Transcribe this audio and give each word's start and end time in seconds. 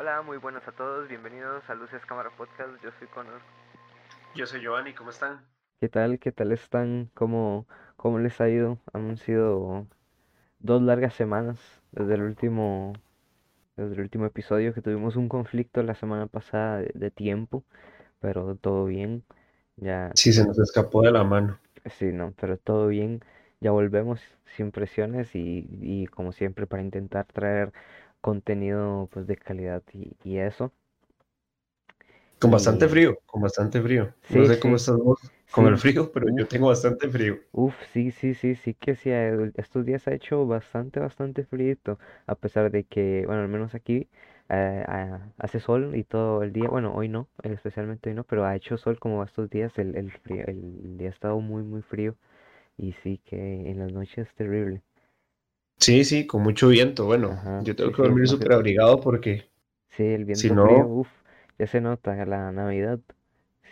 Hola, 0.00 0.20
muy 0.22 0.36
buenas 0.38 0.66
a 0.66 0.72
todos, 0.72 1.06
bienvenidos 1.08 1.62
a 1.70 1.74
Luces 1.76 2.04
Cámara 2.04 2.30
Podcast, 2.36 2.82
yo 2.82 2.90
soy 2.98 3.06
Connor. 3.06 3.40
Yo 4.34 4.46
soy 4.46 4.60
Giovanni, 4.62 4.94
¿cómo 4.94 5.10
están? 5.10 5.46
¿Qué 5.80 5.88
tal? 5.88 6.18
¿Qué 6.18 6.30
tal 6.32 6.52
están? 6.52 7.10
¿Cómo, 7.14 7.66
cómo 7.96 8.18
les 8.18 8.40
ha 8.40 8.48
ido? 8.50 8.78
Han 8.92 9.16
sido 9.16 9.86
dos 10.60 10.82
largas 10.82 11.14
semanas 11.14 11.58
desde 11.92 12.14
el 12.14 12.22
último, 12.22 12.94
desde 13.76 13.94
el 13.96 14.02
último 14.02 14.26
episodio 14.26 14.74
que 14.74 14.82
tuvimos 14.82 15.16
un 15.16 15.28
conflicto 15.28 15.82
la 15.84 15.94
semana 15.96 16.26
pasada 16.28 16.78
de, 16.80 16.92
de 16.94 17.10
tiempo, 17.12 17.64
pero 18.20 18.56
todo 18.56 18.86
bien. 18.86 19.24
Ya, 19.76 20.14
Sí, 20.14 20.32
se 20.32 20.46
nos 20.46 20.56
escapó 20.60 21.02
de 21.02 21.10
la 21.10 21.24
mano. 21.24 21.58
sí, 21.98 22.06
no, 22.12 22.32
pero 22.38 22.58
todo 22.58 22.88
bien. 22.88 23.20
Ya 23.60 23.70
volvemos 23.72 24.20
sin 24.56 24.70
presiones 24.72 25.34
y, 25.34 25.66
y 25.80 26.06
como 26.06 26.32
siempre 26.32 26.66
para 26.66 26.82
intentar 26.82 27.26
traer 27.26 27.72
contenido 28.20 29.08
pues 29.12 29.26
de 29.26 29.36
calidad 29.36 29.82
y, 29.92 30.16
y 30.24 30.38
eso. 30.38 30.72
Con 32.40 32.50
bastante 32.50 32.88
Y 32.88 32.92
frío, 32.92 33.18
con 33.26 33.40
bastante 33.42 33.80
frío. 33.80 34.12
sí, 34.22 34.40
No 34.40 34.44
sé 34.44 34.58
cómo 34.58 34.76
estás 34.76 34.96
vos 34.96 35.18
con 35.50 35.66
el 35.66 35.78
frío, 35.78 36.10
pero 36.12 36.26
yo 36.36 36.46
tengo 36.48 36.68
bastante 36.68 37.08
frío. 37.08 37.38
Uf, 37.52 37.74
sí, 37.92 38.10
sí, 38.12 38.34
sí, 38.34 38.54
sí 38.56 38.74
que 38.74 38.94
sí, 38.96 39.10
estos 39.56 39.84
días 39.84 40.06
ha 40.08 40.14
hecho 40.14 40.46
bastante, 40.46 41.00
bastante 41.00 41.44
frío, 41.44 41.76
a 42.26 42.34
pesar 42.36 42.70
de 42.70 42.84
que, 42.84 43.24
bueno, 43.26 43.42
al 43.42 43.48
menos 43.48 43.74
aquí 43.74 44.08
eh, 44.48 44.84
ah, 44.88 45.20
hace 45.38 45.58
sol 45.60 45.94
y 45.96 46.04
todo 46.04 46.42
el 46.42 46.52
día, 46.52 46.68
bueno, 46.68 46.94
hoy 46.94 47.08
no, 47.08 47.28
especialmente 47.42 48.08
hoy 48.10 48.14
no, 48.16 48.24
pero 48.24 48.44
ha 48.44 48.54
hecho 48.56 48.76
sol 48.78 48.98
como 49.00 49.22
estos 49.24 49.48
días, 49.50 49.76
el, 49.78 49.96
el 49.96 50.10
frío, 50.12 50.44
el 50.46 50.96
día 50.98 51.08
ha 51.08 51.10
estado 51.12 51.40
muy, 51.40 51.62
muy 51.64 51.82
frío 51.82 52.16
y 52.78 52.92
sí 52.94 53.18
que 53.24 53.70
en 53.70 53.78
las 53.80 53.92
noches 53.92 54.28
es 54.28 54.34
terrible. 54.34 54.82
Sí, 55.80 56.04
sí, 56.04 56.26
con 56.26 56.42
mucho 56.42 56.68
viento. 56.68 57.06
Bueno, 57.06 57.42
Ajá, 57.42 57.64
yo 57.64 57.74
sí, 57.76 57.76
tengo 57.76 57.92
que 57.92 58.02
sí, 58.02 58.02
dormir 58.02 58.28
demasiado. 58.28 58.28
súper 58.28 58.52
abrigado 58.52 59.00
porque 59.00 59.50
Sí, 59.90 60.04
el 60.04 60.24
si 60.32 60.50
viento 60.50 60.56
frío, 60.56 60.86
no, 60.86 60.88
uf, 60.88 61.08
ya 61.58 61.66
se 61.66 61.80
nota 61.82 62.24
la 62.26 62.50
Navidad, 62.52 62.98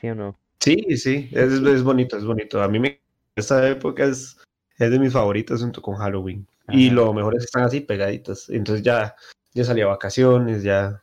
¿sí 0.00 0.08
o 0.10 0.14
no? 0.14 0.38
sí, 0.60 0.96
sí, 0.96 1.28
es, 1.32 1.52
es 1.54 1.82
bonito, 1.82 2.16
es 2.16 2.24
bonito. 2.24 2.62
A 2.62 2.68
mí 2.68 2.78
me 2.78 3.00
esta 3.36 3.68
época 3.68 4.04
es, 4.04 4.36
es 4.78 4.90
de 4.90 4.98
mis 4.98 5.12
favoritas 5.12 5.60
junto 5.60 5.80
con 5.82 5.96
Halloween. 5.96 6.46
Y 6.68 6.90
lo 6.90 7.12
mejor 7.14 7.34
es 7.34 7.40
que 7.40 7.44
están 7.46 7.64
así 7.64 7.80
pegaditas. 7.80 8.48
Entonces 8.50 8.84
ya, 8.84 9.14
ya 9.54 9.64
salí 9.64 9.80
a 9.80 9.86
vacaciones, 9.86 10.62
ya 10.62 11.02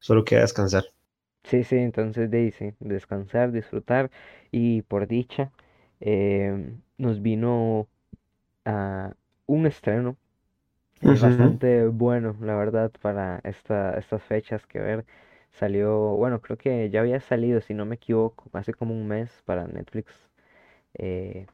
solo 0.00 0.24
queda 0.24 0.42
descansar. 0.42 0.84
Sí, 1.44 1.64
sí, 1.64 1.76
entonces 1.76 2.30
dice, 2.30 2.76
descansar, 2.80 3.52
disfrutar 3.52 4.10
y 4.50 4.82
por 4.82 5.06
dicha 5.08 5.52
em, 6.00 6.80
nos 6.98 7.20
vino 7.20 7.88
a 8.66 9.14
un 9.46 9.66
estreno 9.66 10.16
Ujú. 11.02 11.18
bastante 11.20 11.86
bueno, 11.88 12.36
la 12.40 12.54
verdad, 12.56 12.90
para 13.02 13.40
esta, 13.44 13.98
estas 13.98 14.22
fechas 14.24 14.66
que 14.66 14.80
ver. 14.80 15.06
Salió, 15.52 15.92
bueno, 16.16 16.40
creo 16.40 16.56
que 16.58 16.90
ya 16.90 17.00
había 17.00 17.20
salido, 17.20 17.60
si 17.60 17.74
no 17.74 17.84
me 17.86 17.96
equivoco, 17.96 18.48
hace 18.54 18.72
como 18.74 18.94
un 18.94 19.06
mes 19.08 19.30
para 19.44 19.66
Netflix 19.66 20.12
eh, 20.94 21.46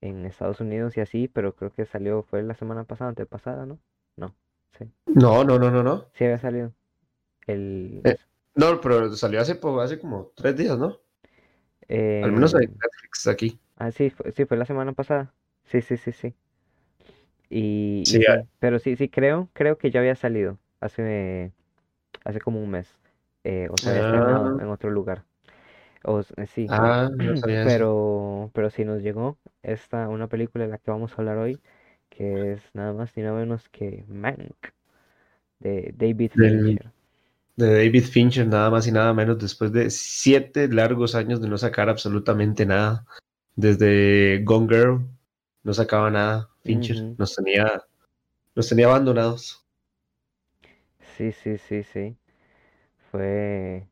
en 0.00 0.24
Estados 0.26 0.60
Unidos 0.60 0.96
y 0.96 1.00
así, 1.00 1.28
pero 1.28 1.54
creo 1.54 1.72
que 1.72 1.84
salió, 1.86 2.22
fue 2.22 2.42
la 2.42 2.54
semana 2.54 2.84
pasada, 2.84 3.10
antepasada, 3.10 3.66
¿no? 3.66 3.78
No, 4.16 4.34
sí, 4.78 4.90
No, 5.06 5.42
no, 5.44 5.58
no, 5.58 5.70
no, 5.70 5.82
no. 5.82 6.06
sí 6.14 6.24
había 6.24 6.38
salido 6.38 6.72
el... 7.46 8.04
Eh, 8.04 8.16
no, 8.54 8.80
pero 8.80 9.14
salió 9.16 9.40
hace, 9.40 9.58
hace 9.82 9.98
como 9.98 10.32
tres 10.34 10.56
días, 10.56 10.78
¿no? 10.78 10.98
Al 12.20 12.30
menos 12.32 12.54
hay 12.54 12.66
em, 12.66 12.82
Netflix 12.82 13.26
aquí. 13.26 13.58
ah, 13.76 13.90
sí, 13.92 14.10
fue, 14.10 14.32
sí, 14.32 14.44
fue 14.46 14.56
la 14.56 14.66
semana 14.66 14.92
pasada. 14.92 15.34
Sí, 15.66 15.82
sí, 15.82 15.96
sí, 15.96 16.12
sí. 16.12 16.34
Y, 17.50 18.02
Sí, 18.06 18.20
ah, 18.28 18.42
pero 18.58 18.78
sí, 18.78 18.96
sí, 18.96 19.08
creo, 19.08 19.48
creo 19.52 19.78
que 19.78 19.90
ya 19.90 20.00
había 20.00 20.16
salido 20.16 20.58
hace, 20.80 21.52
hace 22.24 22.40
como 22.40 22.62
un 22.62 22.70
mes. 22.70 22.88
eh, 23.44 23.68
o 23.70 23.76
se 23.76 23.88
había 23.90 24.02
estrenado 24.02 24.58
ah, 24.58 24.62
en 24.62 24.68
otro 24.68 24.90
lugar. 24.90 25.24
O, 26.04 26.20
eh, 26.20 26.46
sí, 26.46 26.66
ah, 26.70 27.08
no 27.16 27.34
pero, 27.64 28.50
pero 28.54 28.70
sí 28.70 28.84
nos 28.84 29.02
llegó 29.02 29.38
esta, 29.62 30.08
una 30.08 30.28
película 30.28 30.64
de 30.64 30.70
la 30.70 30.78
que 30.78 30.90
vamos 30.90 31.12
a 31.12 31.16
hablar 31.16 31.38
hoy, 31.38 31.60
que 32.08 32.52
es 32.52 32.62
nada 32.74 32.92
más 32.92 33.16
ni 33.16 33.22
nada 33.22 33.38
menos 33.38 33.68
que 33.68 34.04
Mank, 34.08 34.72
de 35.60 35.92
David 35.96 36.32
Del, 36.34 36.64
Fincher. 36.64 36.92
de 37.56 37.74
David 37.74 38.04
Fincher, 38.04 38.46
nada 38.46 38.70
más 38.70 38.86
y 38.86 38.92
nada 38.92 39.12
menos, 39.14 39.38
después 39.38 39.72
de 39.72 39.90
siete 39.90 40.68
largos 40.68 41.14
años 41.14 41.40
de 41.40 41.48
no 41.48 41.58
sacar 41.58 41.88
absolutamente 41.88 42.66
nada. 42.66 43.04
Desde 43.54 44.42
Gone 44.44 44.68
Girl 44.68 45.06
no 45.62 45.72
sacaba 45.74 46.10
nada. 46.10 46.50
Fincher 46.66 46.98
nos 47.16 47.34
tenía, 47.36 47.82
nos 48.56 48.68
tenía 48.68 48.86
abandonados. 48.86 49.66
Sí, 51.16 51.32
sí, 51.32 51.58
sí, 51.58 51.82
sí. 51.84 52.16
Fue 53.12 53.88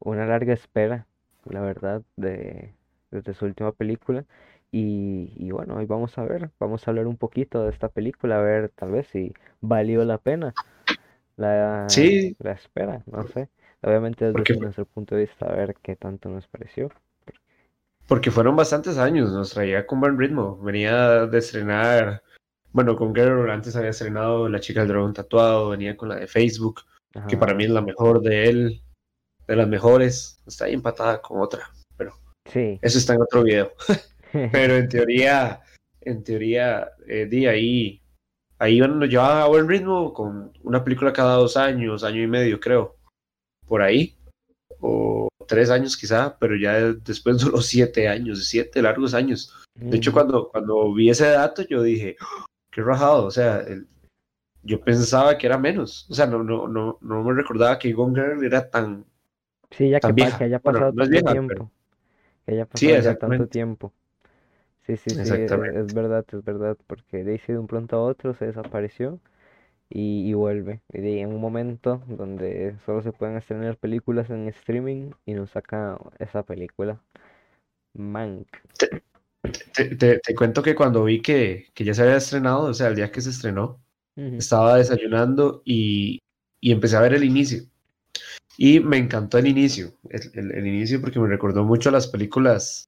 una 0.00 0.26
larga 0.26 0.54
espera, 0.54 1.06
la 1.46 1.60
verdad, 1.62 2.02
de, 2.16 2.74
desde 3.10 3.34
su 3.34 3.46
última 3.46 3.72
película. 3.72 4.24
Y, 4.72 5.32
y 5.36 5.50
bueno, 5.52 5.76
hoy 5.76 5.86
vamos 5.86 6.18
a 6.18 6.24
ver, 6.24 6.50
vamos 6.60 6.86
a 6.88 6.92
hablar 6.92 7.06
un 7.08 7.16
poquito 7.18 7.64
de 7.64 7.70
esta 7.70 7.88
película, 7.90 8.38
a 8.38 8.42
ver 8.42 8.70
tal 8.70 8.92
vez 8.92 9.08
si 9.08 9.34
valió 9.60 10.04
la 10.04 10.18
pena 10.18 10.56
la, 11.36 11.94
Sí, 11.94 12.36
la 12.40 12.52
espera, 12.52 13.04
no 13.06 13.24
sé. 13.26 13.50
Obviamente 13.82 14.32
desde 14.32 14.46
porque, 14.46 14.54
nuestro 14.60 14.86
punto 14.86 15.14
de 15.16 15.22
vista, 15.22 15.46
a 15.46 15.56
ver 15.56 15.76
qué 15.82 15.96
tanto 15.96 16.28
nos 16.30 16.48
pareció. 16.48 16.90
Porque 18.06 18.30
fueron 18.30 18.56
bastantes 18.56 18.98
años, 18.98 19.32
nos 19.32 19.50
traía 19.50 19.86
con 19.86 20.00
buen 20.00 20.18
ritmo. 20.18 20.58
Venía 20.58 21.26
de 21.26 21.38
estrenar, 21.38 22.22
bueno, 22.72 22.96
con 22.96 23.14
Girl 23.14 23.50
antes 23.50 23.76
había 23.76 23.90
estrenado 23.90 24.48
La 24.48 24.60
chica 24.60 24.80
del 24.80 24.88
dragón 24.88 25.12
tatuado, 25.12 25.70
venía 25.70 25.96
con 25.96 26.08
la 26.08 26.16
de 26.16 26.26
Facebook, 26.26 26.82
que 27.28 27.36
para 27.36 27.54
mí 27.54 27.64
es 27.64 27.70
la 27.70 27.82
mejor 27.82 28.20
de 28.22 28.48
él. 28.48 28.82
de 29.46 29.56
las 29.56 29.68
mejores, 29.68 30.40
está 30.46 30.66
ahí 30.66 30.74
empatada 30.74 31.20
con 31.20 31.40
otra, 31.40 31.70
pero 31.96 32.12
sí. 32.50 32.78
eso 32.80 32.98
está 32.98 33.14
en 33.14 33.22
otro 33.22 33.42
video. 33.42 33.72
Pero 34.50 34.76
en 34.76 34.88
teoría, 34.88 35.60
en 36.00 36.24
teoría, 36.24 36.92
eh, 37.06 37.26
di 37.26 37.46
ahí, 37.46 38.00
ahí 38.58 38.78
bueno, 38.78 38.94
nos 38.94 39.10
llevaba 39.10 39.42
a 39.42 39.48
buen 39.48 39.68
ritmo 39.68 40.14
con 40.14 40.50
una 40.62 40.82
película 40.82 41.12
cada 41.12 41.34
dos 41.34 41.58
años, 41.58 42.02
año 42.02 42.22
y 42.22 42.26
medio, 42.26 42.58
creo, 42.58 42.96
por 43.66 43.82
ahí, 43.82 44.16
o 44.80 45.11
tres 45.56 45.70
años 45.70 45.96
quizá, 45.96 46.36
pero 46.38 46.56
ya 46.56 46.74
después 46.94 47.38
de 47.44 47.50
los 47.50 47.66
siete 47.66 48.08
años, 48.08 48.46
siete 48.48 48.82
largos 48.82 49.14
años. 49.14 49.54
De 49.90 49.96
hecho, 49.98 50.10
Ujú. 50.10 50.12
cuando, 50.12 50.48
cuando 50.50 50.94
vi 50.94 51.10
ese 51.10 51.28
dato, 51.28 51.62
yo 51.68 51.82
dije, 51.82 52.16
"Oh, 52.20 52.46
qué 52.72 52.82
rajado, 52.82 53.26
o 53.26 53.30
sea, 53.30 53.60
el- 53.60 53.86
yo 54.62 54.80
pensaba 54.80 55.36
que 55.38 55.46
era 55.46 55.58
menos, 55.58 56.06
o 56.10 56.14
sea, 56.14 56.26
no, 56.26 56.42
no, 56.42 56.68
no, 56.68 56.98
no 57.00 57.24
me 57.24 57.34
recordaba 57.34 57.78
que 57.78 57.92
Gone 57.92 58.14
Girl 58.14 58.44
era 58.44 58.70
tan, 58.70 59.04
Sí, 59.70 59.90
ya 59.90 60.00
que, 60.00 60.06
tan 60.06 60.14
que 60.14 60.14
vieja. 60.14 60.44
haya 60.44 60.58
Bueno, 60.62 60.78
pasado 60.78 60.92
no 60.92 61.02
es 61.04 61.08
tanto 61.08 61.10
vieja, 61.10 61.24
pero 61.46 61.60
tiempo, 61.60 61.72
que 62.46 62.52
haya 62.52 62.66
sí, 62.74 62.86
pasado 62.86 63.00
ya 63.02 63.18
tanto 63.18 63.48
tiempo. 63.48 63.92
Sí, 64.86 64.96
sí, 64.96 65.14
sí, 65.16 65.28
es, 65.28 65.30
es 65.30 65.94
verdad, 65.94 66.24
es 66.32 66.44
verdad, 66.44 66.76
porque 66.86 67.24
Daisy 67.24 67.52
de 67.52 67.58
un 67.58 67.66
pronto 67.68 67.96
a 67.96 68.02
otro 68.04 68.34
se 68.34 68.46
desapareció 68.46 69.20
y, 69.92 70.28
y 70.28 70.34
vuelve. 70.34 70.80
Y 70.92 71.18
en 71.18 71.28
un 71.32 71.40
momento 71.40 72.02
donde 72.06 72.76
solo 72.86 73.02
se 73.02 73.12
pueden 73.12 73.36
estrenar 73.36 73.76
películas 73.76 74.30
en 74.30 74.48
streaming 74.48 75.10
y 75.26 75.34
nos 75.34 75.50
saca 75.50 75.98
esa 76.18 76.42
película, 76.44 77.00
Mank. 77.94 78.48
Te, 78.78 78.88
te- 79.74 79.96
te- 79.96 80.18
te 80.18 80.34
cuento 80.34 80.62
que 80.62 80.74
cuando 80.74 81.04
vi 81.04 81.20
que, 81.20 81.66
que 81.74 81.84
ya 81.84 81.94
se 81.94 82.02
había 82.02 82.16
estrenado, 82.16 82.64
o 82.64 82.74
sea, 82.74 82.88
el 82.88 82.96
día 82.96 83.10
que 83.10 83.20
se 83.20 83.30
estrenó, 83.30 83.80
estaba 84.16 84.76
desayunando 84.76 85.62
y, 85.64 86.18
y 86.60 86.72
empecé 86.72 86.96
a 86.96 87.00
ver 87.00 87.14
el 87.14 87.24
inicio. 87.24 87.64
Y 88.58 88.80
me 88.80 88.98
encantó 88.98 89.38
el 89.38 89.46
inicio, 89.48 89.92
el, 90.10 90.20
el- 90.34 90.52
el 90.52 90.66
inicio 90.66 91.00
porque 91.00 91.18
me 91.18 91.28
recordó 91.28 91.64
mucho 91.64 91.88
a 91.88 91.92
las 91.92 92.06
películas 92.06 92.84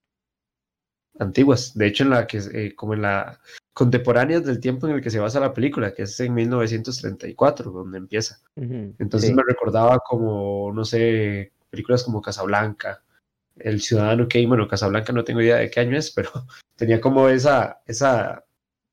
antiguas. 1.18 1.72
De 1.74 1.86
hecho, 1.86 2.04
en 2.04 2.10
la 2.10 2.26
que, 2.26 2.38
eh, 2.52 2.74
como 2.74 2.94
en 2.94 3.02
la 3.02 3.40
contemporáneas 3.74 4.44
del 4.44 4.60
tiempo 4.60 4.86
en 4.86 4.94
el 4.94 5.02
que 5.02 5.10
se 5.10 5.18
basa 5.18 5.40
la 5.40 5.52
película, 5.52 5.92
que 5.92 6.02
es 6.02 6.20
en 6.20 6.32
1934, 6.32 7.72
donde 7.72 7.98
empieza. 7.98 8.40
Entonces 8.56 9.34
me 9.34 9.42
recordaba 9.46 9.98
como, 9.98 10.72
no 10.72 10.84
sé, 10.84 11.52
películas 11.70 12.04
como 12.04 12.22
Casablanca, 12.22 13.02
El 13.56 13.80
Ciudadano 13.80 14.28
Kane, 14.28 14.46
bueno, 14.46 14.68
Casablanca 14.68 15.12
no 15.12 15.24
tengo 15.24 15.42
idea 15.42 15.56
de 15.56 15.70
qué 15.70 15.80
año 15.80 15.96
es, 15.98 16.12
pero 16.12 16.30
tenía 16.76 17.00
como 17.00 17.28
esa, 17.28 17.80
esa, 17.86 18.44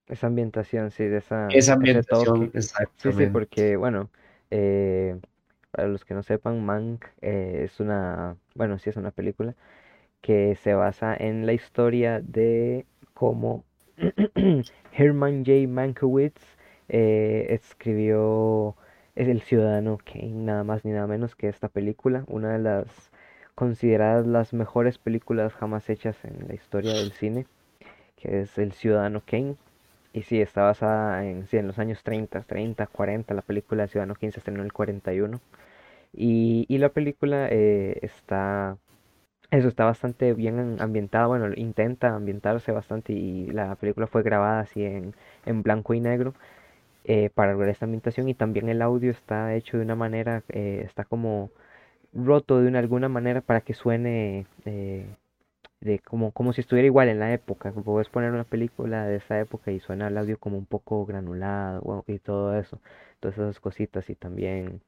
esa 0.07 0.27
ambientación, 0.27 0.89
sí, 0.89 1.05
de 1.05 1.19
esa, 1.19 1.47
esa 1.49 1.73
ambientación. 1.73 2.51
Sí, 2.97 3.11
sí, 3.13 3.27
porque, 3.27 3.77
bueno, 3.77 4.09
eh, 4.49 5.15
para 5.69 5.87
los 5.87 6.03
que 6.03 6.15
no 6.15 6.23
sepan, 6.23 6.65
Mank 6.65 7.05
eh, 7.21 7.61
es 7.65 7.79
una, 7.79 8.35
bueno, 8.55 8.79
sí 8.79 8.89
es 8.89 8.97
una 8.97 9.11
película 9.11 9.55
que 10.21 10.55
se 10.55 10.73
basa 10.73 11.15
en 11.15 11.45
la 11.45 11.53
historia 11.53 12.19
de 12.19 12.85
cómo 13.13 13.63
Herman 14.92 15.45
J. 15.45 15.68
Mankiewicz 15.68 16.42
eh, 16.89 17.48
escribió 17.50 18.75
es 19.15 19.27
El 19.27 19.42
Ciudadano 19.42 19.98
Kane, 20.03 20.31
nada 20.31 20.63
más 20.63 20.86
ni 20.86 20.92
nada 20.92 21.07
menos 21.07 21.36
que 21.36 21.48
esta 21.50 21.68
película, 21.68 22.24
una 22.27 22.53
de 22.53 22.59
las 22.59 23.12
consideradas 23.56 24.25
las 24.25 24.53
mejores 24.53 24.98
películas 24.98 25.53
jamás 25.53 25.89
hechas 25.89 26.24
en 26.25 26.48
la 26.48 26.56
historia 26.56 26.94
del 26.94 27.12
cine, 27.12 27.45
que 28.15 28.42
es 28.42 28.57
El 28.57 28.71
Ciudadano 28.74 29.21
Kane. 29.25 29.56
Y 30.13 30.24
sí, 30.24 30.42
está 30.42 30.63
basada 30.63 31.25
en, 31.25 31.48
sí, 31.48 31.57
en 31.57 31.68
los 31.68 31.80
años 31.80 32.03
30, 32.03 32.42
30, 32.42 32.88
40. 32.88 33.33
La 33.33 33.42
película 33.42 33.83
El 33.83 33.89
Ciudadano 33.89 34.15
Kane 34.15 34.31
se 34.31 34.39
estrenó 34.39 34.59
en 34.59 34.65
el 34.65 34.74
41. 34.74 35.39
Y, 36.13 36.65
y 36.68 36.77
la 36.80 36.89
película 36.89 37.48
eh, 37.51 38.00
está, 38.01 38.77
eso 39.51 39.68
está 39.68 39.86
bastante 39.86 40.33
bien 40.33 40.77
ambientada, 40.81 41.27
bueno, 41.27 41.53
intenta 41.56 42.15
ambientarse 42.15 42.71
bastante 42.71 43.13
y 43.13 43.48
la 43.48 43.75
película 43.75 44.07
fue 44.07 44.24
grabada 44.24 44.62
así 44.62 44.83
en, 44.83 45.13
en 45.45 45.63
blanco 45.63 45.94
y 45.94 46.00
negro 46.00 46.33
eh, 47.06 47.30
para 47.33 47.53
lograr 47.53 47.71
esta 47.71 47.86
ambientación 47.86 48.30
y 48.30 48.36
también 48.36 48.69
el 48.69 48.81
audio 48.81 49.12
está 49.12 49.56
hecho 49.56 49.77
de 49.77 49.83
una 49.83 49.95
manera, 49.95 50.44
eh, 50.50 50.83
está 50.86 51.06
como 51.06 51.51
roto 52.13 52.62
de 52.62 52.68
una, 52.69 52.80
alguna 52.80 53.09
manera 53.09 53.42
para 53.42 53.62
que 53.62 53.74
suene 53.74 54.48
eh, 54.65 55.07
de 55.81 56.00
como, 56.00 56.31
como 56.31 56.53
si 56.53 56.62
estuviera 56.62 56.86
igual 56.88 57.09
en 57.09 57.19
la 57.19 57.33
época. 57.33 57.71
Puedes 57.74 58.09
poner 58.09 58.31
una 58.31 58.44
película 58.45 59.06
de 59.07 59.18
esa 59.18 59.39
época 59.39 59.71
y 59.71 59.80
suena 59.80 60.07
el 60.07 60.18
audio 60.18 60.38
como 60.39 60.57
un 60.57 60.65
poco 60.65 61.06
granulado 61.06 62.03
y 62.07 62.19
todo 62.19 62.57
eso. 62.59 62.80
Todas 63.19 63.38
esas 63.38 63.59
cositas 63.59 64.09
y 64.09 64.15
también 64.15 64.81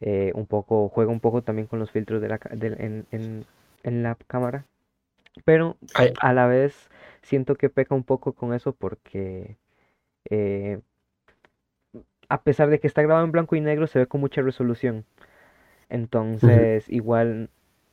eh, 0.00 0.32
un 0.34 0.46
poco, 0.46 0.88
juega 0.88 1.12
un 1.12 1.20
poco 1.20 1.42
también 1.42 1.66
con 1.68 1.78
los 1.78 1.90
filtros 1.90 2.22
de 2.22 2.28
la, 2.28 2.40
en, 2.50 3.06
en, 3.10 3.46
en 3.82 4.02
la 4.02 4.16
cámara. 4.26 4.66
Pero 5.44 5.76
a 6.20 6.32
la 6.32 6.46
vez 6.46 6.90
siento 7.22 7.54
que 7.54 7.70
peca 7.70 7.94
un 7.94 8.04
poco 8.04 8.32
con 8.32 8.52
eso 8.54 8.72
porque 8.72 9.56
eh, 10.28 10.80
a 12.28 12.42
pesar 12.42 12.70
de 12.70 12.80
que 12.80 12.86
está 12.86 13.02
grabado 13.02 13.24
en 13.24 13.32
blanco 13.32 13.56
y 13.56 13.60
negro 13.60 13.86
se 13.86 14.00
ve 14.00 14.06
con 14.06 14.20
mucha 14.20 14.42
resolución. 14.42 15.04
Entonces, 15.88 16.88
igual, 16.88 17.50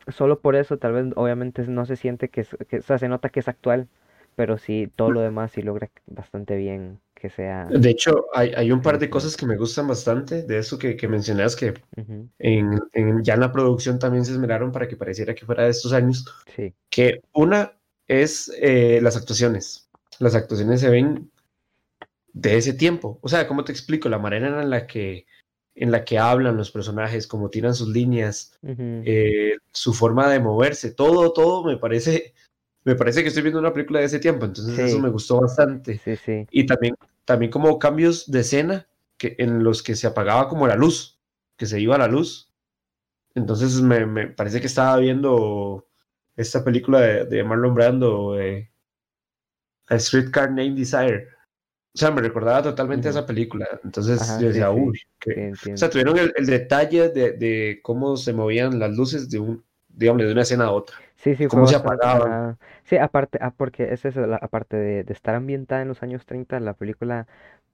solo 0.08 0.40
por 0.42 0.56
eso 0.56 0.78
tal 0.78 0.94
vez 0.94 1.06
obviamente 1.16 1.66
no 1.68 1.86
se 1.86 1.96
siente 1.96 2.30
que, 2.30 2.46
que, 2.68 2.80
o 2.80 2.82
sea, 2.84 3.00
se 3.00 3.10
nota 3.10 3.30
que 3.30 3.40
es 3.40 3.48
actual, 3.48 3.88
pero 4.36 4.58
sí, 4.58 4.92
todo 4.96 5.12
lo 5.12 5.22
demás 5.22 5.52
sí 5.52 5.62
logra 5.62 5.90
bastante 6.08 6.56
bien 6.58 7.00
que 7.20 7.30
sea... 7.30 7.66
De 7.66 7.90
hecho, 7.90 8.28
hay, 8.34 8.52
hay 8.56 8.72
un 8.72 8.82
par 8.82 9.00
de 9.00 9.10
cosas 9.10 9.36
que 9.36 9.46
me 9.46 9.58
gustan 9.58 9.88
bastante, 9.88 10.44
de 10.44 10.60
eso 10.60 10.78
que, 10.78 10.96
que 10.96 11.08
mencionas, 11.08 11.56
que 11.56 11.74
en, 12.40 12.80
en, 12.94 13.24
ya 13.24 13.34
en 13.34 13.40
la 13.40 13.52
producción 13.52 14.00
también 14.00 14.24
se 14.24 14.34
esmeraron 14.34 14.72
para 14.72 14.88
que 14.88 14.96
pareciera 14.96 15.34
que 15.34 15.46
fuera 15.46 15.64
de 15.64 15.72
estos 15.72 15.94
años. 15.94 16.26
Sí. 16.56 16.74
Que 16.90 17.22
una 17.34 17.74
es 18.08 18.52
eh, 18.62 19.00
las 19.02 19.18
actuaciones. 19.18 19.90
Las 20.20 20.36
actuaciones 20.36 20.82
se 20.82 20.90
ven 20.90 21.32
de 22.34 22.58
ese 22.58 22.74
tiempo. 22.74 23.20
O 23.22 23.30
sea, 23.30 23.48
¿cómo 23.48 23.64
te 23.64 23.72
explico? 23.72 24.10
La 24.10 24.20
manera 24.20 24.62
en 24.62 24.70
la 24.70 24.86
que 24.88 25.26
en 25.80 25.92
la 25.92 26.04
que 26.04 26.18
hablan 26.18 26.58
los 26.58 26.72
personajes, 26.72 27.28
cómo 27.28 27.50
tiran 27.50 27.76
sus 27.76 27.90
líneas, 27.90 28.58
eh, 28.64 29.58
su 29.72 29.94
forma 29.94 30.28
de 30.28 30.40
moverse, 30.40 30.92
todo, 30.92 31.32
todo 31.34 31.64
me 31.64 31.78
parece, 31.78 32.34
me 32.84 32.96
parece 32.96 33.22
que 33.22 33.28
estoy 33.28 33.44
viendo 33.44 33.60
una 33.60 33.74
película 33.74 34.00
de 34.00 34.08
ese 34.08 34.18
tiempo, 34.18 34.46
entonces 34.46 34.78
eso 34.80 35.00
me 35.00 35.10
gustó 35.10 35.40
bastante. 35.40 36.00
Sí, 36.04 36.16
sí. 36.16 36.48
Y 36.50 36.66
también, 36.66 36.96
también 37.28 37.52
como 37.52 37.78
cambios 37.78 38.32
de 38.32 38.40
escena 38.40 38.88
que, 39.18 39.36
en 39.38 39.64
los 39.64 39.84
que 39.84 39.96
se 39.96 40.08
apagaba 40.08 40.48
como 40.48 40.66
la 40.66 40.78
luz, 40.78 41.20
que 41.58 41.66
se 41.66 41.82
iba 41.82 41.98
la 41.98 42.08
luz. 42.08 42.54
Entonces 43.36 43.82
me, 43.82 44.06
me 44.06 44.28
parece 44.28 44.62
que 44.62 44.68
estaba 44.68 44.98
viendo 44.98 45.88
esta 46.38 46.64
película 46.64 47.02
de, 47.02 47.26
de 47.26 47.44
Marlon 47.44 47.76
Brando, 47.76 48.40
eh, 48.40 48.72
A 49.88 50.00
Streetcar 50.00 50.52
Named 50.52 50.78
Desire 50.78 51.28
o 51.98 52.00
sea, 52.00 52.12
me 52.12 52.22
recordaba 52.22 52.62
totalmente 52.62 53.08
a 53.08 53.12
esa 53.12 53.26
película. 53.26 53.68
Entonces 53.84 54.22
yo 54.40 54.50
decía, 54.50 54.70
uy, 54.70 55.02
o 55.74 55.78
sea, 55.78 55.90
tuvieron 55.90 56.16
el, 56.20 56.46
detalle 56.46 57.10
de, 57.10 57.32
de, 57.32 57.80
cómo 57.82 58.18
se 58.18 58.34
movían 58.34 58.78
las 58.78 58.96
luces 58.96 59.28
de 59.32 59.40
un, 59.40 59.66
digamos, 59.88 60.22
de 60.22 60.32
una 60.32 60.44
escena 60.44 60.66
a 60.66 60.72
otra. 60.74 60.96
Sí, 61.18 61.36
sí, 61.36 61.48
cómo 61.48 61.68
se 61.68 61.76
apagaban. 61.76 62.58
Sí, 62.84 62.98
aparte, 62.98 63.40
ah, 63.42 63.52
porque 63.56 63.92
es 63.92 64.06
eso, 64.06 64.24
aparte 64.40 64.78
de, 64.78 65.04
de, 65.04 65.14
estar 65.14 65.36
ambientada 65.36 65.82
en 65.82 65.88
los 65.88 66.04
años 66.04 66.26
30, 66.26 66.60
la 66.60 66.74
película 66.74 67.28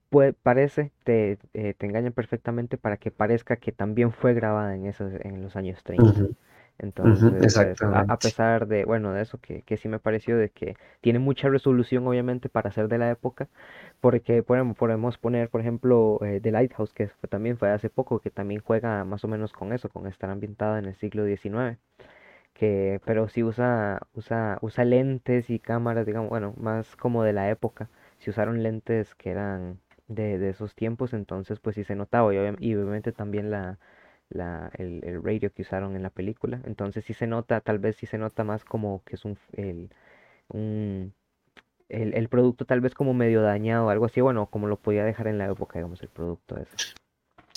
puede, 0.08 0.32
parece, 0.32 0.92
te, 1.04 1.38
eh, 1.52 1.74
te 1.76 1.86
engañan 1.86 2.12
perfectamente 2.12 2.78
para 2.78 2.96
que 2.96 3.10
parezca 3.10 3.56
que 3.56 3.72
también 3.72 4.12
fue 4.12 4.32
grabada 4.32 4.74
en 4.74 4.86
esos, 4.86 5.12
en 5.20 5.42
los 5.42 5.56
años 5.56 5.82
30. 5.82 6.34
Entonces, 6.78 7.56
a, 7.56 8.18
pesar 8.18 8.66
de, 8.66 8.84
bueno, 8.84 9.12
de 9.12 9.22
eso 9.22 9.38
que, 9.38 9.62
que 9.62 9.76
sí 9.76 9.88
me 9.88 10.00
pareció, 10.00 10.36
de 10.36 10.50
que 10.50 10.76
tiene 11.00 11.20
mucha 11.20 11.48
resolución 11.48 12.06
obviamente 12.06 12.48
para 12.48 12.72
ser 12.72 12.88
de 12.88 12.98
la 12.98 13.10
época, 13.10 13.48
porque 14.00 14.42
podemos, 14.42 14.76
podemos 14.76 15.18
poner, 15.18 15.50
por 15.50 15.60
ejemplo, 15.60 16.18
eh, 16.22 16.40
The 16.42 16.50
Lighthouse, 16.50 16.92
que 16.92 17.10
también 17.28 17.58
fue 17.58 17.70
hace 17.70 17.90
poco, 17.90 18.18
que 18.18 18.30
también 18.30 18.60
juega 18.60 19.04
más 19.04 19.24
o 19.24 19.28
menos 19.28 19.52
con 19.52 19.72
eso, 19.72 19.88
con 19.88 20.06
estar 20.08 20.30
ambientada 20.30 20.78
en 20.80 20.86
el 20.86 20.96
siglo 20.96 21.24
XIX, 21.24 21.78
que, 22.54 23.00
pero 23.04 23.28
sí 23.28 23.42
usa, 23.42 24.00
usa, 24.14 24.58
usa 24.62 24.84
lentes 24.84 25.50
y 25.50 25.58
cámaras, 25.58 26.06
digamos, 26.06 26.30
bueno, 26.30 26.54
más 26.58 26.96
como 26.96 27.22
de 27.24 27.32
la 27.34 27.50
época, 27.50 27.90
si 28.18 28.30
usaron 28.30 28.62
lentes 28.62 29.14
que 29.14 29.30
eran 29.30 29.80
de, 30.08 30.38
de 30.38 30.50
esos 30.50 30.74
tiempos, 30.74 31.12
entonces 31.12 31.60
pues 31.60 31.76
sí 31.76 31.84
se 31.84 31.96
notaba, 31.96 32.34
y, 32.34 32.38
y 32.60 32.74
obviamente 32.74 33.12
también 33.12 33.50
la 33.50 33.78
la, 34.30 34.70
el, 34.78 35.02
el, 35.04 35.22
radio 35.22 35.52
que 35.52 35.62
usaron 35.62 35.96
en 35.96 36.02
la 36.02 36.10
película. 36.10 36.60
Entonces 36.64 37.04
sí 37.04 37.14
se 37.14 37.26
nota, 37.26 37.60
tal 37.60 37.78
vez 37.78 37.96
sí 37.96 38.06
se 38.06 38.18
nota 38.18 38.44
más 38.44 38.64
como 38.64 39.02
que 39.04 39.16
es 39.16 39.24
un, 39.24 39.38
el, 39.52 39.90
un, 40.48 41.14
el, 41.88 42.14
el 42.14 42.28
producto 42.28 42.64
tal 42.64 42.80
vez 42.80 42.94
como 42.94 43.14
medio 43.14 43.42
dañado, 43.42 43.90
algo 43.90 44.06
así, 44.06 44.20
bueno, 44.20 44.46
como 44.46 44.66
lo 44.66 44.76
podía 44.76 45.04
dejar 45.04 45.28
en 45.28 45.38
la 45.38 45.46
época, 45.46 45.78
digamos, 45.78 46.02
el 46.02 46.08
producto 46.08 46.56
ese. 46.56 46.94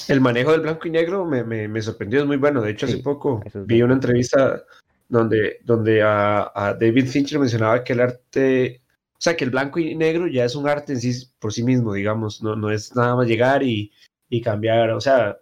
El 0.07 0.21
manejo 0.21 0.51
del 0.51 0.61
blanco 0.61 0.87
y 0.87 0.91
negro 0.91 1.25
me, 1.25 1.43
me, 1.43 1.67
me 1.67 1.81
sorprendió, 1.81 2.21
es 2.21 2.25
muy 2.25 2.37
bueno. 2.37 2.61
De 2.61 2.71
hecho, 2.71 2.85
hace 2.85 2.99
poco 2.99 3.43
vi 3.65 3.81
una 3.81 3.95
entrevista 3.95 4.63
donde, 5.09 5.59
donde 5.63 6.01
a, 6.01 6.51
a, 6.53 6.73
David 6.73 7.07
Fincher 7.07 7.39
mencionaba 7.39 7.83
que 7.83 7.93
el 7.93 8.01
arte, 8.01 8.81
o 9.13 9.19
sea, 9.19 9.35
que 9.35 9.45
el 9.45 9.51
blanco 9.51 9.79
y 9.79 9.95
negro 9.95 10.27
ya 10.27 10.45
es 10.45 10.55
un 10.55 10.67
arte 10.67 10.93
en 10.93 10.99
sí 10.99 11.31
por 11.39 11.53
sí 11.53 11.63
mismo, 11.63 11.93
digamos, 11.93 12.41
no, 12.43 12.55
no 12.55 12.71
es 12.71 12.95
nada 12.95 13.15
más 13.15 13.27
llegar 13.27 13.63
y, 13.63 13.91
y 14.29 14.41
cambiar, 14.41 14.91
o 14.91 15.01
sea, 15.01 15.37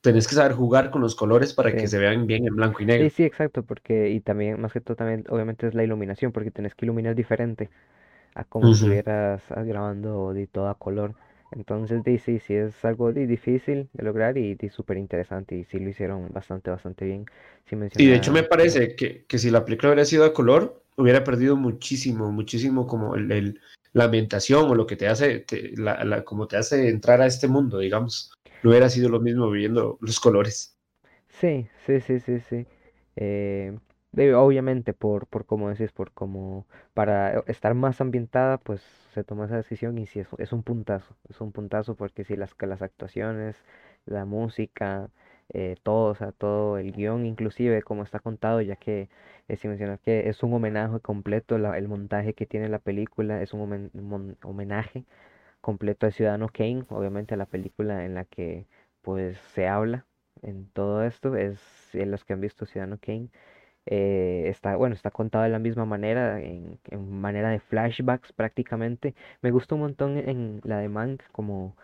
tenés 0.00 0.26
que 0.26 0.34
saber 0.34 0.52
jugar 0.52 0.90
con 0.90 1.02
los 1.02 1.14
colores 1.14 1.52
para 1.52 1.72
que 1.72 1.86
se 1.86 1.98
vean 1.98 2.26
bien 2.26 2.46
en 2.46 2.56
blanco 2.56 2.82
y 2.82 2.86
negro. 2.86 3.08
Sí, 3.08 3.16
sí, 3.16 3.24
exacto, 3.24 3.62
porque, 3.62 4.10
y 4.10 4.20
también, 4.20 4.60
más 4.60 4.72
que 4.72 4.80
todo, 4.80 4.96
también, 4.96 5.24
obviamente 5.28 5.66
es 5.66 5.74
la 5.74 5.84
iluminación, 5.84 6.32
porque 6.32 6.50
tenés 6.50 6.74
que 6.74 6.86
iluminar 6.86 7.14
diferente 7.14 7.70
a 8.34 8.44
como 8.44 8.66
si 8.68 8.82
estuvieras 8.82 9.42
ah, 9.50 9.62
grabando 9.62 10.32
de 10.32 10.46
todo 10.46 10.68
a 10.68 10.78
color. 10.78 11.14
Entonces, 11.52 12.02
sí, 12.22 12.38
sí, 12.38 12.54
es 12.54 12.84
algo 12.84 13.12
difícil 13.12 13.88
de 13.92 14.04
lograr 14.04 14.38
y, 14.38 14.56
súper 14.70 14.96
interesante, 14.96 15.56
y 15.56 15.64
sí 15.64 15.78
lo 15.78 15.90
hicieron 15.90 16.28
bastante, 16.32 16.70
bastante 16.70 17.04
bien. 17.04 17.26
y 17.96 18.06
de 18.06 18.16
hecho 18.16 18.32
me 18.32 18.44
parece 18.44 18.94
que, 18.94 19.24
que, 19.26 19.38
si 19.38 19.50
la 19.50 19.64
película 19.64 19.90
hubiera 19.90 20.04
sido 20.04 20.24
a 20.24 20.32
color, 20.32 20.82
hubiera 20.96 21.24
perdido 21.24 21.56
muchísimo, 21.56 22.30
muchísimo 22.30 22.86
como 22.86 23.16
el, 23.16 23.60
la 23.92 24.04
ambientación 24.04 24.70
o 24.70 24.74
lo 24.74 24.86
que 24.86 24.96
te 24.96 25.08
hace, 25.08 25.44
la, 25.76 26.04
la, 26.04 26.24
como 26.24 26.46
te 26.46 26.56
hace 26.56 26.88
entrar 26.88 27.20
a 27.20 27.26
este 27.26 27.48
mundo, 27.48 27.78
digamos 27.78 28.32
no 28.62 28.70
hubiera 28.70 28.88
sido 28.90 29.08
lo 29.08 29.20
mismo 29.20 29.50
viendo 29.50 29.98
los 30.00 30.20
colores. 30.20 30.76
Sí, 31.28 31.66
sí, 31.86 32.00
sí, 32.00 32.20
sí, 32.20 32.40
sí. 32.40 32.66
Eh, 33.16 33.76
obviamente, 34.36 34.92
por, 34.94 35.26
por 35.26 35.46
como 35.46 35.68
decís, 35.70 35.92
por 35.92 36.12
como 36.12 36.66
para 36.94 37.40
estar 37.46 37.74
más 37.74 38.00
ambientada, 38.00 38.58
pues 38.58 38.82
se 39.14 39.24
toma 39.24 39.46
esa 39.46 39.56
decisión 39.56 39.98
y 39.98 40.06
sí, 40.06 40.20
es, 40.20 40.28
es 40.38 40.52
un 40.52 40.62
puntazo, 40.62 41.16
es 41.28 41.40
un 41.40 41.52
puntazo 41.52 41.94
porque 41.96 42.24
si 42.24 42.36
las, 42.36 42.54
las 42.60 42.82
actuaciones, 42.82 43.56
la 44.06 44.24
música, 44.24 45.10
eh, 45.50 45.76
todo, 45.82 46.10
o 46.10 46.14
sea, 46.14 46.32
todo 46.32 46.78
el 46.78 46.92
guion, 46.92 47.26
inclusive 47.26 47.82
como 47.82 48.02
está 48.02 48.18
contado, 48.20 48.60
ya 48.60 48.76
que 48.76 49.08
es 49.48 49.64
mencionar 49.64 49.98
que 50.00 50.28
es 50.28 50.42
un 50.42 50.52
homenaje 50.54 51.00
completo, 51.00 51.56
el 51.56 51.88
montaje 51.88 52.34
que 52.34 52.46
tiene 52.46 52.68
la 52.68 52.78
película 52.78 53.42
es 53.42 53.52
un 53.54 53.90
homenaje 54.42 55.04
completo 55.60 56.06
de 56.06 56.12
Ciudadano 56.12 56.48
Kane, 56.48 56.84
obviamente 56.90 57.36
la 57.36 57.46
película 57.46 58.04
en 58.04 58.14
la 58.14 58.24
que 58.24 58.66
pues 59.02 59.38
se 59.54 59.68
habla 59.68 60.06
en 60.42 60.68
todo 60.70 61.04
esto, 61.04 61.36
es 61.36 61.60
en 61.94 62.10
los 62.10 62.24
que 62.24 62.32
han 62.32 62.40
visto 62.40 62.66
Ciudadano 62.66 62.98
Kane. 63.00 63.28
Eh, 63.86 64.44
está, 64.48 64.76
bueno, 64.76 64.94
está 64.94 65.10
contado 65.10 65.44
de 65.44 65.50
la 65.50 65.58
misma 65.58 65.84
manera, 65.84 66.40
en, 66.40 66.78
manera 67.10 67.50
de 67.50 67.60
flashbacks 67.60 68.32
prácticamente. 68.32 69.14
Me 69.42 69.50
gusta 69.50 69.74
un 69.74 69.82
montón 69.82 70.18
en 70.18 70.60
la 70.64 70.78
de 70.78 70.88
Mank, 70.88 71.22
como 71.32 71.76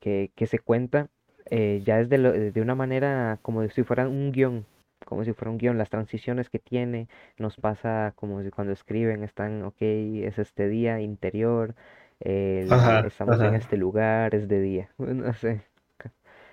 que, 0.00 0.32
que 0.36 0.46
se 0.46 0.58
cuenta 0.58 1.08
eh, 1.50 1.82
ya 1.84 2.00
es 2.00 2.08
de, 2.08 2.52
de, 2.52 2.60
una 2.60 2.74
manera 2.74 3.38
como 3.42 3.68
si 3.68 3.82
fuera 3.82 4.06
un 4.06 4.30
guion, 4.30 4.66
como 5.04 5.24
si 5.24 5.32
fuera 5.32 5.50
un 5.50 5.58
guion, 5.58 5.78
las 5.78 5.90
transiciones 5.90 6.48
que 6.48 6.60
tiene, 6.60 7.08
nos 7.38 7.56
pasa 7.56 8.12
como 8.14 8.42
si 8.42 8.50
cuando 8.50 8.72
escriben 8.72 9.24
están, 9.24 9.64
ok, 9.64 9.76
es 9.80 10.38
este 10.38 10.68
día 10.68 11.00
interior, 11.00 11.74
estamos 12.20 13.40
en 13.40 13.54
este 13.54 13.76
lugar, 13.76 14.34
es 14.34 14.46
de 14.48 14.60
día, 14.60 14.90
no 14.98 15.32
sé. 15.34 15.62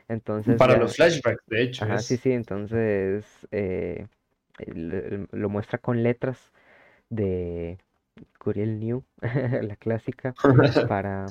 Entonces, 0.10 0.56
Para 0.56 0.78
los 0.78 0.96
flashbacks, 0.96 1.46
de 1.48 1.64
hecho. 1.64 1.84
Ajá, 1.84 2.00
sí, 2.00 2.16
sí, 2.16 2.32
entonces 2.32 3.26
eh, 3.52 4.08
lo 4.66 5.50
muestra 5.50 5.78
con 5.80 6.04
letras 6.04 6.52
de 7.10 7.78
Curiel 8.40 8.80
New, 8.80 9.04
la 9.62 9.76
clásica, 9.76 10.36
para 10.90 11.28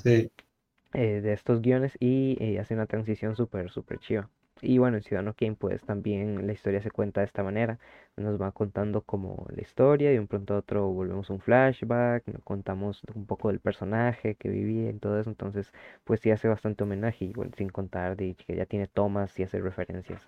eh, 0.94 1.20
de 1.20 1.32
estos 1.32 1.60
guiones 1.60 1.96
y 2.00 2.36
eh, 2.40 2.58
hace 2.58 2.74
una 2.74 2.86
transición 2.86 3.36
súper, 3.36 3.70
súper 3.70 3.98
chiva. 3.98 4.28
Y 4.62 4.78
bueno, 4.78 4.96
en 4.96 5.02
Ciudadano 5.02 5.34
Kane 5.34 5.54
pues 5.56 5.84
también 5.84 6.46
la 6.46 6.52
historia 6.52 6.80
se 6.80 6.90
cuenta 6.90 7.20
de 7.20 7.26
esta 7.26 7.42
manera. 7.42 7.78
Nos 8.16 8.40
va 8.40 8.52
contando 8.52 9.02
como 9.02 9.46
la 9.54 9.60
historia 9.60 10.10
y 10.10 10.14
de 10.14 10.20
un 10.20 10.28
pronto 10.28 10.54
a 10.54 10.58
otro 10.58 10.88
volvemos 10.88 11.28
un 11.30 11.40
flashback, 11.40 12.26
nos 12.28 12.42
contamos 12.42 13.02
un 13.14 13.26
poco 13.26 13.48
del 13.48 13.60
personaje 13.60 14.34
que 14.36 14.48
vivía 14.48 14.90
y 14.90 14.94
todo 14.94 15.20
eso. 15.20 15.28
Entonces 15.30 15.72
pues 16.04 16.20
sí 16.20 16.30
hace 16.30 16.48
bastante 16.48 16.84
homenaje, 16.84 17.32
sin 17.56 17.68
contar 17.68 18.16
de 18.16 18.34
que 18.34 18.56
ya 18.56 18.64
tiene 18.66 18.86
tomas 18.86 19.38
y 19.38 19.42
hace 19.42 19.60
referencias. 19.60 20.26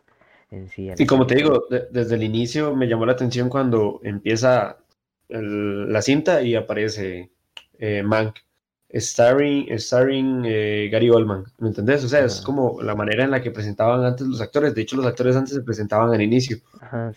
En 0.51 0.69
sí. 0.69 0.91
Y 0.97 1.07
como 1.07 1.27
te 1.27 1.35
digo, 1.35 1.67
desde 1.91 2.15
el 2.15 2.23
inicio 2.23 2.75
me 2.75 2.87
llamó 2.87 3.07
la 3.07 3.13
atención 3.13 3.49
cuando 3.49 4.01
empieza 4.03 4.79
la 5.29 6.03
cinta 6.03 6.43
y 6.43 6.55
aparece 6.55 7.31
eh, 7.79 8.03
Mank, 8.03 8.37
starring, 8.91 9.79
starring 9.79 10.43
eh, 10.47 10.89
Gary 10.91 11.11
Oldman, 11.11 11.45
¿me 11.59 11.69
entendés? 11.69 12.05
O 12.05 12.09
sea, 12.09 12.25
es 12.25 12.41
como 12.41 12.81
la 12.83 12.95
manera 12.95 13.25
en 13.25 13.31
la 13.31 13.43
que 13.43 13.51
presentaban 13.51 14.05
antes 14.05 14.27
los 14.27 14.41
actores. 14.41 14.75
De 14.75 14.83
hecho, 14.83 14.97
los 14.97 15.07
actores 15.07 15.37
antes 15.37 15.55
se 15.55 15.63
presentaban 15.63 16.13
al 16.13 16.23
inicio. 16.23 16.59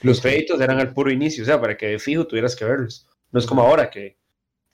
los 0.02 0.20
créditos 0.20 0.60
eran 0.60 0.80
al 0.80 0.94
puro 0.94 1.12
inicio, 1.12 1.44
o 1.44 1.46
sea, 1.46 1.60
para 1.60 1.78
que 1.78 1.88
de 1.88 2.00
fijo 2.00 2.28
tuvieras 2.28 2.56
que 2.56 2.66
verlos. 2.66 3.08
No 3.32 3.40
es 3.40 3.46
como 3.46 3.62
ahora 3.62 3.90
que 3.90 4.18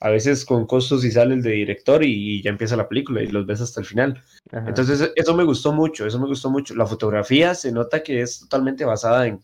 a 0.00 0.10
veces 0.10 0.44
con 0.44 0.66
costos 0.66 1.04
y 1.04 1.10
sale 1.10 1.34
el 1.34 1.42
de 1.42 1.50
director 1.50 2.04
y, 2.04 2.42
ya 2.42 2.50
empieza 2.50 2.76
la 2.76 2.88
película 2.88 3.22
y 3.22 3.26
los 3.28 3.46
ves 3.46 3.60
hasta 3.60 3.80
el 3.80 3.86
final. 3.86 4.22
Entonces, 4.52 5.12
eso 5.14 5.34
me 5.34 5.44
gustó 5.44 5.72
mucho, 5.72 6.06
eso 6.06 6.20
me 6.20 6.28
gustó 6.28 6.50
mucho. 6.50 6.74
La 6.74 6.86
fotografía 6.86 7.54
se 7.54 7.72
nota 7.72 8.02
que 8.02 8.22
es 8.22 8.40
totalmente 8.40 8.84
basada 8.84 9.26
en, 9.26 9.40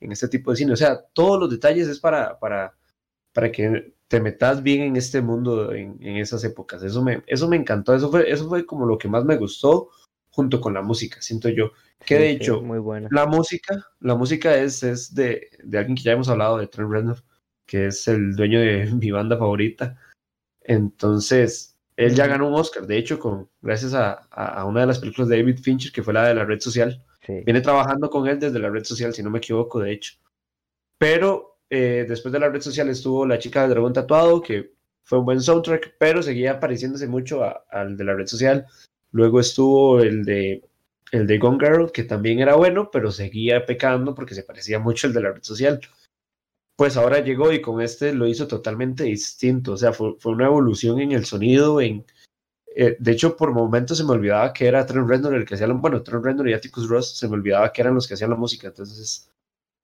en 0.00 0.12
este 0.12 0.28
tipo 0.28 0.50
de 0.50 0.58
cine. 0.58 0.72
O 0.72 0.76
sea, 0.76 1.00
todos 1.12 1.40
los 1.40 1.50
detalles 1.50 1.88
es 1.88 1.98
para, 1.98 2.38
para, 2.38 2.74
para 3.32 3.50
que 3.50 3.94
te 4.08 4.20
metas 4.20 4.62
bien 4.62 4.82
en 4.82 4.96
este 4.96 5.20
mundo 5.20 5.72
en, 5.72 5.98
en, 6.00 6.18
esas 6.18 6.44
épocas. 6.44 6.82
Eso 6.82 7.02
me, 7.02 7.22
eso 7.26 7.48
me 7.48 7.56
encantó, 7.56 7.94
eso 7.94 8.10
fue, 8.10 8.30
eso 8.30 8.48
fue 8.48 8.64
como 8.64 8.86
lo 8.86 8.98
que 8.98 9.08
más 9.08 9.24
me 9.24 9.36
gustó 9.36 9.90
junto 10.30 10.60
con 10.60 10.74
la 10.74 10.82
música, 10.82 11.20
siento 11.20 11.48
yo. 11.48 11.72
Que 12.04 12.18
de 12.18 12.30
hecho, 12.30 12.60
muy 12.60 12.78
buena. 12.78 13.08
la 13.10 13.26
música, 13.26 13.84
la 14.00 14.14
música 14.14 14.54
es, 14.54 14.82
es 14.82 15.14
de, 15.14 15.48
de, 15.64 15.78
alguien 15.78 15.96
que 15.96 16.02
ya 16.02 16.12
hemos 16.12 16.28
hablado, 16.28 16.58
de 16.58 16.66
Trent 16.66 16.90
Reznor, 16.90 17.24
que 17.66 17.86
es 17.86 18.08
el 18.08 18.34
dueño 18.36 18.60
de 18.60 18.86
mi 19.00 19.10
banda 19.10 19.36
favorita. 19.36 19.98
Entonces, 20.62 21.76
él 21.96 22.14
ya 22.14 22.26
ganó 22.26 22.48
un 22.48 22.54
Oscar, 22.54 22.86
de 22.86 22.98
hecho, 22.98 23.18
con, 23.18 23.48
gracias 23.62 23.94
a, 23.94 24.12
a, 24.12 24.64
una 24.64 24.80
de 24.80 24.86
las 24.86 24.98
películas 24.98 25.28
de 25.28 25.38
David 25.38 25.58
Fincher, 25.58 25.92
que 25.92 26.02
fue 26.02 26.14
la 26.14 26.28
de 26.28 26.34
la 26.34 26.44
red 26.44 26.60
social. 26.60 27.02
Viene 27.26 27.60
trabajando 27.60 28.08
con 28.08 28.28
él 28.28 28.38
desde 28.38 28.60
la 28.60 28.70
red 28.70 28.84
social, 28.84 29.12
si 29.12 29.22
no 29.22 29.30
me 29.30 29.38
equivoco, 29.38 29.80
de 29.80 29.92
hecho. 29.92 30.14
Pero 30.98 31.58
eh, 31.68 32.06
después 32.08 32.32
de 32.32 32.38
la 32.38 32.48
red 32.48 32.60
social 32.60 32.88
estuvo 32.88 33.26
La 33.26 33.38
chica 33.38 33.62
del 33.62 33.70
dragón 33.70 33.92
tatuado, 33.92 34.40
que 34.40 34.72
fue 35.02 35.18
un 35.18 35.24
buen 35.24 35.40
soundtrack, 35.40 35.96
pero 35.98 36.22
seguía 36.22 36.60
pareciéndose 36.60 37.06
mucho 37.08 37.42
al 37.70 37.96
de 37.96 38.04
la 38.04 38.14
red 38.14 38.26
social. 38.26 38.66
Luego 39.10 39.40
estuvo 39.40 40.00
el 40.00 40.24
de 40.24 40.62
el 41.12 41.26
de 41.26 41.38
Gone 41.38 41.58
Girl, 41.64 41.92
que 41.92 42.02
también 42.02 42.40
era 42.40 42.56
bueno, 42.56 42.90
pero 42.90 43.12
seguía 43.12 43.64
pecando 43.64 44.14
porque 44.14 44.34
se 44.34 44.42
parecía 44.42 44.80
mucho 44.80 45.06
al 45.06 45.12
de 45.12 45.20
la 45.20 45.32
red 45.32 45.42
social. 45.42 45.80
Pues 46.76 46.98
ahora 46.98 47.20
llegó 47.20 47.52
y 47.52 47.62
con 47.62 47.80
este 47.80 48.12
lo 48.12 48.26
hizo 48.26 48.46
totalmente 48.46 49.04
distinto. 49.04 49.72
O 49.72 49.76
sea, 49.78 49.92
fue, 49.92 50.14
una 50.24 50.46
evolución 50.46 51.00
en 51.00 51.12
el 51.12 51.24
sonido, 51.24 51.80
en, 51.80 52.04
eh, 52.78 52.96
de 52.98 53.12
hecho, 53.12 53.36
por 53.36 53.52
momentos 53.52 53.96
se 53.96 54.04
me 54.04 54.12
olvidaba 54.12 54.52
que 54.52 54.66
era 54.66 54.84
Trent 54.84 55.08
Reznor 55.08 55.34
el 55.34 55.46
que 55.46 55.54
hacía 55.54 55.66
la, 55.66 55.72
bueno, 55.72 56.02
Trent 56.02 56.22
Reznor 56.22 56.50
y 56.50 56.52
Atticus 56.52 56.86
Ross, 56.88 57.16
se 57.16 57.26
me 57.26 57.34
olvidaba 57.34 57.72
que 57.72 57.80
eran 57.80 57.94
los 57.94 58.06
que 58.06 58.12
hacían 58.12 58.28
la 58.28 58.36
música, 58.36 58.68
entonces 58.68 59.30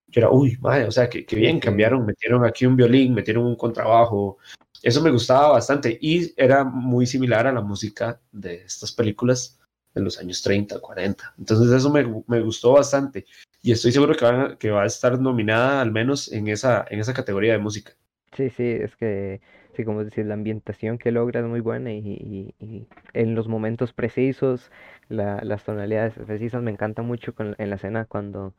yo 0.08 0.20
era, 0.20 0.30
uy, 0.30 0.58
madre, 0.60 0.84
o 0.84 0.90
sea, 0.90 1.08
que, 1.08 1.24
bien, 1.34 1.58
cambiaron, 1.58 2.04
metieron 2.04 2.44
aquí 2.44 2.66
un 2.66 2.76
violín, 2.76 3.14
metieron 3.14 3.46
un 3.46 3.56
contrabajo, 3.56 4.36
eso 4.82 5.00
me 5.00 5.10
gustaba 5.10 5.52
bastante 5.52 5.98
y 6.02 6.34
era 6.36 6.64
muy 6.64 7.06
similar 7.06 7.46
a 7.46 7.52
la 7.52 7.62
música 7.62 8.20
de 8.30 8.56
estas 8.56 8.92
películas 8.92 9.58
de 9.94 10.02
los 10.02 10.18
años 10.18 10.42
30, 10.42 10.78
40, 10.78 11.34
entonces 11.38 11.72
eso 11.72 11.90
me, 11.90 12.04
me 12.26 12.40
gustó 12.42 12.72
bastante 12.72 13.24
y 13.62 13.72
estoy 13.72 13.92
seguro 13.92 14.14
que 14.58 14.70
va, 14.70 14.82
a 14.82 14.86
estar 14.86 15.20
nominada 15.20 15.80
al 15.80 15.92
menos 15.92 16.32
en 16.32 16.48
esa, 16.48 16.84
en 16.90 16.98
esa 16.98 17.14
categoría 17.14 17.52
de 17.52 17.58
música. 17.58 17.92
Sí, 18.36 18.50
sí, 18.50 18.64
es 18.64 18.96
que, 18.96 19.40
sí, 19.76 19.84
como 19.84 20.04
decir, 20.04 20.26
la 20.26 20.34
ambientación 20.34 20.98
que 20.98 21.12
logra 21.12 21.40
es 21.40 21.46
muy 21.46 21.60
buena 21.60 21.92
y, 21.92 22.54
y, 22.58 22.86
en 23.12 23.34
los 23.34 23.46
momentos 23.46 23.92
precisos, 23.92 24.70
la, 25.08 25.40
las 25.44 25.64
tonalidades 25.64 26.14
precisas, 26.14 26.62
me 26.62 26.70
encanta 26.70 27.02
mucho 27.02 27.34
en 27.38 27.70
la 27.70 27.76
escena 27.76 28.06
cuando 28.06 28.54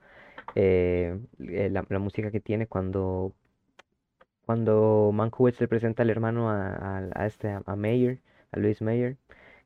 eh, 0.56 1.20
eh, 1.40 1.70
la, 1.72 2.00
música 2.00 2.32
que 2.32 2.40
tiene 2.40 2.68
cuando, 2.68 3.34
cuando 4.46 5.12
Mankiewicz 5.14 5.60
le 5.60 5.68
presenta 5.68 6.04
al 6.04 6.10
hermano 6.12 6.50
a, 6.50 7.00
a, 7.14 7.26
este, 7.28 7.50
a 7.50 7.76
Mayer, 7.76 8.20
a 8.52 8.60
Luis 8.60 8.82
Mayer, 8.82 9.18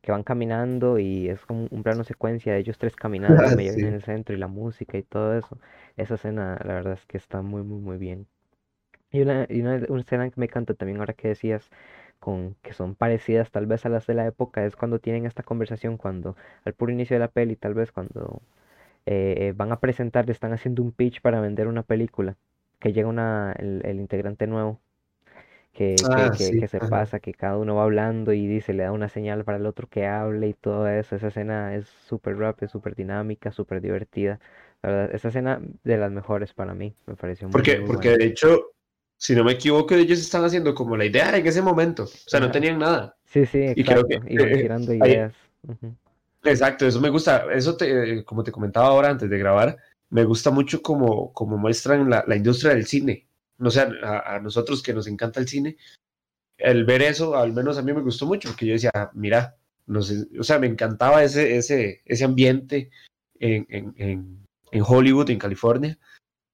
que 0.07 0.13
van 0.13 0.23
caminando 0.23 0.99
y 0.99 1.27
es 1.27 1.45
como 1.45 1.67
un 1.69 1.83
plano 1.83 2.05
secuencia 2.05 2.53
de 2.53 2.59
ellos 2.59 2.77
tres 2.77 2.95
caminando, 3.03 3.43
Mayer 3.57 3.77
en 3.77 3.93
el 3.93 4.01
centro 4.03 4.33
y 4.33 4.39
la 4.39 4.47
música 4.47 4.97
y 4.97 5.03
todo 5.03 5.37
eso. 5.37 5.57
Esa 5.97 6.15
escena, 6.15 6.57
la 6.63 6.75
verdad 6.75 6.93
es 6.93 7.05
que 7.05 7.17
está 7.17 7.41
muy, 7.41 7.61
muy, 7.63 7.81
muy 7.81 7.97
bien. 7.97 8.25
Y 9.11 9.21
una, 9.21 9.45
y 9.49 9.59
una, 9.59 9.81
una 9.89 9.99
escena 9.99 10.29
que 10.29 10.39
me 10.39 10.45
encanta 10.45 10.75
también 10.75 10.99
ahora 10.99 11.13
que 11.13 11.27
decías 11.27 11.69
con 12.19 12.55
que 12.61 12.73
son 12.73 12.95
parecidas 12.95 13.51
tal 13.51 13.65
vez 13.65 13.85
a 13.85 13.89
las 13.89 14.07
de 14.07 14.13
la 14.13 14.25
época 14.27 14.65
es 14.65 14.77
cuando 14.77 14.99
tienen 14.99 15.25
esta 15.25 15.43
conversación 15.43 15.97
cuando 15.97 16.37
al 16.63 16.73
puro 16.73 16.93
inicio 16.93 17.15
de 17.15 17.19
la 17.19 17.27
peli 17.27 17.57
tal 17.57 17.73
vez 17.73 17.91
cuando 17.91 18.41
eh, 19.05 19.53
van 19.57 19.73
a 19.73 19.81
presentar, 19.81 20.29
están 20.29 20.53
haciendo 20.53 20.83
un 20.83 20.93
pitch 20.93 21.21
para 21.21 21.41
vender 21.41 21.67
una 21.67 21.83
película, 21.83 22.37
que 22.79 22.93
llega 22.93 23.09
una, 23.09 23.53
el, 23.59 23.99
integrante 23.99 24.47
nuevo, 24.47 24.79
que, 25.77 25.95
ah, 26.09 26.31
que, 26.35 26.67
se 26.67 26.79
pasa, 26.79 27.19
que 27.19 27.35
cada 27.35 27.55
uno 27.55 27.75
va 27.75 27.83
hablando 27.83 28.33
y 28.33 28.47
dice, 28.47 28.73
le 28.73 28.81
da 28.81 28.91
una 28.91 29.09
señal 29.09 29.43
para 29.43 29.59
el 29.59 29.67
otro 29.67 29.87
que 29.87 30.07
hable 30.07 30.47
y 30.47 30.53
todo 30.55 30.87
eso. 30.87 31.15
Esa 31.15 31.27
escena 31.27 31.75
es 31.75 31.85
súper 32.07 32.35
rápida, 32.35 32.67
súper 32.67 32.95
dinámica, 32.95 33.51
súper 33.51 33.79
divertida. 33.79 34.39
La 34.81 34.89
verdad, 34.89 35.15
esa 35.15 35.27
escena 35.27 35.61
de 35.83 35.97
las 35.97 36.11
mejores 36.11 36.51
para 36.55 36.73
mí, 36.73 36.95
me 37.05 37.15
pareció 37.15 37.47
muy 37.47 37.51
Porque, 37.51 37.75
porque 37.85 38.17
de 38.17 38.25
hecho, 38.25 38.71
si 39.17 39.35
no 39.35 39.43
me 39.43 39.51
equivoco, 39.51 39.93
ellos 39.93 40.17
están 40.17 40.43
haciendo 40.43 40.73
como 40.73 40.97
la 40.97 41.05
idea 41.05 41.37
en 41.37 41.45
ese 41.45 41.61
momento. 41.61 42.05
O 42.05 42.07
sea, 42.07 42.39
no 42.39 42.49
tenían 42.49 42.79
nada. 42.79 43.15
Sí, 43.25 43.45
sí, 43.45 43.59
exacto. 43.59 43.75
Y 43.75 43.83
creo 43.83 44.07
que, 44.07 44.33
Iban 44.33 44.57
tirando 44.57 44.93
ideas. 44.95 45.33
Exacto, 46.43 46.87
eso 46.87 46.99
me 46.99 47.09
gusta. 47.09 47.53
Eso, 47.53 47.77
te, 47.77 48.25
como 48.25 48.43
te 48.43 48.51
comentaba 48.51 48.87
ahora 48.87 49.09
antes 49.09 49.29
de 49.29 49.37
grabar, 49.37 49.77
me 50.09 50.23
gusta 50.23 50.49
mucho 50.49 50.81
como, 50.81 51.31
como 51.33 51.55
muestran 51.55 52.09
la, 52.09 52.23
la 52.25 52.35
industria 52.35 52.73
del 52.73 52.87
cine. 52.87 53.26
No 53.57 53.71
sé, 53.71 53.81
a, 53.81 54.39
nosotros 54.41 54.83
que 54.83 54.93
nos 54.93 55.07
encanta 55.07 55.39
el 55.39 55.47
cine, 55.47 55.77
el 56.57 56.85
ver 56.85 57.01
eso, 57.01 57.35
al 57.35 57.53
menos 57.53 57.77
a 57.77 57.81
mí 57.81 57.93
me 57.93 58.01
gustó 58.01 58.25
mucho, 58.25 58.49
porque 58.49 58.65
yo 58.65 58.73
decía, 58.73 58.91
mira, 59.13 59.57
no 59.85 60.01
sé, 60.01 60.27
o 60.39 60.43
sea, 60.43 60.59
me 60.59 60.67
encantaba 60.67 61.23
ese, 61.23 61.57
ese, 61.57 62.01
ese 62.05 62.23
ambiente 62.25 62.91
en, 63.39 63.65
en, 63.69 63.93
en, 63.97 64.45
en 64.71 64.83
Hollywood, 64.85 65.29
en 65.29 65.39
California. 65.39 65.97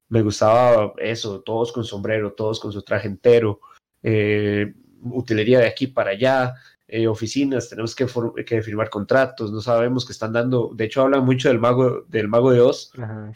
Me 0.09 0.21
gustaba 0.21 0.93
eso, 0.97 1.41
todos 1.41 1.71
con 1.71 1.83
sombrero, 1.83 2.33
todos 2.33 2.59
con 2.59 2.71
su 2.71 2.83
traje 2.83 3.07
entero, 3.07 3.59
eh, 4.03 4.73
utilería 5.01 5.59
de 5.59 5.67
aquí 5.67 5.87
para 5.87 6.11
allá, 6.11 6.53
eh, 6.87 7.07
oficinas, 7.07 7.69
tenemos 7.69 7.95
que, 7.95 8.05
que, 8.45 8.61
firmar 8.61 8.89
contratos, 8.89 9.51
no 9.51 9.61
sabemos 9.61 10.05
que 10.05 10.11
están 10.11 10.33
dando, 10.33 10.71
de 10.75 10.85
hecho 10.85 11.01
hablan 11.01 11.25
mucho 11.25 11.47
del 11.47 11.57
mago, 11.57 12.01
del 12.07 12.27
mago 12.27 12.51
de 12.51 12.59
Oz 12.61 12.91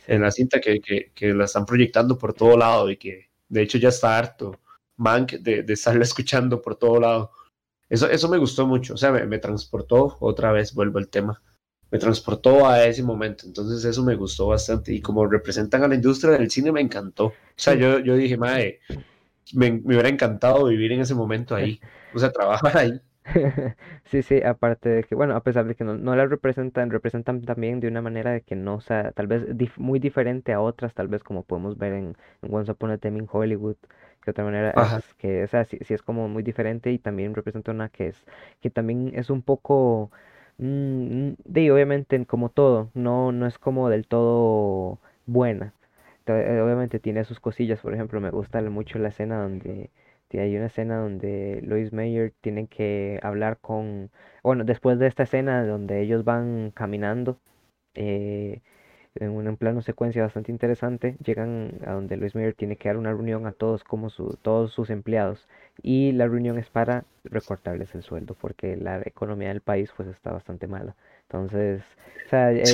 en 0.06 0.22
la 0.22 0.30
cinta 0.30 0.60
que, 0.60 0.80
que, 1.16 1.34
la 1.34 1.46
están 1.46 1.66
proyectando 1.66 2.18
por 2.18 2.34
todo 2.34 2.56
lado 2.56 2.92
y 2.92 2.98
que 2.98 3.30
de 3.50 3.62
hecho 3.62 3.78
ya 3.78 3.90
está 3.90 4.18
harto. 4.18 4.60
Mank 4.98 5.34
de, 5.34 5.64
de 5.64 5.74
estarla 5.74 6.04
escuchando 6.04 6.62
por 6.62 6.76
todo 6.76 7.00
lado. 7.00 7.32
Eso, 7.90 8.10
eso 8.10 8.28
me 8.28 8.38
gustó 8.38 8.68
mucho, 8.68 8.96
o 8.96 8.98
sea, 8.98 9.12
me, 9.12 9.40
transportó, 9.40 10.18
otra 10.20 10.52
vez 10.52 10.74
vuelvo 10.74 11.00
al 11.00 11.08
tema, 11.08 11.42
me 11.90 12.00
transportó 12.00 12.68
a 12.68 12.84
ese 12.84 13.02
momento, 13.02 13.46
entonces 13.46 13.86
eso 13.86 14.04
me 14.04 14.16
gustó 14.16 14.48
bastante. 14.48 14.94
Y 14.94 15.02
como 15.02 15.26
representan 15.26 15.84
a 15.84 15.88
la 15.88 15.96
industria 15.96 16.34
del 16.34 16.52
cine 16.52 16.72
me 16.74 16.82
encantó. 16.82 17.28
O 17.28 17.34
sea, 17.56 17.76
yo, 17.76 18.00
yo 18.00 18.16
dije, 18.16 18.36
madre, 18.36 18.82
me, 19.54 19.72
me 19.72 19.94
hubiera 19.96 20.10
encantado 20.10 20.66
vivir 20.66 20.92
en 20.92 21.02
ese 21.02 21.16
momento 21.16 21.56
ahí, 21.56 21.80
o 22.14 22.20
sea, 22.20 22.32
trabajar 22.32 22.78
ahí. 22.78 23.02
Sí, 24.06 24.22
sí, 24.24 24.42
aparte 24.42 24.90
de 24.90 25.04
que, 25.04 25.16
bueno, 25.16 25.36
a 25.36 25.44
pesar 25.44 25.66
de 25.66 25.76
que 25.76 25.84
no, 25.84 25.98
no 25.98 26.16
la 26.16 26.26
representan, 26.26 26.90
representan 26.92 27.42
también 27.42 27.80
de 27.80 27.88
una 27.88 28.02
manera 28.02 28.32
de 28.32 28.42
que 28.42 28.56
no 28.56 28.80
sea, 28.80 29.12
tal 29.12 29.28
vez 29.28 29.44
muy 29.78 30.00
diferente 30.00 30.54
a 30.54 30.62
otras, 30.62 30.94
tal 30.94 31.08
vez 31.08 31.24
como 31.24 31.44
podemos 31.44 31.78
ver 31.78 31.94
en, 31.94 32.18
Once 32.50 32.72
Upon 32.72 32.92
a 32.92 32.98
Time 32.98 33.20
in 33.20 33.28
Hollywood, 33.32 33.76
que 34.24 34.32
otra 34.32 34.44
manera 34.44 34.72
es 34.98 35.14
que, 35.16 35.44
o 35.44 35.48
sea, 35.48 35.66
sí, 35.66 35.78
es 35.90 36.02
como 36.02 36.28
muy 36.30 36.44
diferente 36.44 36.92
y 36.92 37.00
también 37.00 37.34
representa 37.36 37.72
una 37.72 37.90
que 37.90 38.08
es, 38.08 38.26
que 38.62 38.70
también 38.70 39.12
es 39.16 39.30
un 39.30 39.42
poco, 39.42 40.12
mm, 40.58 41.32
de 41.46 41.72
obviamente 41.72 42.26
como 42.26 42.50
todo, 42.50 42.90
no, 42.94 43.32
no 43.32 43.46
es 43.48 43.58
como 43.60 43.90
del 43.90 44.08
todo 44.08 45.00
buena. 45.26 45.74
Eh, 46.28 46.62
obviamente 46.62 47.00
tiene 47.00 47.24
sus 47.24 47.40
cosillas, 47.40 47.80
por 47.82 47.94
ejemplo, 47.94 48.20
me 48.22 48.32
gusta 48.32 48.62
mucho 48.62 49.00
la 49.00 49.10
escena 49.10 49.42
donde 49.42 49.92
hay 50.32 50.56
una 50.58 50.68
escena 50.68 50.98
donde 51.00 51.62
Lois 51.64 51.94
Mayer 51.94 52.34
tiene 52.42 52.68
que 52.68 53.20
hablar 53.24 53.60
con, 53.60 54.12
bueno, 54.44 54.64
después 54.66 55.00
de 55.00 55.08
esta 55.08 55.24
escena 55.24 55.66
donde 55.66 56.02
ellos 56.02 56.24
van 56.26 56.72
caminando, 56.72 57.40
eh, 57.96 58.62
en 59.16 59.32
un 59.32 59.58
plano 59.58 59.82
secuencia 59.82 60.24
bastante 60.24 60.52
interesante, 60.52 61.18
llegan 61.24 61.80
a 61.86 61.94
donde 61.94 62.18
Lois 62.18 62.36
Mayer 62.36 62.54
tiene 62.54 62.78
que 62.78 62.90
dar 62.90 62.98
una 62.98 63.12
reunión 63.12 63.48
a 63.48 63.52
todos 63.54 63.84
como 63.84 64.10
su, 64.10 64.38
todos 64.42 64.72
sus 64.74 64.90
empleados 64.90 65.48
y 65.82 66.12
la 66.14 66.28
reunión 66.28 66.58
es 66.60 66.70
para 66.70 67.06
recortarles 67.24 67.96
el 67.96 68.04
sueldo 68.04 68.36
porque 68.36 68.76
la 68.78 69.02
economía 69.06 69.50
del 69.50 69.62
país 69.62 69.92
pues 69.96 70.10
está 70.10 70.32
bastante 70.32 70.68
mala. 70.68 70.96
Entonces, 71.30 71.84
o 72.26 72.30
sea, 72.30 72.52
eh, 72.54 72.66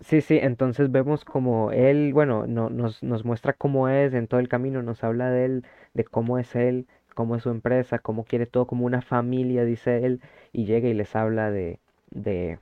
sí, 0.00 0.20
sí, 0.20 0.38
entonces 0.42 0.90
vemos 0.90 1.24
como 1.24 1.70
él, 1.70 2.12
bueno, 2.12 2.46
no, 2.46 2.68
nos, 2.70 3.02
nos 3.02 3.24
muestra 3.24 3.52
cómo 3.52 3.88
es 3.88 4.12
en 4.14 4.26
todo 4.26 4.40
el 4.40 4.48
camino, 4.48 4.82
nos 4.82 5.04
habla 5.04 5.30
de 5.30 5.44
él, 5.44 5.64
de 5.94 6.04
cómo 6.04 6.38
es 6.38 6.54
él, 6.56 6.86
cómo 7.14 7.36
es 7.36 7.44
su 7.44 7.50
empresa, 7.50 7.98
cómo 8.00 8.24
quiere 8.24 8.46
todo 8.46 8.66
como 8.66 8.86
una 8.86 9.02
familia, 9.02 9.64
dice 9.64 10.04
él, 10.04 10.20
y 10.52 10.64
llega 10.66 10.88
y 10.88 10.94
les 10.94 11.14
habla 11.16 11.50
de, 11.50 11.78
de 12.10 12.58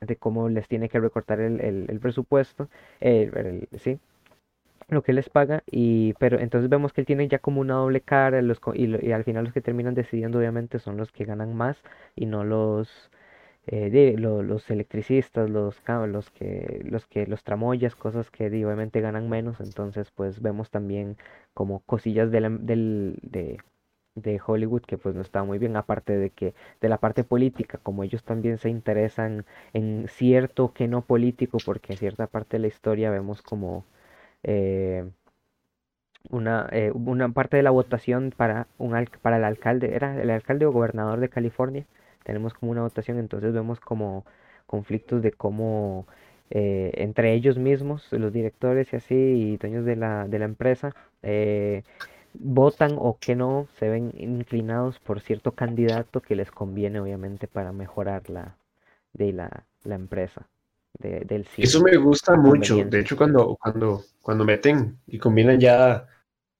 de 0.00 0.16
cómo 0.16 0.48
les 0.48 0.68
tiene 0.68 0.88
que 0.88 1.00
recortar 1.00 1.40
el, 1.40 1.60
el, 1.60 2.00
presupuesto, 2.00 2.68
sí, 3.78 3.98
lo 4.88 5.02
que 5.02 5.12
les 5.12 5.28
paga, 5.30 5.62
y 5.70 6.14
pero 6.14 6.38
entonces 6.38 6.68
vemos 6.68 6.92
que 6.92 7.00
él 7.02 7.06
tiene 7.06 7.28
ya 7.28 7.38
como 7.38 7.60
una 7.60 7.74
doble 7.74 8.00
cara, 8.00 8.42
los, 8.42 8.60
y, 8.74 9.06
y 9.06 9.12
al 9.12 9.24
final 9.24 9.44
los 9.44 9.52
que 9.52 9.60
terminan 9.60 9.94
decidiendo 9.94 10.38
obviamente 10.38 10.78
son 10.78 10.96
los 10.96 11.12
que 11.12 11.24
ganan 11.24 11.54
más 11.54 11.82
y 12.16 12.26
no 12.26 12.44
los 12.44 13.10
eh, 13.66 13.90
de 13.90 14.18
los 14.18 14.70
electricistas, 14.70 15.48
los, 15.50 15.80
los 16.08 16.30
que 16.30 16.80
los 16.84 17.06
que 17.06 17.26
los 17.26 17.44
tramoyas, 17.44 17.94
cosas 17.96 18.30
que 18.30 18.46
obviamente 18.48 19.00
ganan 19.00 19.28
menos, 19.28 19.60
entonces 19.60 20.10
pues 20.10 20.40
vemos 20.42 20.70
también 20.70 21.16
como 21.54 21.80
cosillas 21.80 22.30
de, 22.30 22.40
del, 22.60 23.18
de, 23.22 23.58
de 24.14 24.40
Hollywood 24.44 24.82
que 24.82 24.98
pues 24.98 25.14
no 25.14 25.22
está 25.22 25.44
muy 25.44 25.58
bien, 25.58 25.76
aparte 25.76 26.16
de 26.16 26.30
que 26.30 26.54
de 26.80 26.88
la 26.88 26.98
parte 26.98 27.24
política, 27.24 27.78
como 27.82 28.04
ellos 28.04 28.24
también 28.24 28.58
se 28.58 28.70
interesan 28.70 29.46
en 29.72 30.08
cierto 30.08 30.72
que 30.72 30.88
no 30.88 31.02
político, 31.06 31.58
porque 31.64 31.92
en 31.94 31.98
cierta 31.98 32.26
parte 32.26 32.56
de 32.56 32.62
la 32.62 32.68
historia 32.68 33.10
vemos 33.10 33.42
como 33.42 33.84
eh, 34.44 35.10
una, 36.30 36.68
eh, 36.72 36.90
una 36.92 37.28
parte 37.30 37.56
de 37.56 37.62
la 37.62 37.70
votación 37.70 38.32
para, 38.36 38.66
un, 38.78 38.92
para 39.22 39.36
el 39.36 39.44
alcalde, 39.44 39.94
era 39.94 40.20
el 40.20 40.30
alcalde 40.30 40.66
o 40.66 40.72
gobernador 40.72 41.20
de 41.20 41.28
California, 41.28 41.86
tenemos 42.24 42.54
como 42.54 42.72
una 42.72 42.82
votación, 42.82 43.18
entonces 43.18 43.52
vemos 43.52 43.80
como 43.80 44.24
conflictos 44.66 45.22
de 45.22 45.32
cómo 45.32 46.06
eh, 46.54 46.92
entre 46.96 47.32
ellos 47.32 47.56
mismos, 47.56 48.06
los 48.10 48.32
directores 48.32 48.92
y 48.92 48.96
así, 48.96 49.14
y 49.14 49.56
dueños 49.56 49.86
de 49.86 49.96
la, 49.96 50.28
de 50.28 50.38
la 50.38 50.44
empresa, 50.44 50.94
eh, 51.22 51.82
votan 52.34 52.96
o 52.98 53.16
que 53.18 53.34
no, 53.34 53.68
se 53.78 53.88
ven 53.88 54.12
inclinados 54.18 54.98
por 54.98 55.20
cierto 55.20 55.52
candidato 55.52 56.20
que 56.20 56.36
les 56.36 56.50
conviene 56.50 57.00
obviamente 57.00 57.46
para 57.46 57.72
mejorar 57.72 58.28
la, 58.28 58.56
de 59.14 59.32
la, 59.32 59.64
la 59.84 59.94
empresa. 59.94 60.46
De, 60.98 61.20
del 61.20 61.46
Eso 61.56 61.82
me 61.82 61.96
gusta 61.96 62.36
mucho, 62.36 62.84
de 62.84 63.00
hecho 63.00 63.16
cuando, 63.16 63.56
cuando, 63.56 64.04
cuando 64.20 64.44
meten 64.44 64.98
y 65.06 65.18
combinan 65.18 65.58
ya 65.58 66.06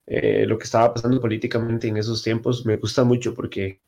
eh, 0.07 0.47
lo 0.47 0.57
que 0.57 0.64
estaba 0.64 0.95
pasando 0.95 1.21
políticamente 1.21 1.87
en 1.87 1.99
esos 1.99 2.23
tiempos, 2.23 2.64
me 2.64 2.78
gusta 2.78 3.04
mucho 3.04 3.35
porque 3.35 3.81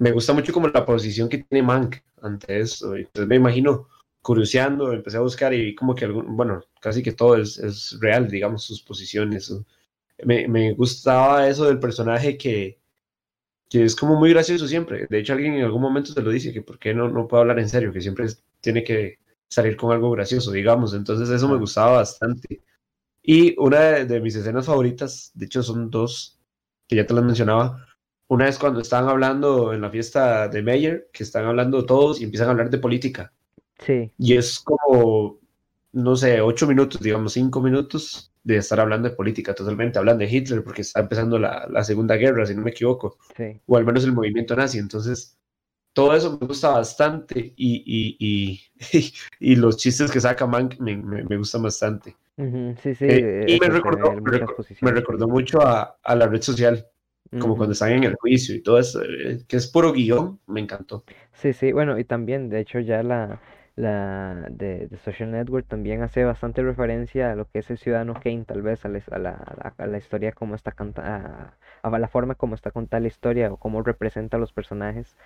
me 0.00 0.12
gusta 0.12 0.32
mucho 0.32 0.52
como 0.52 0.68
la 0.68 0.86
posición 0.86 1.28
que 1.28 1.38
tiene 1.44 1.66
Mank 1.66 1.96
ante 2.22 2.58
eso. 2.60 2.96
Entonces 2.96 3.28
me 3.28 3.36
imagino 3.36 3.88
curioseando, 4.22 4.92
empecé 4.92 5.18
a 5.18 5.20
buscar 5.20 5.52
y 5.52 5.62
vi 5.62 5.74
como 5.74 5.94
que, 5.94 6.06
algún, 6.06 6.36
bueno, 6.36 6.62
casi 6.80 7.02
que 7.02 7.12
todo 7.12 7.36
es, 7.36 7.58
es 7.58 7.98
real, 8.00 8.28
digamos, 8.28 8.64
sus 8.64 8.82
posiciones. 8.82 9.54
Me, 10.24 10.48
me, 10.48 10.72
gustaba 10.72 11.46
eso 11.48 11.66
del 11.66 11.78
personaje 11.78 12.38
que, 12.38 12.80
que 13.68 13.84
es 13.84 13.94
como 13.94 14.16
muy 14.16 14.30
gracioso 14.30 14.66
siempre. 14.66 15.06
De 15.10 15.18
hecho, 15.18 15.34
alguien 15.34 15.54
en 15.54 15.64
algún 15.64 15.82
momento 15.82 16.14
te 16.14 16.22
lo 16.22 16.30
dice, 16.30 16.52
que 16.52 16.62
por 16.62 16.78
qué 16.78 16.94
no, 16.94 17.08
no 17.10 17.28
puedo 17.28 17.42
hablar 17.42 17.58
en 17.58 17.68
serio, 17.68 17.92
que 17.92 18.00
siempre 18.00 18.26
tiene 18.60 18.82
que 18.82 19.18
salir 19.50 19.76
con 19.76 19.92
algo 19.92 20.10
gracioso, 20.12 20.50
digamos. 20.50 20.94
Entonces 20.94 21.28
eso 21.28 21.48
me 21.48 21.58
gustaba 21.58 21.98
bastante. 21.98 22.62
Y 23.22 23.54
una 23.58 23.80
de, 23.80 24.04
de 24.06 24.20
mis 24.20 24.34
escenas 24.36 24.66
favoritas, 24.66 25.30
de 25.34 25.46
hecho 25.46 25.62
son 25.62 25.90
dos, 25.90 26.40
que 26.88 26.96
ya 26.96 27.06
te 27.06 27.14
las 27.14 27.24
mencionaba, 27.24 27.86
una 28.30 28.44
vez 28.44 28.58
cuando 28.60 28.80
estaban 28.80 29.08
hablando 29.08 29.72
en 29.72 29.80
la 29.80 29.90
fiesta 29.90 30.46
de 30.46 30.62
Meyer, 30.62 31.10
que 31.12 31.24
están 31.24 31.46
hablando 31.46 31.84
todos 31.84 32.20
y 32.20 32.24
empiezan 32.24 32.46
a 32.46 32.50
hablar 32.52 32.70
de 32.70 32.78
política. 32.78 33.32
Sí. 33.84 34.12
Y 34.18 34.36
es 34.36 34.60
como, 34.60 35.40
no 35.92 36.14
sé, 36.14 36.40
ocho 36.40 36.68
minutos, 36.68 37.00
digamos, 37.00 37.32
cinco 37.32 37.60
minutos 37.60 38.32
de 38.44 38.58
estar 38.58 38.78
hablando 38.78 39.08
de 39.08 39.16
política 39.16 39.52
totalmente. 39.52 39.98
Hablan 39.98 40.18
de 40.18 40.30
Hitler 40.30 40.62
porque 40.62 40.82
está 40.82 41.00
empezando 41.00 41.40
la, 41.40 41.66
la 41.68 41.82
Segunda 41.82 42.14
Guerra, 42.14 42.46
si 42.46 42.54
no 42.54 42.62
me 42.62 42.70
equivoco. 42.70 43.18
Sí. 43.36 43.60
O 43.66 43.76
al 43.76 43.84
menos 43.84 44.04
el 44.04 44.12
movimiento 44.12 44.54
nazi. 44.54 44.78
Entonces, 44.78 45.36
todo 45.92 46.14
eso 46.14 46.38
me 46.40 46.46
gusta 46.46 46.70
bastante 46.70 47.52
y, 47.56 47.82
y, 47.84 48.16
y, 48.20 49.12
y 49.40 49.56
los 49.56 49.76
chistes 49.76 50.08
que 50.08 50.20
saca 50.20 50.46
Mank 50.46 50.78
me, 50.78 50.96
me, 50.96 51.24
me 51.24 51.36
gustan 51.36 51.64
bastante. 51.64 52.16
Sí, 52.36 52.94
sí. 52.94 53.06
Eh, 53.06 53.44
y 53.48 53.58
me 53.58 53.68
recordó, 53.68 54.12
me 54.12 54.92
recordó, 54.92 55.26
mucho 55.26 55.60
a, 55.60 55.98
a 56.00 56.14
la 56.14 56.28
red 56.28 56.40
social 56.40 56.86
como 57.38 57.56
cuando 57.56 57.72
están 57.72 57.92
en 57.92 58.04
el 58.04 58.14
juicio 58.14 58.54
y 58.54 58.62
todo 58.62 58.78
eso, 58.78 59.02
eh, 59.02 59.44
que 59.46 59.56
es 59.56 59.68
puro 59.68 59.92
guion, 59.92 60.40
me 60.46 60.60
encantó. 60.60 61.04
Sí, 61.32 61.52
sí, 61.52 61.72
bueno, 61.72 61.98
y 61.98 62.04
también, 62.04 62.48
de 62.48 62.60
hecho, 62.60 62.80
ya 62.80 63.02
la, 63.04 63.40
la 63.76 64.48
de, 64.50 64.88
Social 65.04 65.30
Network 65.30 65.66
también 65.68 66.02
hace 66.02 66.24
bastante 66.24 66.62
referencia 66.62 67.30
a 67.30 67.36
lo 67.36 67.48
que 67.48 67.60
es 67.60 67.70
el 67.70 67.78
Ciudadano 67.78 68.14
Kane, 68.14 68.44
tal 68.44 68.62
vez, 68.62 68.84
a 68.84 68.88
la, 68.88 69.00
a 69.10 69.18
la, 69.18 69.74
a 69.78 69.86
la 69.86 69.98
historia, 69.98 70.32
como 70.32 70.56
está 70.56 70.72
contada, 70.72 71.56
a, 71.82 71.98
la 71.98 72.08
forma 72.08 72.34
como 72.34 72.56
está 72.56 72.72
contada 72.72 73.00
la 73.00 73.08
historia 73.08 73.52
o 73.52 73.56
cómo 73.58 73.82
representa 73.82 74.36
a 74.36 74.40
los 74.40 74.52
personajes, 74.52 75.16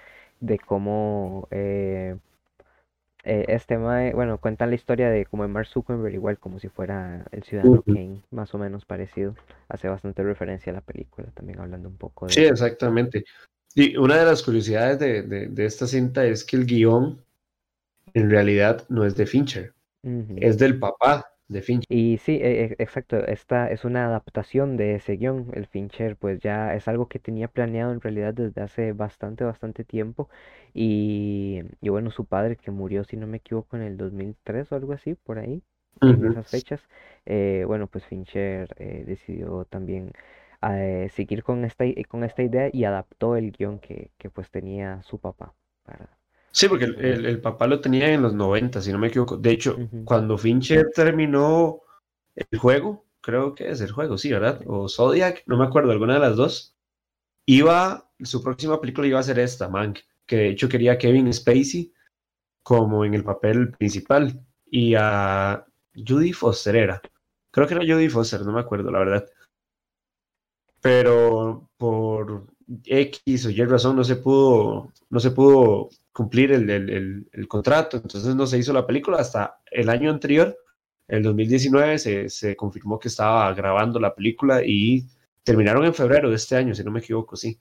de 0.41 0.59
cómo... 0.59 1.49
Eh, 1.51 2.17
eh, 3.25 3.47
este 3.49 3.77
bueno, 3.77 4.39
cuentan 4.39 4.71
la 4.71 4.77
historia 4.77 5.09
de 5.09 5.25
como 5.27 5.45
de 5.45 5.49
Mark 5.49 5.67
Zuckerberg, 5.67 6.15
igual 6.15 6.39
como 6.39 6.59
si 6.59 6.69
fuera 6.69 7.25
el 7.33 7.43
ciudadano 7.43 7.83
Kane, 7.83 8.21
más 8.31 8.55
o 8.55 8.59
menos 8.59 8.85
parecido. 8.85 9.35
Hace 9.69 9.89
bastante 9.89 10.23
referencia 10.23 10.73
a 10.73 10.75
la 10.75 10.81
película, 10.83 11.29
también 11.35 11.59
hablando 11.59 11.89
un 11.89 11.97
poco 11.97 12.27
de... 12.27 12.33
Sí, 12.33 12.45
exactamente. 12.45 13.25
Y 13.75 13.97
una 13.97 14.19
de 14.19 14.27
las 14.27 14.43
curiosidades 14.43 14.99
de, 14.99 15.23
de, 15.49 15.65
esta 15.65 15.87
cinta 15.87 16.25
es 16.25 16.45
que 16.45 16.57
el 16.57 16.67
guion 16.67 17.25
en 18.13 18.31
realidad 18.31 18.85
no 18.89 19.05
es 19.05 19.17
de 19.17 19.27
Fincher, 19.27 19.73
es 20.37 20.59
del 20.59 20.79
papá 20.79 21.34
de 21.49 21.63
Fincher. 21.63 21.87
Y 21.89 22.19
sí, 22.19 22.33
e, 22.43 22.65
e, 22.65 22.77
exacto, 22.79 23.19
esta 23.27 23.71
es 23.71 23.85
una 23.85 24.07
adaptación 24.07 24.77
de 24.77 24.95
ese 24.97 25.17
guion. 25.17 25.51
El 25.55 25.67
Fincher 25.67 26.17
pues 26.17 26.41
ya 26.41 26.75
es 26.75 26.89
algo 26.89 27.09
que 27.09 27.19
tenía 27.19 27.49
planeado 27.49 27.93
en 27.93 28.01
realidad 28.01 28.35
desde 28.35 28.63
hace 28.63 28.93
bastante, 28.93 29.45
bastante 29.45 29.85
tiempo. 29.85 30.29
Y, 30.73 31.61
y 31.81 31.89
bueno, 31.91 32.11
su 32.11 32.25
padre 32.27 32.57
que 32.57 32.71
murió, 32.71 33.05
si 33.05 33.17
no 33.17 33.27
me 33.27 33.39
equivoco, 33.39 33.77
en 33.77 33.83
el 33.83 33.97
2003 33.97 34.73
o 34.73 34.77
algo 34.77 34.93
así, 34.93 35.15
por 35.15 35.39
ahí, 35.39 35.63
en 36.09 36.25
esas 36.25 36.49
fechas. 36.49 36.83
Eh, 37.27 37.65
bueno, 37.67 37.87
pues 37.89 38.05
Fincher 38.07 38.75
eh, 38.79 39.05
decidió 39.07 39.65
también 39.67 40.13
eh, 40.63 41.09
seguir 41.13 41.43
con 41.45 41.65
esta, 41.65 41.85
con 42.09 42.25
esta 42.25 42.43
idea 42.43 42.71
y 42.73 42.85
adaptó 42.85 43.37
el 43.37 43.53
guion 43.53 43.79
que, 43.81 44.11
que 44.19 44.31
pues 44.31 44.51
tenía 44.51 45.03
su 45.03 45.19
papá 45.19 45.55
para, 45.85 46.19
Sí, 46.55 46.69
porque 46.69 46.85
el, 46.85 47.27
el, 47.27 47.41
papá 47.41 47.67
lo 47.67 47.81
tenía 47.81 48.13
en 48.13 48.23
los 48.23 48.33
90, 48.33 48.81
si 48.81 48.93
no 48.93 48.99
me 48.99 49.09
equivoco. 49.09 49.37
De 49.37 49.51
hecho, 49.51 49.77
cuando 50.05 50.39
Fincher 50.39 50.89
terminó 50.95 51.81
el 52.37 52.59
juego, 52.59 53.07
creo 53.21 53.57
que 53.57 53.71
es 53.71 53.81
el 53.81 53.91
juego, 53.91 54.17
sí, 54.17 54.31
¿verdad? 54.31 54.61
O 54.67 54.89
Zodiac, 54.89 55.43
no 55.47 55.57
me 55.57 55.65
acuerdo, 55.65 55.91
alguna 55.91 56.15
de 56.15 56.21
las 56.21 56.37
dos, 56.37 56.77
iba, 57.45 58.09
su 58.21 58.41
próxima 58.41 58.81
película 58.81 59.09
iba 59.09 59.19
a 59.19 59.25
ser 59.25 59.41
esta, 59.41 59.69
Mank, 59.69 59.99
que 60.27 60.37
de 60.37 60.49
hecho 60.51 60.69
quería 60.69 60.93
a 60.93 60.99
Kevin 60.99 61.33
Spacey 61.33 61.93
como 62.63 63.05
en 63.05 63.15
el 63.15 63.25
papel 63.25 63.73
principal 63.73 64.41
y 64.67 64.95
a 64.97 65.67
Judy 65.95 66.33
Foster 66.33 66.77
era. 66.77 67.03
Creo 67.51 67.67
que 67.67 67.75
era 67.75 67.85
Judy 67.85 68.09
Foster, 68.09 68.43
no 68.43 68.53
me 68.53 68.61
acuerdo, 68.61 68.93
la 68.93 69.01
verdad. 69.01 69.27
Pero 70.81 71.69
por 71.77 72.47
X 72.85 73.47
o 73.47 73.51
Y 73.51 73.65
razón 73.65 73.97
no 73.97 74.05
se 74.05 74.17
pudo, 74.17 74.93
no 75.11 75.21
se 75.21 75.31
pudo 75.31 75.89
cumplir 76.13 76.53
el, 76.53 76.71
el, 76.71 77.27
el, 77.33 77.49
contrato, 77.49 77.97
entonces 77.97 78.35
no 78.35 78.47
se 78.47 78.59
hizo 78.59 78.73
la 78.73 78.87
película 78.87 79.19
hasta 79.19 79.59
el 79.71 79.89
año 79.89 80.11
anterior, 80.11 80.57
el 81.09 81.23
2019, 81.23 81.99
se, 81.99 82.29
se, 82.29 82.57
confirmó 82.57 82.99
que 82.99 83.09
estaba 83.09 83.53
grabando 83.53 84.01
la 84.01 84.15
película 84.15 84.63
y 84.65 85.07
terminaron 85.43 85.85
en 85.85 85.95
febrero 85.95 86.31
de 86.31 86.37
este 86.37 86.57
año, 86.57 86.75
si 86.75 86.83
no 86.85 86.91
me 86.91 87.01
equivoco, 87.01 87.37
sí. 87.37 87.59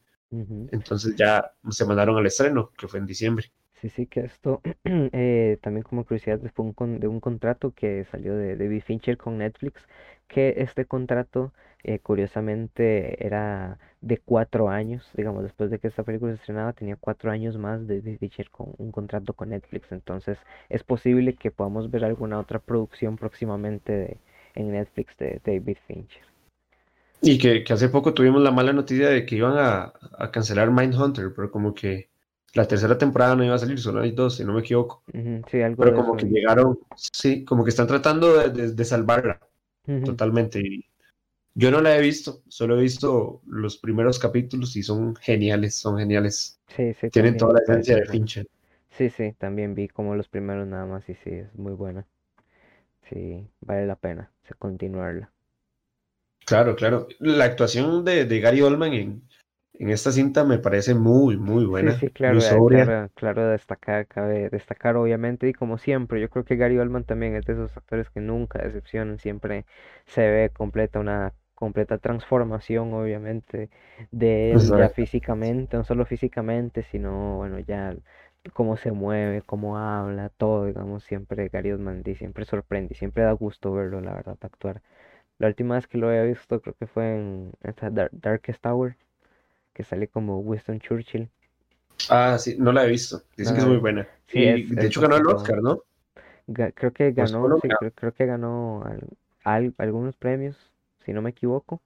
Entonces 0.71 1.15
ya 1.15 1.51
se 1.69 1.85
mandaron 1.85 2.17
al 2.17 2.25
estreno, 2.25 2.71
que 2.75 2.87
fue 2.87 2.99
en 2.99 3.05
diciembre. 3.05 3.51
Sí, 3.83 3.89
sí, 3.89 4.07
que 4.07 4.21
esto 4.21 4.61
eh, 4.83 5.57
también 5.61 5.83
como 5.83 6.05
curiosidad 6.05 6.39
fue 6.55 6.73
un, 6.75 6.99
de 6.99 7.07
un 7.07 7.19
contrato 7.19 7.71
que 7.71 8.05
salió 8.05 8.35
de 8.35 8.55
David 8.55 8.81
Fincher 8.83 9.17
con 9.17 9.37
Netflix, 9.37 9.85
que 10.27 10.55
este 10.57 10.85
contrato 10.85 11.53
eh, 11.83 11.99
curiosamente 11.99 13.25
era 13.25 13.77
de 14.01 14.17
cuatro 14.17 14.69
años, 14.69 15.09
digamos, 15.15 15.43
después 15.43 15.69
de 15.69 15.79
que 15.79 15.87
esta 15.87 16.03
película 16.03 16.33
se 16.33 16.39
estrenaba, 16.39 16.73
tenía 16.73 16.95
cuatro 16.95 17.31
años 17.31 17.57
más 17.57 17.87
de 17.87 18.01
Fincher 18.19 18.49
con 18.49 18.73
un 18.77 18.91
contrato 18.91 19.33
con 19.33 19.49
Netflix, 19.49 19.91
entonces 19.91 20.37
es 20.69 20.83
posible 20.83 21.35
que 21.35 21.51
podamos 21.51 21.89
ver 21.89 22.03
alguna 22.03 22.39
otra 22.39 22.59
producción 22.59 23.17
próximamente 23.17 24.17
en 24.55 24.71
Netflix 24.71 25.17
de 25.17 25.41
David 25.43 25.77
Fincher. 25.87 26.23
Y 27.21 27.37
que, 27.37 27.63
hace 27.71 27.87
poco 27.87 28.13
tuvimos 28.13 28.41
la 28.41 28.51
mala 28.51 28.73
noticia 28.73 29.09
de 29.09 29.25
que 29.25 29.37
iban 29.37 29.57
a, 29.57 29.93
a 30.17 30.31
cancelar 30.31 30.71
Mindhunter, 30.71 31.31
pero 31.33 31.49
como 31.49 31.73
que 31.73 32.09
la 32.53 32.67
tercera 32.67 32.97
temporada 32.97 33.35
no 33.35 33.43
iba 33.43 33.55
a 33.55 33.59
salir, 33.59 33.79
solo 33.79 34.01
hay 34.01 34.11
dos, 34.11 34.35
si 34.35 34.45
no 34.45 34.53
me 34.53 34.59
equivoco. 34.59 35.03
sí, 35.49 35.61
algo 35.61 35.83
pero 35.83 35.95
como 35.95 36.15
que 36.15 36.25
llegaron, 36.25 36.79
sí, 36.95 37.43
como 37.43 37.63
que 37.63 37.71
están 37.71 37.87
tratando 37.87 38.49
de, 38.49 38.73
de, 38.73 38.85
salvarla 38.85 39.39
totalmente. 40.05 40.59
Y 40.59 40.85
yo 41.55 41.71
no 41.71 41.81
la 41.81 41.95
he 41.95 42.01
visto, 42.01 42.41
solo 42.47 42.77
he 42.77 42.81
visto 42.81 43.41
los 43.47 43.77
primeros 43.77 44.19
capítulos 44.19 44.75
y 44.75 44.83
son 44.83 45.15
geniales, 45.15 45.75
son 45.75 45.97
geniales. 45.97 46.59
Sí, 46.67 46.93
sí. 46.93 47.09
Tienen 47.09 47.37
toda 47.37 47.53
la 47.53 47.59
esencia 47.59 47.95
de 47.95 48.05
Fincher. 48.05 48.47
Sí, 48.91 49.09
sí, 49.09 49.33
también 49.37 49.75
vi 49.75 49.87
como 49.87 50.15
los 50.15 50.27
primeros 50.27 50.67
nada 50.67 50.85
más 50.85 51.07
y 51.09 51.15
sí, 51.15 51.31
es 51.31 51.53
muy 51.55 51.73
buena. 51.73 52.05
Sí, 53.09 53.47
vale 53.61 53.85
la 53.85 53.95
pena 53.95 54.31
continuarla. 54.59 55.31
Claro, 56.45 56.75
claro. 56.75 57.07
La 57.19 57.45
actuación 57.45 58.03
de, 58.05 58.25
de 58.25 58.39
Gary 58.39 58.61
Oldman 58.61 58.93
en, 58.93 59.23
en 59.73 59.89
esta 59.89 60.11
cinta 60.11 60.43
me 60.43 60.59
parece 60.59 60.93
muy, 60.93 61.37
muy 61.37 61.65
buena. 61.65 61.93
Sí, 61.93 62.07
sí, 62.07 62.09
claro, 62.11 62.39
claro, 62.67 63.09
claro, 63.15 63.47
destacar, 63.47 64.07
cabe 64.07 64.49
destacar 64.49 64.95
obviamente, 64.95 65.47
y 65.49 65.53
como 65.53 65.77
siempre, 65.77 66.21
yo 66.21 66.29
creo 66.29 66.45
que 66.45 66.55
Gary 66.55 66.77
Oldman 66.77 67.05
también 67.05 67.35
es 67.35 67.45
de 67.45 67.53
esos 67.53 67.75
actores 67.75 68.09
que 68.09 68.19
nunca 68.19 68.59
decepcionan, 68.59 69.19
siempre 69.19 69.65
se 70.05 70.21
ve 70.29 70.51
completa 70.51 70.99
una 70.99 71.33
completa 71.63 71.97
transformación, 71.97 72.93
obviamente, 72.93 73.69
de 74.11 74.51
él 74.51 74.59
ya 74.77 74.89
físicamente, 74.89 75.77
no 75.77 75.85
solo 75.85 76.05
físicamente, 76.05 76.83
sino, 76.83 77.37
bueno, 77.37 77.59
ya 77.59 77.95
cómo 78.51 78.75
se 78.75 78.91
mueve, 78.91 79.41
cómo 79.41 79.77
habla, 79.77 80.27
todo, 80.27 80.65
digamos, 80.65 81.05
siempre 81.05 81.47
Gary 81.47 81.71
Oldman 81.71 82.03
siempre 82.17 82.43
sorprende, 82.43 82.95
siempre 82.95 83.23
da 83.23 83.31
gusto 83.31 83.71
verlo, 83.71 84.01
la 84.01 84.13
verdad, 84.13 84.37
actuar. 84.41 84.81
La 85.39 85.47
última 85.47 85.75
vez 85.75 85.87
que 85.87 85.97
lo 85.97 86.09
había 86.09 86.23
visto 86.23 86.61
creo 86.61 86.75
que 86.77 86.85
fue 86.85 87.15
en 87.15 87.53
esta 87.63 87.89
Darkest 87.89 88.61
Tower, 88.61 88.97
que 89.73 89.85
sale 89.85 90.09
como 90.09 90.39
Winston 90.39 90.81
Churchill. 90.81 91.29
Ah, 92.09 92.37
sí, 92.37 92.57
no 92.59 92.73
la 92.73 92.83
he 92.83 92.89
visto. 92.89 93.23
Dicen 93.37 93.55
que 93.55 93.61
es 93.61 93.67
muy 93.67 93.77
buena. 93.77 94.05
Sí, 94.27 94.41
de 94.41 94.85
hecho 94.85 94.99
ganó 94.99 95.15
el 95.15 95.27
Oscar, 95.27 95.61
¿no? 95.61 95.81
creo 96.75 96.91
que 96.91 97.13
ganó, 97.13 97.57
sí, 97.61 97.69
creo, 97.95 98.13
que 98.13 98.25
ganó 98.25 98.83
algunos 99.45 100.17
premios, 100.17 100.57
si 101.05 101.13
no 101.13 101.21
me 101.21 101.31
equivoco. 101.31 101.81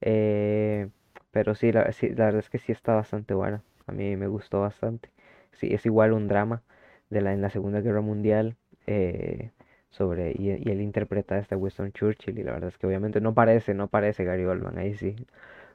Eh, 0.00 0.88
pero 1.30 1.54
sí 1.54 1.72
la, 1.72 1.92
sí, 1.92 2.08
la 2.10 2.26
verdad 2.26 2.40
es 2.40 2.50
que 2.50 2.58
sí 2.58 2.72
está 2.72 2.94
bastante 2.94 3.34
buena. 3.34 3.62
A 3.86 3.92
mí 3.92 4.16
me 4.16 4.26
gustó 4.28 4.60
bastante. 4.60 5.10
Sí, 5.52 5.72
es 5.72 5.86
igual 5.86 6.12
un 6.12 6.28
drama 6.28 6.62
de 7.10 7.20
la, 7.22 7.32
en 7.32 7.42
la 7.42 7.50
Segunda 7.50 7.80
Guerra 7.80 8.00
Mundial. 8.00 8.56
Eh, 8.86 9.50
sobre 9.96 10.32
y, 10.38 10.50
él 10.50 10.80
interpreta 10.80 11.36
a 11.36 11.38
este 11.38 11.56
Winston 11.56 11.92
Churchill 11.92 12.38
y 12.38 12.42
la 12.42 12.52
verdad 12.52 12.68
es 12.68 12.78
que 12.78 12.86
obviamente 12.86 13.20
no 13.20 13.34
parece, 13.34 13.74
no 13.74 13.88
parece 13.88 14.24
Gary 14.24 14.44
Oldman, 14.44 14.78
ahí 14.78 14.94
sí, 14.94 15.16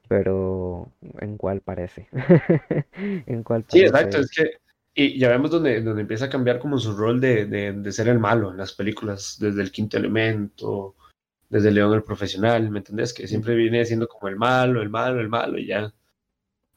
pero 0.08 0.92
¿en 1.20 1.38
cuál 1.38 1.62
parece? 1.62 2.08
¿En 3.26 3.44
cuál 3.44 3.64
parece? 3.64 3.80
Sí, 3.80 3.84
exacto, 3.84 4.20
es 4.20 4.32
que 4.32 4.52
y 4.94 5.18
ya 5.18 5.30
vemos 5.30 5.50
donde, 5.50 5.82
donde 5.82 6.02
empieza 6.02 6.26
a 6.26 6.30
cambiar 6.30 6.60
como 6.60 6.78
su 6.78 6.96
rol 6.96 7.22
de, 7.22 7.46
de, 7.46 7.92
ser 7.94 8.10
el 8.10 8.20
malo 8.20 8.52
en 8.52 8.58
las 8.58 8.74
películas, 8.74 9.38
desde 9.40 9.62
el 9.62 9.72
quinto 9.72 9.98
elemento, 9.98 10.96
desde 11.52 11.70
León 11.70 11.94
el 11.94 12.04
profesional, 12.04 12.72
¿me 12.72 12.80
entendés? 12.80 13.14
Que 13.14 13.28
siempre 13.28 13.56
viene 13.56 13.86
siendo 13.86 14.08
como 14.08 14.30
el 14.30 14.38
malo, 14.38 14.82
el 14.82 14.90
malo, 14.90 15.20
el 15.20 15.28
malo, 15.28 15.58
y 15.58 15.68
ya 15.68 15.94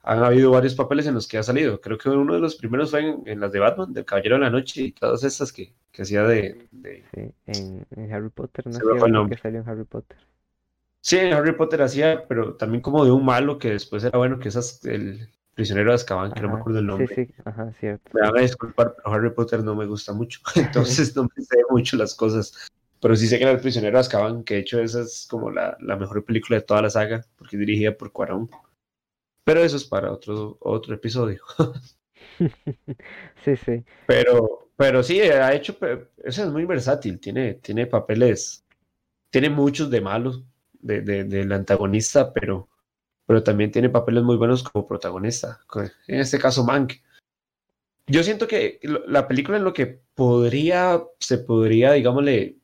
han 0.02 0.22
habido 0.22 0.50
varios 0.50 0.74
papeles 0.74 1.06
en 1.06 1.14
los 1.14 1.28
que 1.28 1.38
ha 1.38 1.44
salido. 1.44 1.80
Creo 1.80 1.96
que 1.96 2.08
uno 2.10 2.34
de 2.34 2.40
los 2.40 2.56
primeros 2.56 2.90
fue 2.90 3.16
en, 3.24 3.40
las 3.40 3.52
de 3.52 3.60
Batman, 3.60 3.92
del 3.92 4.04
Caballero 4.04 4.34
de 4.34 4.42
la 4.42 4.50
Noche 4.50 4.82
y 4.82 4.92
todas 4.92 5.22
estas 5.22 5.52
que, 5.52 5.72
que 5.92 6.02
hacía 6.02 6.24
de, 6.24 6.66
Sí, 7.14 7.32
en, 7.46 8.12
Harry 8.12 8.30
Potter, 8.30 8.66
¿no? 8.66 9.28
que 9.28 9.37
salió 9.38 9.60
en 9.60 9.68
Harry 9.68 9.84
Potter. 9.84 10.18
Sí, 11.00 11.18
en 11.18 11.32
Harry 11.32 11.52
Potter 11.52 11.80
hacía, 11.80 12.26
pero 12.26 12.54
también 12.54 12.82
como 12.82 13.04
de 13.04 13.12
un 13.12 13.24
malo 13.24 13.58
que 13.58 13.70
después 13.70 14.02
era 14.02 14.18
bueno, 14.18 14.40
que 14.40 14.48
es 14.48 14.84
el 14.84 15.28
prisionero 15.54 15.90
de 15.90 15.94
Azkaban, 15.94 16.32
que 16.32 16.40
no 16.40 16.48
me 16.48 16.58
acuerdo 16.58 16.80
el 16.80 16.87
nombre. 16.87 17.14
Sí, 17.14 17.26
sí, 17.26 17.34
ajá, 17.44 17.72
cierto. 17.78 18.10
Me 18.12 18.22
van 18.22 18.38
a 18.38 18.40
disculpar, 18.40 18.96
pero 18.96 19.14
Harry 19.14 19.30
Potter 19.30 19.62
no 19.62 19.76
me 19.76 19.87
gusta 19.87 20.12
mucho, 20.12 20.40
entonces 20.56 21.14
no 21.14 21.22
me 21.22 21.44
sé 21.44 21.58
mucho 21.70 21.96
las 21.96 22.14
cosas. 22.14 22.72
Pero 23.00 23.16
sí 23.16 23.26
sé 23.26 23.38
que 23.38 23.44
el 23.44 23.61
prisionero 23.61 23.96
de 23.96 24.00
Azkaban, 24.00 24.44
que 24.44 24.54
de 24.54 24.61
hecho 24.61 24.80
esa 24.80 25.02
es 25.02 25.26
como 25.28 25.50
la, 25.50 25.76
la 25.80 25.96
mejor 25.96 26.24
película 26.24 26.59
de 26.59 26.64
toda 26.64 26.83
la 26.83 26.90
saga, 26.90 27.24
porque 27.37 27.57
es 27.57 27.61
dirigida 27.61 27.96
por 27.96 28.12
Cuarón. 28.12 28.48
Pero 29.44 29.62
eso 29.62 29.76
es 29.76 29.85
para 29.85 30.11
otro, 30.11 30.57
otro 30.61 30.94
episodio. 30.94 31.42
sí, 33.44 33.57
sí. 33.57 33.85
Pero, 34.07 34.70
pero 34.76 35.02
sí, 35.02 35.20
ha 35.20 35.52
hecho, 35.54 35.76
eso 36.24 36.44
es 36.44 36.48
muy 36.50 36.64
versátil, 36.64 37.20
tiene, 37.20 37.54
tiene 37.54 37.87
papeles, 37.87 38.64
tiene 39.30 39.50
muchos 39.50 39.90
de 39.90 40.00
malos, 40.00 40.42
de, 40.80 41.02
del 41.02 41.52
antagonista, 41.52 42.33
pero, 42.33 42.68
pero 43.26 43.42
también 43.42 43.70
tiene 43.70 43.88
papeles 43.88 44.22
muy 44.22 44.37
buenos 44.37 44.62
como 44.62 44.87
protagonista, 44.87 45.61
en 46.07 46.20
este 46.20 46.38
caso 46.38 46.64
Mank. 46.64 46.94
Yo 48.07 48.22
siento 48.22 48.46
que 48.46 48.80
la 49.07 49.26
película 49.26 49.57
en 49.57 49.64
lo 49.64 49.72
que 49.72 49.98
podría, 50.14 51.02
se 51.18 51.38
podría, 51.38 51.92
digámosle, 51.92 52.59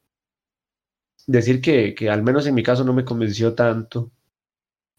decir 1.31 1.61
que, 1.61 1.95
que 1.95 2.11
al 2.11 2.23
menos 2.23 2.47
en 2.47 2.55
mi 2.55 2.63
caso 2.63 2.85
no 2.85 2.93
me 2.93 3.05
convenció 3.05 3.55
tanto, 3.55 4.11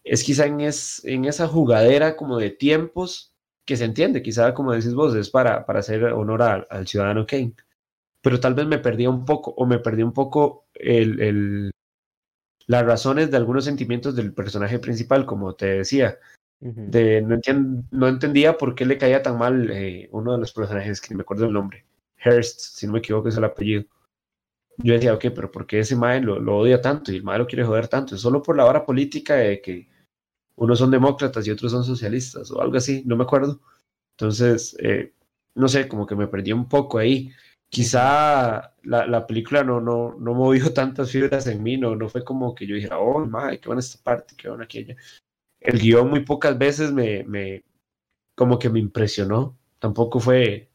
es 0.04 0.24
quizá 0.24 0.46
en, 0.46 0.60
es, 0.60 1.04
en 1.04 1.24
esa 1.26 1.46
jugadera 1.46 2.16
como 2.16 2.38
de 2.38 2.50
tiempos 2.50 3.34
que 3.64 3.76
se 3.76 3.84
entiende, 3.84 4.22
quizá 4.22 4.54
como 4.54 4.72
decís 4.72 4.94
vos, 4.94 5.14
es 5.14 5.30
para, 5.30 5.64
para 5.66 5.80
hacer 5.80 6.04
honor 6.04 6.42
al 6.42 6.86
ciudadano 6.86 7.26
Kane. 7.26 7.54
Pero 8.20 8.40
tal 8.40 8.54
vez 8.54 8.66
me 8.66 8.78
perdí 8.78 9.06
un 9.06 9.24
poco, 9.24 9.52
o 9.52 9.66
me 9.66 9.78
perdí 9.78 10.02
un 10.02 10.12
poco 10.12 10.66
el, 10.74 11.20
el, 11.20 11.70
las 12.66 12.84
razones 12.84 13.30
de 13.30 13.36
algunos 13.36 13.64
sentimientos 13.64 14.16
del 14.16 14.32
personaje 14.32 14.78
principal, 14.78 15.26
como 15.26 15.54
te 15.54 15.66
decía. 15.66 16.18
de, 16.60 17.22
no, 17.22 17.38
no, 17.90 18.08
entendía 18.08 18.56
por 18.56 18.74
qué 18.74 18.86
le 18.86 18.98
caía 18.98 19.22
tan 19.22 19.38
mal 19.38 19.70
eh, 19.70 20.08
uno 20.12 20.32
de 20.32 20.38
los 20.38 20.52
personajes, 20.52 21.00
que 21.00 21.08
ni 21.10 21.16
me 21.16 21.22
acuerdo 21.22 21.46
el 21.46 21.52
nombre, 21.52 21.84
Hearst, 22.18 22.60
si 22.60 22.86
no 22.86 22.94
me 22.94 23.00
equivoco 23.00 23.28
es 23.28 23.36
el 23.36 23.44
apellido. 23.44 23.84
Yo 24.78 24.94
decía, 24.94 25.14
ok, 25.14 25.26
pero 25.34 25.50
¿por 25.50 25.66
qué 25.66 25.80
ese 25.80 25.96
mae 25.96 26.20
lo, 26.20 26.36
odia 26.56 26.80
tanto 26.80 27.12
y 27.12 27.16
el 27.16 27.22
mae 27.22 27.38
lo 27.38 27.46
quiere 27.46 27.64
joder 27.64 27.88
tanto? 27.88 28.14
¿Es 28.14 28.20
solo 28.20 28.42
por 28.42 28.56
la 28.56 28.64
hora 28.64 28.84
política 28.84 29.34
de 29.36 29.60
que 29.60 29.88
unos 30.56 30.78
son 30.78 30.90
demócratas 30.90 31.46
y 31.46 31.50
otros 31.50 31.72
son 31.72 31.84
socialistas 31.84 32.50
o 32.50 32.60
algo 32.60 32.76
así, 32.76 33.02
no 33.06 33.16
me 33.16 33.24
acuerdo. 33.24 33.60
Entonces, 34.16 34.76
eh, 34.80 35.12
no 35.54 35.68
sé, 35.68 35.88
como 35.88 36.06
que 36.06 36.16
me 36.16 36.28
perdí 36.28 36.52
un 36.52 36.68
poco 36.68 36.98
ahí. 36.98 37.32
Quizá 37.68 38.74
la, 38.82 39.06
la, 39.06 39.26
película 39.26 39.64
no, 39.64 39.80
no, 39.80 40.14
no 40.18 40.34
movió 40.34 40.72
tantas 40.74 41.10
fibras 41.10 41.46
en 41.46 41.62
mí, 41.62 41.76
no, 41.78 41.96
no 41.96 42.08
fue 42.08 42.24
como 42.24 42.54
que 42.54 42.66
yo 42.66 42.74
dijera, 42.74 42.98
oh, 42.98 43.24
madre, 43.26 43.60
qué 43.60 43.68
buena 43.68 43.80
esta 43.80 44.02
parte, 44.02 44.34
qué 44.36 44.48
buena 44.48 44.64
aquella. 44.64 44.96
El 45.60 45.78
guion 45.80 46.10
muy 46.10 46.20
pocas 46.20 46.58
veces 46.58 46.92
me, 46.92 47.24
me, 47.24 47.64
como 48.36 48.58
que 48.58 48.70
me 48.70 48.80
impresionó. 48.80 49.58
Tampoco 49.78 50.20
fue, 50.20 50.70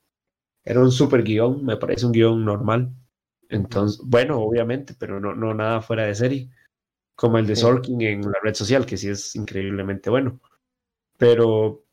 era 0.66 0.82
un 0.82 0.92
super 0.92 1.24
guion, 1.24 1.66
me 1.66 1.78
parece 1.78 2.06
un 2.06 2.12
guion 2.12 2.44
normal. 2.46 2.92
Entonces, 3.50 4.02
bueno, 4.04 4.40
obviamente, 4.40 4.94
pero 4.98 5.20
no, 5.20 5.34
no 5.36 5.54
nada 5.54 5.82
fuera 5.82 6.06
de 6.06 6.16
serie 6.16 6.50
como 7.18 7.40
el 7.40 7.48
de 7.48 7.56
Sorkin 7.56 8.00
en 8.02 8.22
la 8.22 8.40
red 8.44 8.54
social, 8.54 8.86
que 8.86 8.96
sí 8.96 9.10
es 9.10 9.36
increíblemente 9.36 10.10
bueno. 10.12 10.40
Pero, 11.18 11.84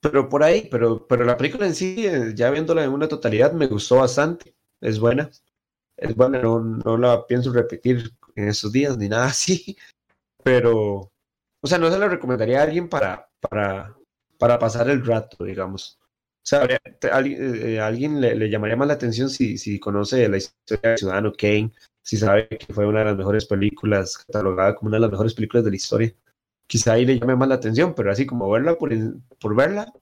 pero 0.00 0.28
por 0.28 0.44
ahí, 0.44 0.68
pero, 0.70 1.06
pero 1.08 1.24
la 1.24 1.36
película 1.36 1.66
en 1.66 1.74
sí, 1.74 2.06
eh, 2.06 2.32
ya 2.32 2.50
viéndola 2.50 2.84
en 2.84 2.92
una 2.92 3.08
totalidad, 3.08 3.52
me 3.52 3.66
gustó 3.66 3.96
bastante. 3.96 4.54
Es 4.80 5.00
buena. 5.00 5.28
Es 5.96 6.14
buena, 6.14 6.40
no, 6.40 6.60
no 6.60 6.96
la 6.96 7.26
pienso 7.26 7.52
repetir 7.52 8.12
en 8.36 8.48
estos 8.48 8.70
días 8.70 8.96
ni 8.96 9.08
nada 9.08 9.26
así. 9.26 9.76
Pero, 10.44 11.10
o 11.60 11.66
sea, 11.66 11.78
no 11.78 11.90
se 11.90 11.98
la 11.98 12.08
recomendaría 12.08 12.60
a 12.60 12.64
alguien 12.64 12.88
para, 12.88 13.28
para, 13.40 13.96
para 14.38 14.56
pasar 14.56 14.88
el 14.88 15.04
rato, 15.04 15.44
digamos. 15.44 15.98
O 16.42 16.44
sea, 16.44 16.66
eh, 16.66 17.80
alguien 17.80 18.20
le, 18.20 18.50
llamaría 18.50 18.76
más 18.76 18.88
la 18.88 18.94
atención 18.94 19.30
si, 19.30 19.56
si 19.58 19.78
conoce 19.78 20.28
la 20.28 20.38
historia 20.38 20.90
del 20.90 20.98
ciudadano 20.98 21.32
Kane, 21.32 21.72
si 22.02 22.16
sabe 22.16 22.48
que 22.48 22.72
fue 22.72 22.84
una 22.84 23.00
de 23.00 23.04
las 23.06 23.16
mejores 23.16 23.46
películas, 23.46 24.18
catalogada 24.18 24.74
como 24.74 24.88
una 24.88 24.96
de 24.96 25.02
las 25.02 25.10
mejores 25.10 25.34
películas 25.34 25.64
de 25.64 25.70
la 25.70 25.76
historia. 25.76 26.14
Quizá 26.66 26.94
ahí 26.94 27.06
le 27.06 27.18
llame 27.18 27.36
más 27.36 27.48
la 27.48 27.54
atención, 27.56 27.94
pero 27.94 28.10
así 28.10 28.26
como 28.26 28.50
verla 28.50 28.76
por, 28.76 28.90
por 29.38 29.54
verla. 29.54 29.92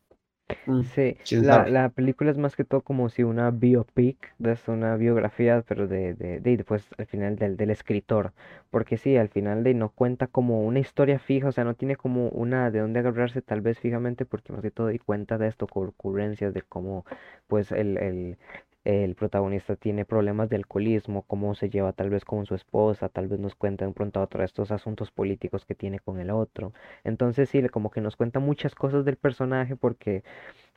Mm, 0.67 0.83
sí, 0.83 1.17
la, 1.31 1.67
la, 1.69 1.89
película 1.91 2.31
es 2.31 2.39
más 2.39 2.57
que 2.57 2.65
todo 2.65 2.81
como 2.83 3.09
si 3.09 3.23
una 3.23 3.51
biopic, 3.51 4.35
es 4.45 4.69
una 4.69 4.97
biografía, 4.97 5.63
pero 5.67 5.87
de, 5.87 6.15
de, 6.15 6.41
de 6.41 6.57
después 6.57 6.89
al 6.99 7.07
final 7.07 7.37
del, 7.37 7.57
del 7.57 7.71
escritor, 7.71 8.33
porque 8.71 8.97
sí, 8.97 9.17
al 9.17 9.29
final 9.29 9.65
de 9.65 9.75
no 9.75 9.91
cuenta 9.91 10.27
como 10.27 10.63
una 10.63 10.79
historia 10.79 11.19
fija, 11.19 11.49
o 11.49 11.53
sea, 11.53 11.65
no 11.65 11.75
tiene 11.75 11.97
como 11.97 12.29
una 12.29 12.71
de 12.71 12.81
dónde 12.81 13.01
agarrarse 13.01 13.43
tal 13.43 13.61
vez 13.61 13.79
fijamente, 13.79 14.25
porque 14.25 14.53
más 14.53 14.63
que 14.63 14.71
todo 14.71 14.91
y 14.91 14.99
cuenta 14.99 15.39
de 15.39 15.49
esto, 15.49 15.67
con 15.67 15.89
ocurrencias 15.89 16.55
de 16.55 16.63
cómo 16.63 17.05
pues 17.47 17.73
el, 17.73 17.99
el, 17.99 18.39
el 18.85 19.15
protagonista 19.15 19.77
tiene 19.77 20.05
problemas 20.05 20.49
de 20.49 20.57
alcoholismo, 20.57 21.23
cómo 21.23 21.55
se 21.55 21.69
lleva 21.71 21.93
tal 21.93 22.11
vez 22.11 22.25
con 22.25 22.47
su 22.47 22.55
esposa, 22.55 23.09
tal 23.09 23.29
vez 23.29 23.39
nos 23.41 23.55
cuenta 23.55 23.87
de 23.87 23.93
pronto 23.93 24.21
a 24.21 24.25
otro 24.25 24.43
estos 24.45 24.71
asuntos 24.71 25.11
políticos 25.11 25.67
que 25.67 25.75
tiene 25.75 26.01
con 26.01 26.19
el 26.21 26.31
otro. 26.31 26.73
Entonces 27.05 27.49
sí, 27.51 27.67
como 27.69 27.91
que 27.91 28.01
nos 28.01 28.17
cuenta 28.17 28.41
muchas 28.41 28.75
cosas 28.75 29.05
del 29.05 29.17
personaje 29.17 29.77
porque... 29.77 30.23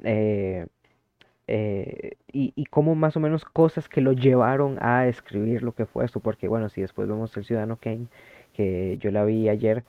Eh, 0.03 0.67
eh, 1.47 2.13
y, 2.31 2.53
y 2.55 2.65
como 2.65 2.95
más 2.95 3.17
o 3.17 3.19
menos 3.19 3.43
cosas 3.45 3.89
que 3.89 4.01
lo 4.01 4.13
llevaron 4.13 4.77
a 4.81 5.07
escribir 5.07 5.61
lo 5.63 5.73
que 5.73 5.85
fue 5.85 6.05
esto, 6.05 6.19
porque 6.21 6.47
bueno, 6.47 6.69
si 6.69 6.81
después 6.81 7.07
vemos 7.07 7.35
el 7.37 7.45
Ciudadano 7.45 7.77
Kane, 7.77 8.07
que 8.53 8.97
yo 8.99 9.11
la 9.11 9.25
vi 9.25 9.49
ayer, 9.49 9.83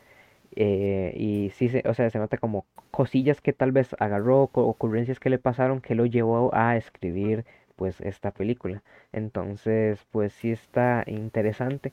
eh, 0.57 1.13
y 1.17 1.51
sí, 1.51 1.69
se, 1.69 1.83
o 1.89 1.95
sea, 1.95 2.11
se 2.11 2.19
nota 2.19 2.39
como 2.39 2.67
cosillas 2.91 3.41
que 3.41 3.53
tal 3.53 3.73
vez 3.73 3.95
agarró, 3.99 4.43
ocurrencias 4.53 5.21
que 5.21 5.31
le 5.31 5.39
pasaron, 5.39 5.81
que 5.81 5.95
lo 5.95 6.07
llevó 6.07 6.55
a 6.55 6.77
escribir 6.77 7.45
pues 7.77 8.01
esta 8.01 8.31
película. 8.31 8.83
Entonces, 9.13 10.01
pues 10.11 10.33
sí 10.33 10.53
está 10.53 11.05
interesante. 11.07 11.93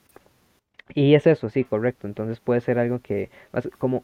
Y 0.94 1.16
es 1.16 1.28
eso, 1.28 1.50
sí, 1.50 1.64
correcto. 1.64 2.08
Entonces 2.08 2.40
puede 2.40 2.62
ser 2.62 2.80
algo 2.80 3.00
que, 3.00 3.30
como 3.78 4.04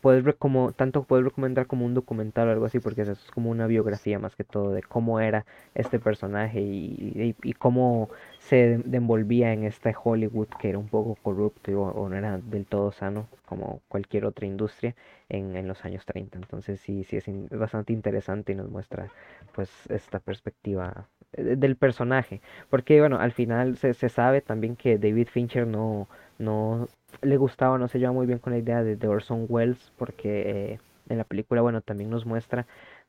puedes 0.00 0.34
como 0.36 0.72
tanto 0.72 1.02
puedes 1.04 1.24
recomendar 1.24 1.66
como 1.66 1.84
un 1.86 1.94
documental 1.94 2.48
o 2.48 2.52
algo 2.52 2.66
así 2.66 2.80
porque 2.80 3.02
eso 3.02 3.12
es 3.12 3.30
como 3.32 3.50
una 3.50 3.66
biografía 3.66 4.18
más 4.18 4.36
que 4.36 4.44
todo 4.44 4.72
de 4.72 4.82
cómo 4.82 5.20
era 5.20 5.46
este 5.74 5.98
personaje 5.98 6.60
y, 6.60 7.34
y, 7.42 7.52
cómo 7.54 8.08
se 8.38 8.74
envolvía 8.92 9.52
en 9.52 9.64
este 9.64 9.94
Hollywood 10.02 10.48
que 10.60 10.70
era 10.70 10.78
un 10.78 10.88
poco 10.88 11.16
corrupto 11.16 11.72
o, 11.80 12.08
no 12.08 12.16
era 12.16 12.38
del 12.38 12.66
todo 12.66 12.92
sano 12.92 13.28
como 13.46 13.80
cualquier 13.88 14.24
otra 14.24 14.46
industria 14.46 14.94
en, 15.28 15.56
en 15.56 15.68
los 15.68 15.84
años 15.84 16.04
30 16.06 16.38
entonces 16.38 16.80
sí 16.80 17.04
sí 17.04 17.16
es 17.16 17.26
bastante 17.50 17.92
interesante 17.92 18.52
y 18.52 18.56
nos 18.56 18.70
muestra 18.70 19.08
pues 19.54 19.70
esta 19.90 20.20
perspectiva 20.20 21.08
eh, 21.32 21.56
del 21.56 21.76
personaje. 21.76 22.40
Porque 22.70 23.00
bueno 23.00 23.18
al 23.18 23.32
final 23.32 23.76
se, 23.76 23.94
se 23.94 24.08
sabe 24.08 24.40
también 24.40 24.76
que 24.76 24.98
David 24.98 25.28
Fincher 25.28 25.66
no 25.66 26.08
no 26.38 26.88
le 27.22 27.36
gustaba, 27.36 27.78
no 27.78 27.88
se 27.88 27.98
lleva 27.98 28.12
muy 28.12 28.26
bien 28.26 28.38
con 28.38 28.52
la 28.52 28.58
idea 28.58 28.82
de, 28.82 29.08
Orson 29.08 29.46
Welles, 29.48 29.92
porque 29.96 30.72
eh, 30.72 30.80
en 31.08 31.18
la 31.18 31.24
película, 31.24 31.62
bueno, 31.62 31.80
también 31.80 32.10
nos 32.10 32.26
muestra 32.26 32.66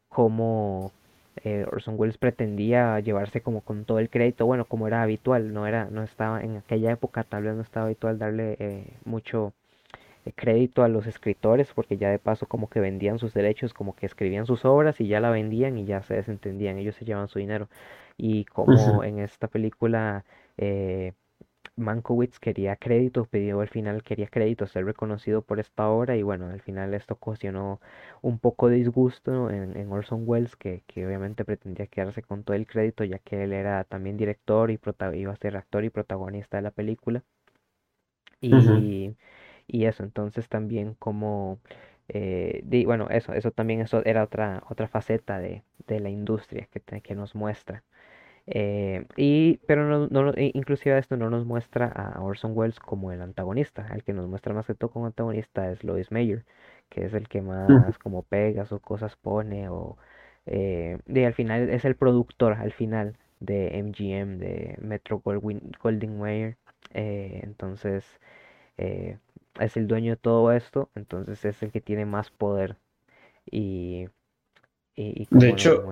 cómo 0.10 0.92
eh, 1.44 1.66
Orson 1.72 1.96
Welles 1.98 2.18
pretendía 2.18 3.00
llevarse 3.00 3.42
como 3.42 3.62
con 3.62 3.86
todo 3.86 4.00
el 4.00 4.10
crédito, 4.10 4.46
bueno, 4.46 4.66
como 4.66 4.88
era 4.88 5.04
habitual, 5.04 5.54
no 5.54 5.68
era, 5.68 5.86
no 5.86 6.04
estaba 6.04 6.42
en 6.44 6.58
aquella 6.58 6.92
época, 6.92 7.24
tal 7.24 7.44
vez 7.44 7.56
no 7.56 7.62
estaba 7.62 7.86
habitual 7.86 8.18
darle 8.20 8.58
eh, 8.60 8.94
mucho 9.06 9.54
crédito 10.36 10.84
a 10.84 10.90
los 10.90 11.08
escritores, 11.08 11.72
porque 11.74 11.98
ya 11.98 12.10
de 12.10 12.20
paso 12.20 12.46
como 12.46 12.70
que 12.70 12.80
vendían 12.80 13.20
sus 13.20 13.34
derechos, 13.34 13.74
como 13.74 13.96
que 13.96 14.06
escribían 14.06 14.46
sus 14.46 14.66
obras 14.66 15.00
y 15.02 15.08
ya 15.08 15.20
la 15.20 15.32
vendían 15.32 15.78
y 15.78 15.86
ya 15.86 16.04
se 16.04 16.16
desentendían, 16.16 16.78
ellos 16.78 16.96
se 16.96 17.06
llevaban 17.06 17.30
su 17.30 17.40
dinero. 17.40 17.68
Y 18.18 18.46
como 18.46 19.04
en 19.04 19.20
esta 19.20 19.48
película 19.48 20.26
Mankowitz 21.80 22.40
quería 22.40 22.76
crédito, 22.76 23.26
pidió 23.26 23.62
al 23.62 23.70
final, 23.70 24.04
quería 24.04 24.28
crédito, 24.28 24.68
ser 24.68 24.86
reconocido 24.86 25.42
por 25.42 25.60
esta 25.60 25.90
obra 25.90 26.16
y 26.18 26.24
bueno, 26.24 26.48
al 26.50 26.62
final 26.62 26.94
esto 26.94 27.16
ocasionó 27.16 27.82
un 28.22 28.40
poco 28.40 28.70
de 28.70 28.76
disgusto 28.78 29.50
en, 29.50 29.92
Orson 29.92 30.24
Welles, 30.26 30.56
que, 30.56 30.84
obviamente 30.98 31.46
pretendía 31.46 31.88
quedarse 31.88 32.22
con 32.24 32.44
todo 32.44 32.56
el 32.56 32.68
crédito 32.68 33.04
ya 33.04 33.20
que 33.20 33.44
él 33.44 33.54
era 33.54 33.84
también 33.86 34.18
director 34.18 34.72
y 34.72 34.80
iba 35.16 35.34
a 35.34 35.36
ser 35.38 35.58
actor 35.58 35.84
y 35.86 35.90
protagonista 35.90 36.58
de 36.58 36.64
la 36.64 36.72
película. 36.72 37.24
Y, 38.42 39.16
y 39.68 39.86
eso, 39.86 40.04
entonces 40.04 40.50
también 40.50 40.94
como, 40.96 41.60
eh, 42.10 42.64
bueno, 42.86 43.10
eso, 43.10 43.34
eso 43.34 43.52
también 43.52 43.82
eso 43.82 44.04
era 44.06 44.24
otra, 44.24 44.64
otra 44.70 44.88
faceta 44.88 45.40
de, 45.40 45.64
de 45.88 46.00
la 46.00 46.10
industria 46.10 46.68
que, 46.72 46.82
que 47.02 47.16
nos 47.16 47.36
muestra. 47.36 47.84
Eh, 48.48 49.06
y, 49.16 49.58
pero 49.68 49.86
no, 49.86 50.08
no, 50.08 50.34
inclusive 50.38 50.98
esto 50.98 51.18
no 51.18 51.30
nos 51.30 51.46
muestra 51.46 51.88
a 51.88 52.22
Orson 52.22 52.54
Welles 52.56 52.80
como 52.80 53.12
el 53.12 53.22
antagonista. 53.22 53.88
El 53.94 54.04
que 54.04 54.14
nos 54.14 54.28
muestra 54.28 54.54
más 54.54 54.66
que 54.66 54.76
todo 54.76 54.92
como 54.92 55.06
antagonista 55.06 55.72
es 55.72 55.84
Lois 55.84 56.12
Mayer, 56.12 56.46
que 56.90 57.06
es 57.06 57.14
el 57.14 57.28
que 57.28 57.42
más 57.42 57.98
como 58.00 58.24
pegas 58.24 58.72
o 58.72 58.80
cosas 58.80 59.16
pone. 59.16 59.70
O, 59.70 59.98
eh, 60.46 60.98
y 61.08 61.24
al 61.24 61.34
final 61.34 61.70
es 61.70 61.86
el 61.86 61.96
productor, 61.96 62.54
al 62.54 62.72
final, 62.74 63.18
de 63.40 63.78
MGM, 63.78 64.38
de 64.40 64.78
Metro 64.82 65.22
Goldwyn 65.24 66.20
Mayer. 66.20 66.58
Eh, 66.94 67.42
entonces, 67.44 68.20
es 68.78 69.78
el 69.78 69.88
dueño 69.88 70.14
de 70.14 70.18
todo 70.18 70.52
esto. 70.54 70.90
Entonces 70.96 71.46
es 71.46 71.62
el 71.62 71.72
que 71.72 71.82
tiene 71.82 72.06
más 72.06 72.32
poder. 72.32 72.78
Y, 73.52 74.08
y, 74.96 75.28
de 75.30 75.50
hecho, 75.50 75.84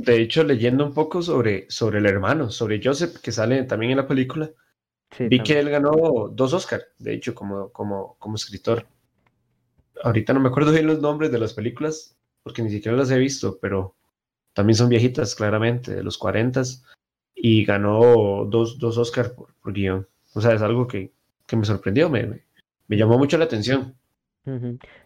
de 0.00 0.22
hecho, 0.22 0.42
leyendo 0.44 0.86
un 0.86 0.94
poco 0.94 1.20
sobre, 1.20 1.66
sobre 1.70 1.98
el 1.98 2.06
hermano, 2.06 2.50
sobre 2.50 2.80
Joseph, 2.82 3.18
que 3.18 3.32
sale 3.32 3.64
también 3.64 3.92
en 3.92 3.98
la 3.98 4.06
película, 4.06 4.50
vi 5.18 5.42
que 5.42 5.58
él 5.58 5.68
ganó 5.68 6.30
dos 6.32 6.54
Oscars, 6.54 6.86
de 6.98 7.12
hecho, 7.12 7.34
como, 7.34 7.70
como, 7.70 8.16
como 8.18 8.36
escritor. 8.36 8.86
Ahorita 10.02 10.32
no 10.32 10.40
me 10.40 10.48
acuerdo 10.48 10.72
bien 10.72 10.86
los 10.86 11.00
nombres 11.00 11.30
de 11.30 11.38
las 11.38 11.52
películas, 11.52 12.16
porque 12.42 12.62
ni 12.62 12.70
siquiera 12.70 12.96
las 12.96 13.10
he 13.10 13.18
visto, 13.18 13.58
pero 13.60 13.94
también 14.54 14.76
son 14.76 14.88
viejitas, 14.88 15.34
claramente, 15.34 15.94
de 15.94 16.02
los 16.02 16.16
40 16.16 16.62
y 17.34 17.64
ganó 17.66 18.46
dos, 18.46 18.78
dos 18.78 18.96
Oscars 18.96 19.30
por, 19.30 19.52
guion. 19.64 20.08
O 20.32 20.40
sea, 20.40 20.54
es 20.54 20.62
algo 20.62 20.86
que, 20.86 21.12
que 21.46 21.56
me 21.56 21.66
sorprendió, 21.66 22.08
me, 22.08 22.42
me, 22.86 22.96
llamó 22.96 23.18
mucho 23.18 23.36
la 23.36 23.44
atención. 23.44 23.94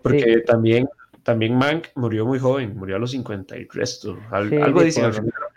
Porque 0.02 0.42
también 0.46 0.88
también 1.24 1.56
Mank 1.56 1.88
murió 1.94 2.26
muy 2.26 2.38
joven, 2.38 2.76
murió 2.76 2.96
a 2.96 2.98
los 2.98 3.10
50 3.10 3.56
y 3.56 3.64
resto. 3.64 4.18
algo 4.30 4.82
dice 4.82 5.02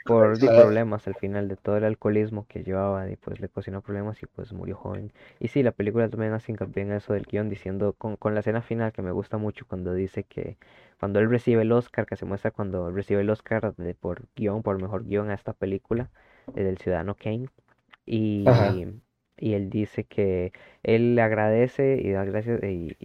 por, 0.06 0.40
problemas 0.40 1.08
al 1.08 1.16
final 1.16 1.48
de 1.48 1.58
todo 1.58 1.78
el 1.78 1.84
alcoholismo 1.84 2.48
que 2.48 2.64
llevaba 2.64 3.10
y 3.10 3.18
pues 3.18 3.40
le 3.40 3.50
cocinó 3.50 3.82
problemas 3.82 4.22
y 4.24 4.26
pues 4.26 4.54
murió 4.54 4.78
joven. 4.78 5.12
Y 5.40 5.50
sí, 5.50 5.62
la 5.64 5.72
película 5.74 6.10
también 6.10 6.34
hace 6.34 6.52
hincapié 6.52 6.84
en 6.84 6.94
eso 6.94 7.14
del 7.14 7.26
guion 7.26 7.50
diciendo 7.50 7.94
con, 7.94 8.16
con 8.16 8.34
la 8.34 8.40
escena 8.40 8.62
final 8.62 8.94
que 8.94 9.02
me 9.02 9.12
gusta 9.12 9.38
mucho 9.38 9.66
cuando 9.68 9.94
dice 9.94 10.24
que 10.24 10.58
cuando 11.00 11.20
él 11.20 11.30
recibe 11.30 11.62
el 11.62 11.72
Oscar, 11.72 12.06
que 12.06 12.16
se 12.16 12.26
muestra 12.26 12.52
cuando 12.52 12.90
recibe 12.90 13.22
el 13.22 13.30
Oscar 13.30 13.76
de, 13.76 13.94
por 13.94 14.24
guion, 14.36 14.64
por 14.64 14.82
mejor 14.82 15.06
guion 15.06 15.30
a 15.30 15.36
esta 15.36 15.54
película, 15.54 16.10
eh, 16.56 16.64
del 16.64 16.78
Ciudadano 16.78 17.16
Kane. 17.16 17.50
Y, 18.06 18.46
y 18.48 19.02
él 19.38 19.70
dice 19.70 20.04
que 20.04 20.52
él 20.84 21.16
le 21.16 21.22
agradece 21.22 22.00
y 22.02 22.12
da 22.12 22.24
gracias 22.26 22.62
y, 22.64 22.96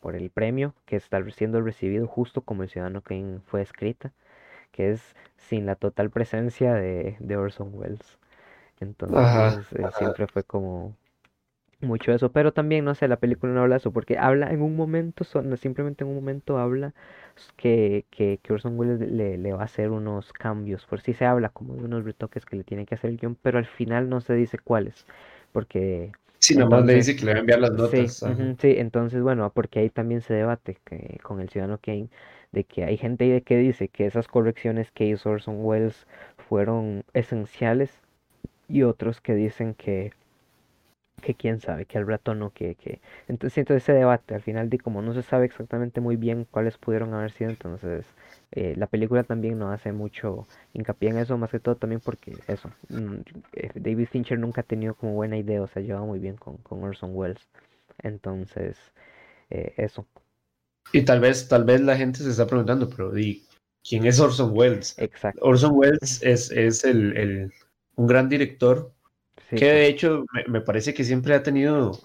por 0.00 0.16
el 0.16 0.30
premio 0.30 0.74
que 0.86 0.96
está 0.96 1.22
siendo 1.30 1.60
recibido 1.62 2.06
justo 2.06 2.42
como 2.42 2.62
el 2.62 2.68
ciudadano 2.68 3.02
Kane 3.02 3.40
fue 3.46 3.62
escrita, 3.62 4.12
que 4.72 4.90
es 4.90 5.16
sin 5.36 5.66
la 5.66 5.76
total 5.76 6.10
presencia 6.10 6.74
de, 6.74 7.16
de 7.20 7.36
Orson 7.36 7.70
Welles. 7.74 8.18
Entonces 8.80 9.72
eh, 9.72 9.86
siempre 9.98 10.26
fue 10.28 10.44
como 10.44 10.94
mucho 11.80 12.12
eso, 12.12 12.32
pero 12.32 12.52
también, 12.52 12.84
no 12.84 12.94
sé, 12.94 13.06
la 13.08 13.18
película 13.18 13.52
no 13.52 13.60
habla 13.60 13.76
de 13.76 13.78
eso, 13.78 13.92
porque 13.92 14.18
habla 14.18 14.50
en 14.50 14.62
un 14.62 14.74
momento, 14.76 15.24
son, 15.24 15.56
simplemente 15.56 16.04
en 16.04 16.10
un 16.10 16.16
momento 16.16 16.58
habla 16.58 16.92
que, 17.56 18.04
que, 18.10 18.40
que 18.42 18.52
Orson 18.52 18.78
Welles 18.78 19.00
le, 19.00 19.38
le, 19.38 19.52
va 19.52 19.62
a 19.62 19.64
hacer 19.64 19.90
unos 19.90 20.32
cambios, 20.32 20.86
por 20.86 21.00
si 21.00 21.12
se 21.12 21.24
habla 21.24 21.50
como 21.50 21.74
de 21.74 21.84
unos 21.84 22.04
retoques 22.04 22.44
que 22.44 22.56
le 22.56 22.64
tiene 22.64 22.84
que 22.84 22.96
hacer 22.96 23.10
el 23.10 23.18
guion, 23.18 23.36
pero 23.36 23.58
al 23.58 23.66
final 23.66 24.08
no 24.08 24.20
se 24.20 24.34
dice 24.34 24.58
cuáles 24.58 25.06
porque... 25.52 26.12
Sí, 26.40 26.54
nomás 26.56 26.84
le 26.84 26.94
dice 26.94 27.16
que 27.16 27.24
le 27.24 27.32
va 27.32 27.38
a 27.38 27.40
enviar 27.40 27.58
las 27.58 27.72
notas. 27.72 28.24
Sí, 28.58 28.74
entonces, 28.78 29.22
bueno, 29.22 29.50
porque 29.52 29.80
ahí 29.80 29.90
también 29.90 30.20
se 30.20 30.34
debate 30.34 30.78
que, 30.84 31.18
con 31.22 31.40
el 31.40 31.48
ciudadano 31.48 31.78
Kane 31.82 32.08
de 32.52 32.64
que 32.64 32.84
hay 32.84 32.96
gente 32.96 33.42
que 33.42 33.56
dice 33.56 33.88
que 33.88 34.06
esas 34.06 34.28
correcciones 34.28 34.90
que 34.92 35.06
hizo 35.06 35.30
Orson 35.30 35.56
Welles 35.58 36.06
fueron 36.48 37.04
esenciales 37.12 37.90
y 38.68 38.82
otros 38.82 39.20
que 39.20 39.34
dicen 39.34 39.74
que 39.74 40.12
que 41.20 41.34
quién 41.34 41.60
sabe, 41.60 41.84
que 41.86 41.98
al 41.98 42.06
rato 42.06 42.34
no, 42.34 42.52
que, 42.52 42.74
que... 42.74 43.00
Entonces 43.28 43.54
siento 43.54 43.74
ese 43.74 43.92
debate, 43.92 44.34
al 44.34 44.42
final 44.42 44.70
de 44.70 44.78
como 44.78 45.02
no 45.02 45.14
se 45.14 45.22
sabe 45.22 45.46
exactamente 45.46 46.00
muy 46.00 46.16
bien 46.16 46.46
cuáles 46.50 46.78
pudieron 46.78 47.14
haber 47.14 47.30
sido, 47.32 47.50
entonces 47.50 48.06
eh, 48.52 48.74
la 48.76 48.86
película 48.86 49.24
también 49.24 49.58
no 49.58 49.70
hace 49.70 49.92
mucho 49.92 50.46
hincapié 50.72 51.10
en 51.10 51.18
eso, 51.18 51.36
más 51.36 51.50
que 51.50 51.60
todo 51.60 51.76
también 51.76 52.00
porque 52.00 52.32
eso, 52.46 52.70
mm, 52.88 53.16
eh, 53.54 53.70
David 53.74 54.08
Fincher 54.10 54.38
nunca 54.38 54.62
ha 54.62 54.64
tenido 54.64 54.94
como 54.94 55.14
buena 55.14 55.36
idea, 55.36 55.62
o 55.62 55.66
sea, 55.66 55.82
lleva 55.82 56.00
muy 56.02 56.18
bien 56.18 56.36
con, 56.36 56.56
con 56.58 56.82
Orson 56.82 57.10
Welles, 57.14 57.48
entonces 58.02 58.78
eh, 59.50 59.74
eso. 59.76 60.06
Y 60.92 61.04
tal 61.04 61.20
vez, 61.20 61.48
tal 61.48 61.64
vez 61.64 61.80
la 61.80 61.96
gente 61.96 62.20
se 62.20 62.30
está 62.30 62.46
preguntando, 62.46 62.88
pero 62.88 63.16
¿y 63.18 63.44
quién 63.86 64.06
es 64.06 64.20
Orson 64.20 64.52
Welles? 64.54 64.94
Exacto. 64.98 65.40
Orson 65.44 65.72
Welles 65.74 66.22
es, 66.22 66.50
es 66.50 66.84
el, 66.84 67.16
el, 67.16 67.52
un 67.96 68.06
gran 68.06 68.28
director 68.28 68.92
que 69.50 69.64
de 69.64 69.86
hecho 69.86 70.24
me, 70.48 70.60
parece 70.60 70.92
que 70.92 71.04
siempre 71.04 71.34
ha 71.34 71.42
tenido, 71.42 71.98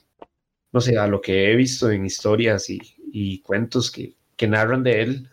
no 0.71 0.81
sé, 0.81 0.97
a 0.97 1.07
lo 1.07 1.21
que 1.21 1.51
he 1.51 1.55
visto 1.55 1.91
en 1.91 2.05
historias 2.05 2.67
y, 2.69 3.41
cuentos 3.41 3.91
que, 3.91 4.15
que, 4.35 4.47
narran 4.47 4.83
de 4.83 5.01
él, 5.01 5.29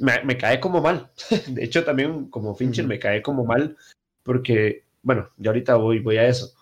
me, 0.00 0.36
cae 0.36 0.60
como 0.60 0.80
mal. 0.80 1.10
De 1.48 1.64
hecho, 1.64 1.84
también 1.84 2.28
como 2.28 2.54
Fincher 2.54 2.86
me 2.86 2.98
cae 2.98 3.22
como 3.22 3.44
mal 3.44 3.76
porque, 4.22 4.84
bueno, 5.02 5.30
ya 5.38 5.50
ahorita 5.50 5.76
voy, 5.76 6.00
voy 6.00 6.18
a 6.18 6.28
eso. 6.28 6.54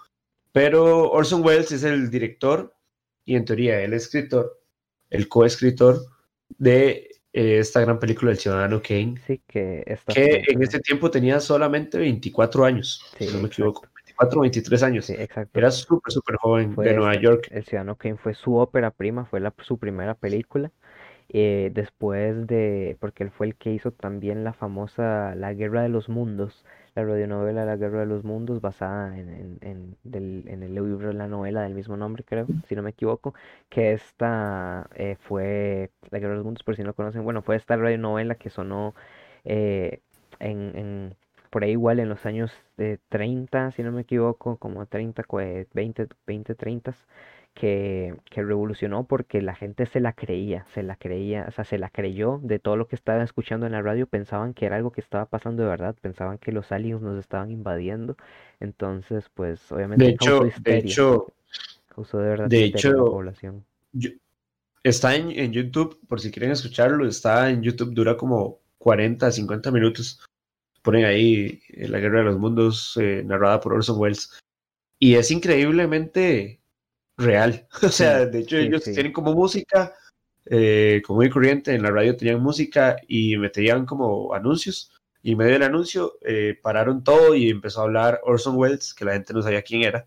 Pero 0.52 1.10
Orson 1.10 1.44
Welles 1.44 1.72
es 1.72 1.82
el 1.82 2.10
director 2.10 2.74
y 3.24 3.34
en 3.34 3.44
teoría 3.44 3.82
el 3.82 3.92
escritor, 3.92 4.62
el 5.10 5.28
coescritor 5.28 6.00
de 6.56 7.10
eh, 7.32 7.58
esta 7.58 7.80
gran 7.80 7.98
película 7.98 8.30
del 8.30 8.38
Ciudadano 8.38 8.80
Kane. 8.80 9.20
Sí, 9.26 9.42
que, 9.46 9.84
que 10.06 10.42
en 10.46 10.62
ese 10.62 10.78
tiempo 10.78 11.10
tenía 11.10 11.40
solamente 11.40 11.98
24 11.98 12.64
años, 12.64 13.04
si 13.18 13.26
no 13.26 13.40
me 13.40 13.48
equivoco. 13.48 13.82
24, 14.18 14.40
23 14.40 14.82
años. 14.82 15.04
Sí, 15.06 15.14
exacto. 15.18 15.58
Era 15.58 15.70
súper, 15.70 16.12
súper 16.12 16.36
joven 16.36 16.74
de 16.74 16.94
Nueva 16.94 17.14
York. 17.20 17.48
El 17.50 17.64
Ciudadano 17.64 17.96
Kane 17.96 18.16
fue 18.16 18.34
su 18.34 18.56
ópera 18.56 18.90
prima, 18.90 19.26
fue 19.26 19.40
la, 19.40 19.54
su 19.62 19.78
primera 19.78 20.14
película. 20.14 20.72
Eh, 21.28 21.70
después 21.74 22.46
de, 22.46 22.96
porque 23.00 23.24
él 23.24 23.30
fue 23.32 23.48
el 23.48 23.56
que 23.56 23.72
hizo 23.72 23.90
también 23.90 24.44
la 24.44 24.52
famosa 24.52 25.34
La 25.34 25.52
Guerra 25.54 25.82
de 25.82 25.88
los 25.88 26.08
Mundos, 26.08 26.64
la 26.94 27.04
radionovela 27.04 27.64
La 27.64 27.76
Guerra 27.76 28.00
de 28.00 28.06
los 28.06 28.22
Mundos, 28.22 28.60
basada 28.60 29.18
en, 29.18 29.28
en, 29.30 29.58
en, 29.60 29.96
del, 30.04 30.44
en 30.46 30.62
el 30.62 30.74
libro 30.74 31.08
de 31.08 31.14
la 31.14 31.26
novela 31.26 31.62
del 31.62 31.74
mismo 31.74 31.96
nombre, 31.96 32.22
creo, 32.24 32.46
si 32.68 32.76
no 32.76 32.82
me 32.82 32.90
equivoco, 32.90 33.34
que 33.68 33.92
esta 33.92 34.88
eh, 34.94 35.16
fue, 35.20 35.90
La 36.10 36.20
Guerra 36.20 36.32
de 36.32 36.36
los 36.36 36.44
Mundos, 36.44 36.62
por 36.62 36.76
si 36.76 36.82
no 36.82 36.88
lo 36.88 36.94
conocen, 36.94 37.24
bueno, 37.24 37.42
fue 37.42 37.56
esta 37.56 37.76
radionovela 37.76 38.36
que 38.36 38.48
sonó 38.50 38.94
eh, 39.44 40.00
en 40.38 41.16
por 41.50 41.64
ahí 41.64 41.72
igual 41.72 42.00
en 42.00 42.08
los 42.08 42.26
años 42.26 42.52
de 42.76 42.98
30, 43.08 43.72
si 43.72 43.82
no 43.82 43.92
me 43.92 44.02
equivoco, 44.02 44.56
como 44.56 44.86
30, 44.86 45.22
20, 45.72 46.08
20, 46.26 46.54
30, 46.54 46.96
que, 47.54 48.14
que, 48.30 48.42
revolucionó 48.42 49.04
porque 49.06 49.40
la 49.40 49.54
gente 49.54 49.86
se 49.86 50.00
la 50.00 50.12
creía, 50.12 50.66
se 50.74 50.82
la 50.82 50.96
creía, 50.96 51.46
o 51.48 51.52
sea, 51.52 51.64
se 51.64 51.78
la 51.78 51.88
creyó 51.88 52.38
de 52.42 52.58
todo 52.58 52.76
lo 52.76 52.86
que 52.86 52.96
estaban 52.96 53.22
escuchando 53.22 53.64
en 53.66 53.72
la 53.72 53.82
radio, 53.82 54.06
pensaban 54.06 54.52
que 54.52 54.66
era 54.66 54.76
algo 54.76 54.92
que 54.92 55.00
estaba 55.00 55.26
pasando 55.26 55.62
de 55.62 55.68
verdad, 55.70 55.96
pensaban 56.00 56.38
que 56.38 56.52
los 56.52 56.70
aliens 56.70 57.00
nos 57.00 57.18
estaban 57.18 57.50
invadiendo, 57.50 58.16
entonces, 58.60 59.30
pues, 59.32 59.72
obviamente 59.72 60.04
de 60.04 60.10
hecho, 60.10 60.40
de 60.60 60.78
hecho, 60.78 61.32
causó 61.88 62.18
de 62.18 62.28
verdad 62.28 62.48
de 62.48 62.64
hecho, 62.64 62.92
la 62.92 63.04
población. 63.04 63.64
está 64.82 65.16
en, 65.16 65.30
en, 65.30 65.52
YouTube, 65.52 65.98
por 66.06 66.20
si 66.20 66.30
quieren 66.30 66.50
escucharlo, 66.50 67.06
está 67.06 67.48
en 67.48 67.62
YouTube, 67.62 67.94
dura 67.94 68.18
como 68.18 68.60
40, 68.78 69.32
50 69.32 69.70
minutos, 69.70 70.20
ponen 70.86 71.04
ahí 71.04 71.60
eh, 71.70 71.88
La 71.88 71.98
Guerra 71.98 72.20
de 72.20 72.26
los 72.26 72.38
Mundos, 72.38 72.96
eh, 73.02 73.24
narrada 73.26 73.60
por 73.60 73.72
Orson 73.72 73.98
Welles, 73.98 74.38
y 75.00 75.16
es 75.16 75.32
increíblemente 75.32 76.60
real. 77.16 77.66
O 77.82 77.88
sea, 77.88 78.24
de 78.24 78.38
hecho, 78.38 78.56
ellos 78.56 78.84
tienen 78.84 79.12
como 79.12 79.34
música, 79.34 79.94
eh, 80.46 81.02
como 81.04 81.18
muy 81.18 81.28
corriente, 81.28 81.74
en 81.74 81.82
la 81.82 81.90
radio 81.90 82.16
tenían 82.16 82.40
música 82.40 82.96
y 83.08 83.36
metían 83.36 83.84
como 83.84 84.32
anuncios. 84.32 84.92
Y 85.22 85.32
en 85.32 85.38
medio 85.38 85.54
del 85.54 85.64
anuncio 85.64 86.18
eh, 86.22 86.56
pararon 86.62 87.02
todo 87.02 87.34
y 87.34 87.50
empezó 87.50 87.80
a 87.80 87.84
hablar 87.84 88.20
Orson 88.22 88.56
Welles, 88.56 88.94
que 88.94 89.04
la 89.04 89.14
gente 89.14 89.34
no 89.34 89.42
sabía 89.42 89.62
quién 89.62 89.82
era, 89.82 90.06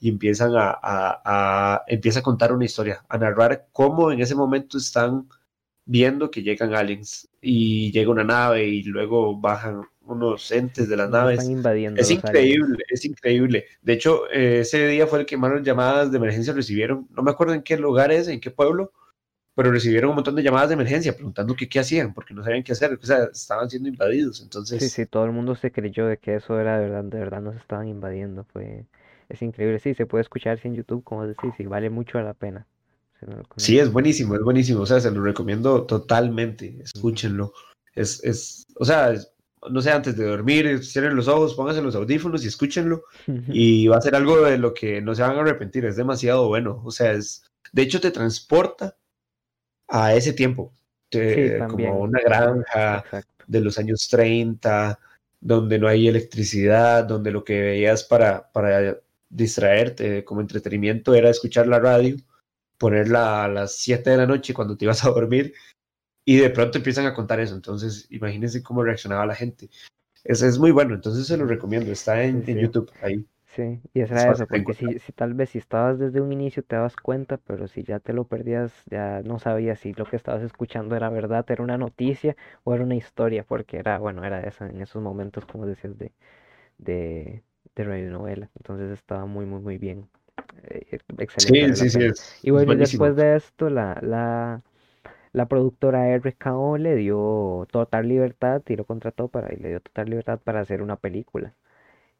y 0.00 0.08
empiezan 0.08 0.52
a, 0.56 0.78
a, 0.82 1.82
empieza 1.86 2.20
a 2.20 2.22
contar 2.22 2.50
una 2.52 2.64
historia, 2.64 3.04
a 3.08 3.18
narrar 3.18 3.68
cómo 3.72 4.10
en 4.10 4.22
ese 4.22 4.34
momento 4.34 4.78
están 4.78 5.28
viendo 5.86 6.30
que 6.30 6.42
llegan 6.42 6.74
aliens 6.74 7.28
y 7.42 7.92
llega 7.92 8.10
una 8.10 8.24
nave 8.24 8.66
y 8.66 8.82
luego 8.84 9.38
bajan 9.38 9.82
unos 10.06 10.50
entes 10.50 10.88
de 10.88 10.96
las 10.96 11.10
naves. 11.10 11.40
es 11.40 12.10
increíble, 12.10 12.84
es 12.88 13.04
increíble. 13.04 13.64
De 13.82 13.92
hecho, 13.92 14.30
eh, 14.30 14.60
ese 14.60 14.86
día 14.88 15.06
fue 15.06 15.20
el 15.20 15.26
que 15.26 15.36
más 15.36 15.62
llamadas 15.62 16.10
de 16.10 16.18
emergencia 16.18 16.52
recibieron. 16.52 17.08
No 17.10 17.22
me 17.22 17.30
acuerdo 17.30 17.54
en 17.54 17.62
qué 17.62 17.76
lugar 17.76 18.12
es, 18.12 18.28
en 18.28 18.40
qué 18.40 18.50
pueblo, 18.50 18.92
pero 19.54 19.70
recibieron 19.70 20.10
un 20.10 20.16
montón 20.16 20.34
de 20.34 20.42
llamadas 20.42 20.68
de 20.68 20.74
emergencia 20.74 21.14
preguntando 21.14 21.54
qué, 21.54 21.68
qué 21.68 21.80
hacían, 21.80 22.12
porque 22.12 22.34
no 22.34 22.42
sabían 22.42 22.62
qué 22.62 22.72
hacer, 22.72 22.98
o 23.00 23.06
sea, 23.06 23.24
estaban 23.32 23.70
siendo 23.70 23.88
invadidos. 23.88 24.42
Entonces... 24.42 24.82
Sí, 24.82 24.88
sí, 24.88 25.06
todo 25.06 25.24
el 25.24 25.32
mundo 25.32 25.54
se 25.54 25.70
creyó 25.70 26.06
de 26.06 26.18
que 26.18 26.36
eso 26.36 26.58
era 26.58 26.78
de 26.78 26.88
verdad, 26.88 27.04
de 27.04 27.18
verdad 27.18 27.40
nos 27.40 27.56
estaban 27.56 27.88
invadiendo. 27.88 28.44
Fue, 28.52 28.84
es 29.28 29.42
increíble. 29.42 29.78
Sí, 29.78 29.94
se 29.94 30.06
puede 30.06 30.22
escuchar 30.22 30.58
en 30.64 30.74
YouTube, 30.74 31.04
como 31.04 31.26
decís, 31.26 31.52
sí, 31.56 31.66
vale 31.66 31.88
mucho 31.88 32.20
la 32.20 32.34
pena. 32.34 32.66
sí, 33.56 33.78
es 33.78 33.92
buenísimo, 33.92 34.34
es 34.34 34.42
buenísimo. 34.42 34.80
O 34.80 34.86
sea, 34.86 35.00
se 35.00 35.10
lo 35.10 35.22
recomiendo 35.22 35.84
totalmente. 35.84 36.80
Escúchenlo. 36.82 37.52
Es, 37.94 38.24
es, 38.24 38.66
o 38.76 38.84
sea, 38.84 39.14
no 39.70 39.80
sé, 39.80 39.90
antes 39.90 40.16
de 40.16 40.26
dormir, 40.26 40.84
cierren 40.84 41.16
los 41.16 41.28
ojos, 41.28 41.54
pónganse 41.54 41.82
los 41.82 41.94
audífonos 41.94 42.44
y 42.44 42.48
escúchenlo. 42.48 43.04
Y 43.48 43.86
va 43.86 43.98
a 43.98 44.00
ser 44.00 44.14
algo 44.14 44.42
de 44.42 44.58
lo 44.58 44.74
que 44.74 45.00
no 45.00 45.14
se 45.14 45.22
van 45.22 45.36
a 45.36 45.40
arrepentir. 45.40 45.84
Es 45.84 45.96
demasiado 45.96 46.48
bueno. 46.48 46.82
O 46.84 46.90
sea, 46.90 47.12
es, 47.12 47.44
de 47.72 47.82
hecho, 47.82 48.00
te 48.00 48.10
transporta 48.10 48.96
a 49.88 50.14
ese 50.14 50.32
tiempo. 50.32 50.72
como 51.68 52.00
una 52.00 52.20
granja 52.20 53.04
de 53.46 53.60
los 53.60 53.78
años 53.78 54.08
30, 54.08 54.98
donde 55.40 55.78
no 55.78 55.88
hay 55.88 56.08
electricidad, 56.08 57.04
donde 57.04 57.30
lo 57.30 57.44
que 57.44 57.60
veías 57.60 58.04
para, 58.04 58.50
para 58.52 58.98
distraerte 59.28 60.24
como 60.24 60.40
entretenimiento 60.40 61.14
era 61.14 61.30
escuchar 61.30 61.66
la 61.66 61.78
radio, 61.78 62.16
ponerla 62.78 63.44
a 63.44 63.48
las 63.48 63.76
7 63.76 64.10
de 64.10 64.16
la 64.16 64.26
noche 64.26 64.54
cuando 64.54 64.76
te 64.76 64.84
ibas 64.84 65.04
a 65.04 65.10
dormir 65.10 65.54
y 66.24 66.36
de 66.36 66.50
pronto 66.50 66.78
empiezan 66.78 67.06
a 67.06 67.14
contar 67.14 67.40
eso. 67.40 67.54
Entonces, 67.54 68.06
imagínense 68.10 68.62
cómo 68.62 68.82
reaccionaba 68.82 69.26
la 69.26 69.34
gente. 69.34 69.68
Es, 70.24 70.42
es 70.42 70.58
muy 70.58 70.70
bueno, 70.70 70.94
entonces 70.94 71.26
se 71.26 71.36
lo 71.36 71.46
recomiendo. 71.46 71.92
Está 71.92 72.24
en, 72.24 72.42
en 72.46 72.58
YouTube 72.58 72.90
ahí. 73.02 73.26
Sí, 73.54 73.80
y 73.92 74.00
es 74.00 74.10
eso, 74.10 74.48
porque 74.48 74.74
si, 74.74 74.98
si, 74.98 75.12
tal 75.12 75.34
vez 75.34 75.50
si 75.50 75.58
estabas 75.58 75.96
desde 76.00 76.20
un 76.20 76.32
inicio 76.32 76.64
te 76.64 76.74
dabas 76.74 76.96
cuenta, 76.96 77.36
pero 77.36 77.68
si 77.68 77.84
ya 77.84 78.00
te 78.00 78.12
lo 78.12 78.24
perdías, 78.24 78.72
ya 78.90 79.22
no 79.22 79.38
sabías 79.38 79.78
si 79.78 79.92
lo 79.92 80.06
que 80.06 80.16
estabas 80.16 80.42
escuchando 80.42 80.96
era 80.96 81.08
verdad, 81.08 81.44
era 81.48 81.62
una 81.62 81.78
noticia 81.78 82.34
o 82.64 82.74
era 82.74 82.82
una 82.82 82.96
historia, 82.96 83.44
porque 83.44 83.76
era, 83.76 83.98
bueno, 83.98 84.24
era 84.24 84.40
esa, 84.40 84.66
en 84.66 84.82
esos 84.82 85.00
momentos, 85.00 85.46
como 85.46 85.66
decías, 85.66 85.96
de, 85.98 86.10
de, 86.78 87.44
de 87.76 87.84
radionovela. 87.84 88.50
Entonces 88.56 88.90
estaba 88.90 89.24
muy, 89.26 89.46
muy, 89.46 89.60
muy 89.60 89.78
bien. 89.78 90.08
Eh, 90.64 90.98
excelente. 91.18 91.76
Sí, 91.76 91.90
sí, 91.90 92.12
sí. 92.12 92.22
y 92.42 92.50
bueno, 92.50 92.74
después 92.74 93.14
de 93.14 93.36
esto, 93.36 93.70
la, 93.70 94.00
la, 94.02 94.62
la 95.34 95.46
productora 95.46 96.14
RKO 96.16 96.78
le 96.78 96.96
dio 96.96 97.66
total 97.72 98.08
libertad, 98.08 98.62
tiró 98.62 98.84
contrató 98.86 99.28
para 99.28 99.52
y 99.52 99.56
le 99.58 99.70
dio 99.70 99.80
total 99.80 100.10
libertad 100.10 100.40
para 100.40 100.60
hacer 100.60 100.80
una 100.82 100.96
película. 100.96 101.54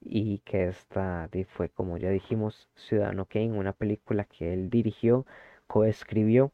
Y 0.00 0.38
que 0.40 0.68
esta 0.68 1.28
fue, 1.48 1.70
como 1.70 1.98
ya 1.98 2.10
dijimos, 2.10 2.68
Ciudadano 2.76 3.26
Kane, 3.26 3.52
una 3.52 3.72
película 3.72 4.24
que 4.24 4.52
él 4.52 4.70
dirigió, 4.70 5.26
coescribió 5.68 6.52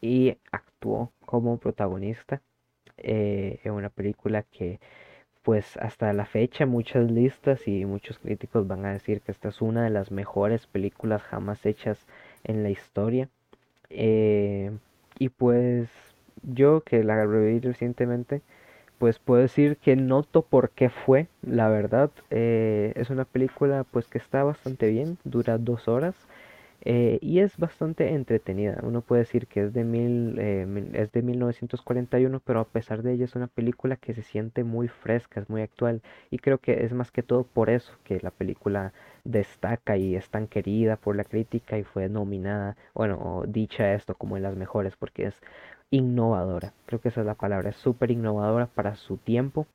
y 0.00 0.38
actuó 0.52 1.12
como 1.26 1.58
protagonista. 1.58 2.42
Eh, 2.98 3.60
en 3.64 3.72
una 3.72 3.90
película 3.90 4.42
que 4.44 4.80
pues 5.42 5.76
hasta 5.78 6.12
la 6.12 6.26
fecha 6.26 6.66
muchas 6.66 7.10
listas 7.10 7.68
y 7.68 7.84
muchos 7.86 8.18
críticos 8.18 8.66
van 8.68 8.86
a 8.86 8.92
decir 8.92 9.22
que 9.22 9.32
esta 9.32 9.48
es 9.50 9.62
una 9.62 9.84
de 9.84 9.90
las 9.90 10.10
mejores 10.12 10.66
películas 10.66 11.22
jamás 11.22 11.66
hechas 11.66 12.06
en 12.44 12.62
la 12.64 12.70
historia. 12.70 13.28
Eh, 13.90 14.72
y 15.18 15.28
pues 15.30 15.88
yo 16.42 16.82
que 16.82 17.04
la 17.04 17.24
reví 17.26 17.60
recientemente, 17.60 18.42
pues 18.98 19.18
puedo 19.18 19.42
decir 19.42 19.78
que 19.78 19.96
noto 19.96 20.42
por 20.42 20.70
qué 20.70 20.90
fue, 20.90 21.28
la 21.42 21.68
verdad. 21.70 22.10
Eh, 22.30 22.92
es 22.96 23.10
una 23.10 23.24
película 23.24 23.84
pues 23.84 24.08
que 24.08 24.18
está 24.18 24.44
bastante 24.44 24.88
bien, 24.90 25.18
dura 25.24 25.58
dos 25.58 25.88
horas. 25.88 26.16
Eh, 26.84 27.18
y 27.22 27.38
es 27.40 27.56
bastante 27.58 28.12
entretenida. 28.12 28.78
Uno 28.82 29.02
puede 29.02 29.20
decir 29.22 29.46
que 29.46 29.64
es 29.64 29.72
de, 29.72 29.84
mil, 29.84 30.36
eh, 30.38 30.66
es 30.94 31.12
de 31.12 31.22
1941, 31.22 32.40
pero 32.40 32.60
a 32.60 32.64
pesar 32.64 33.02
de 33.02 33.12
ello 33.12 33.24
es 33.24 33.36
una 33.36 33.46
película 33.46 33.96
que 33.96 34.14
se 34.14 34.22
siente 34.22 34.64
muy 34.64 34.88
fresca, 34.88 35.40
es 35.40 35.48
muy 35.48 35.62
actual. 35.62 36.02
Y 36.30 36.38
creo 36.38 36.58
que 36.58 36.84
es 36.84 36.92
más 36.92 37.10
que 37.12 37.22
todo 37.22 37.44
por 37.44 37.70
eso 37.70 37.92
que 38.04 38.18
la 38.20 38.32
película 38.32 38.92
destaca 39.24 39.96
y 39.96 40.16
es 40.16 40.28
tan 40.30 40.48
querida 40.48 40.96
por 40.96 41.14
la 41.16 41.24
crítica 41.24 41.78
y 41.78 41.84
fue 41.84 42.08
nominada, 42.08 42.76
bueno, 42.94 43.44
dicha 43.46 43.94
esto 43.94 44.14
como 44.16 44.36
en 44.36 44.42
las 44.42 44.56
mejores, 44.56 44.96
porque 44.96 45.26
es 45.26 45.40
innovadora. 45.90 46.74
Creo 46.86 47.00
que 47.00 47.08
esa 47.08 47.20
es 47.20 47.26
la 47.26 47.34
palabra, 47.34 47.70
es 47.70 47.76
súper 47.76 48.10
innovadora 48.10 48.66
para 48.66 48.96
su 48.96 49.18
tiempo 49.18 49.66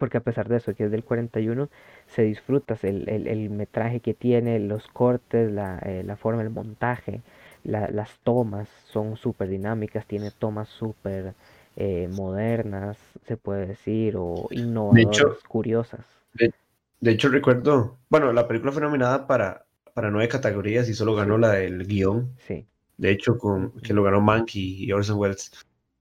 porque 0.00 0.16
a 0.16 0.22
pesar 0.22 0.48
de 0.48 0.56
eso, 0.56 0.74
que 0.74 0.84
es 0.84 0.90
del 0.90 1.04
41, 1.04 1.68
se 2.06 2.22
disfruta 2.22 2.74
el, 2.82 3.06
el, 3.08 3.50
metraje 3.50 4.00
que 4.00 4.14
tiene, 4.14 4.58
los 4.58 4.88
cortes, 4.88 5.52
la, 5.52 5.78
eh, 5.80 6.02
la 6.04 6.16
forma, 6.16 6.40
el 6.40 6.48
montaje, 6.48 7.20
las 7.62 8.18
tomas 8.24 8.68
son 8.86 9.18
súper 9.18 9.48
dinámicas, 9.48 10.06
tiene 10.06 10.30
tomas 10.30 10.70
súper 10.70 11.34
eh, 11.76 12.08
modernas, 12.10 12.96
se 13.26 13.36
puede 13.36 13.66
decir, 13.66 14.14
o 14.16 14.48
innovadoras, 14.50 15.36
curiosas. 15.46 16.06
De, 16.32 17.10
hecho, 17.10 17.28
recuerdo, 17.28 17.98
bueno, 18.08 18.32
la 18.32 18.48
película 18.48 18.72
fue 18.72 18.80
nominada 18.80 19.26
para, 19.26 19.66
para 19.92 20.10
nueve 20.10 20.28
categorías 20.28 20.88
y 20.88 20.94
solo 20.94 21.14
ganó 21.14 21.36
la 21.36 21.52
del 21.52 21.86
guion. 21.86 22.32
Sí. 22.38 22.66
De 22.96 23.10
hecho, 23.10 23.36
con, 23.36 23.72
que 23.82 23.92
lo 23.92 24.02
ganó 24.02 24.22
Monkey 24.22 24.82
y 24.82 24.92
Orson 24.92 25.18
Welles. 25.18 25.52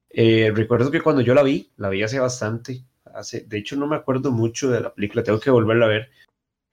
Eh, 0.10 0.52
recuerdo 0.56 0.90
que 0.90 1.02
cuando 1.02 1.22
yo 1.22 1.34
la 1.34 1.44
vi, 1.44 1.70
la 1.76 1.90
vi 1.90 2.02
hace 2.02 2.20
bastante, 2.20 2.84
de 3.22 3.58
hecho 3.58 3.76
no 3.76 3.88
me 3.88 3.96
acuerdo 3.96 4.32
mucho 4.32 4.70
de 4.70 4.82
la 4.82 4.94
película, 4.94 5.24
tengo 5.24 5.40
que 5.40 5.52
volverla 5.52 5.86
a 5.86 5.90
ver. 5.90 6.10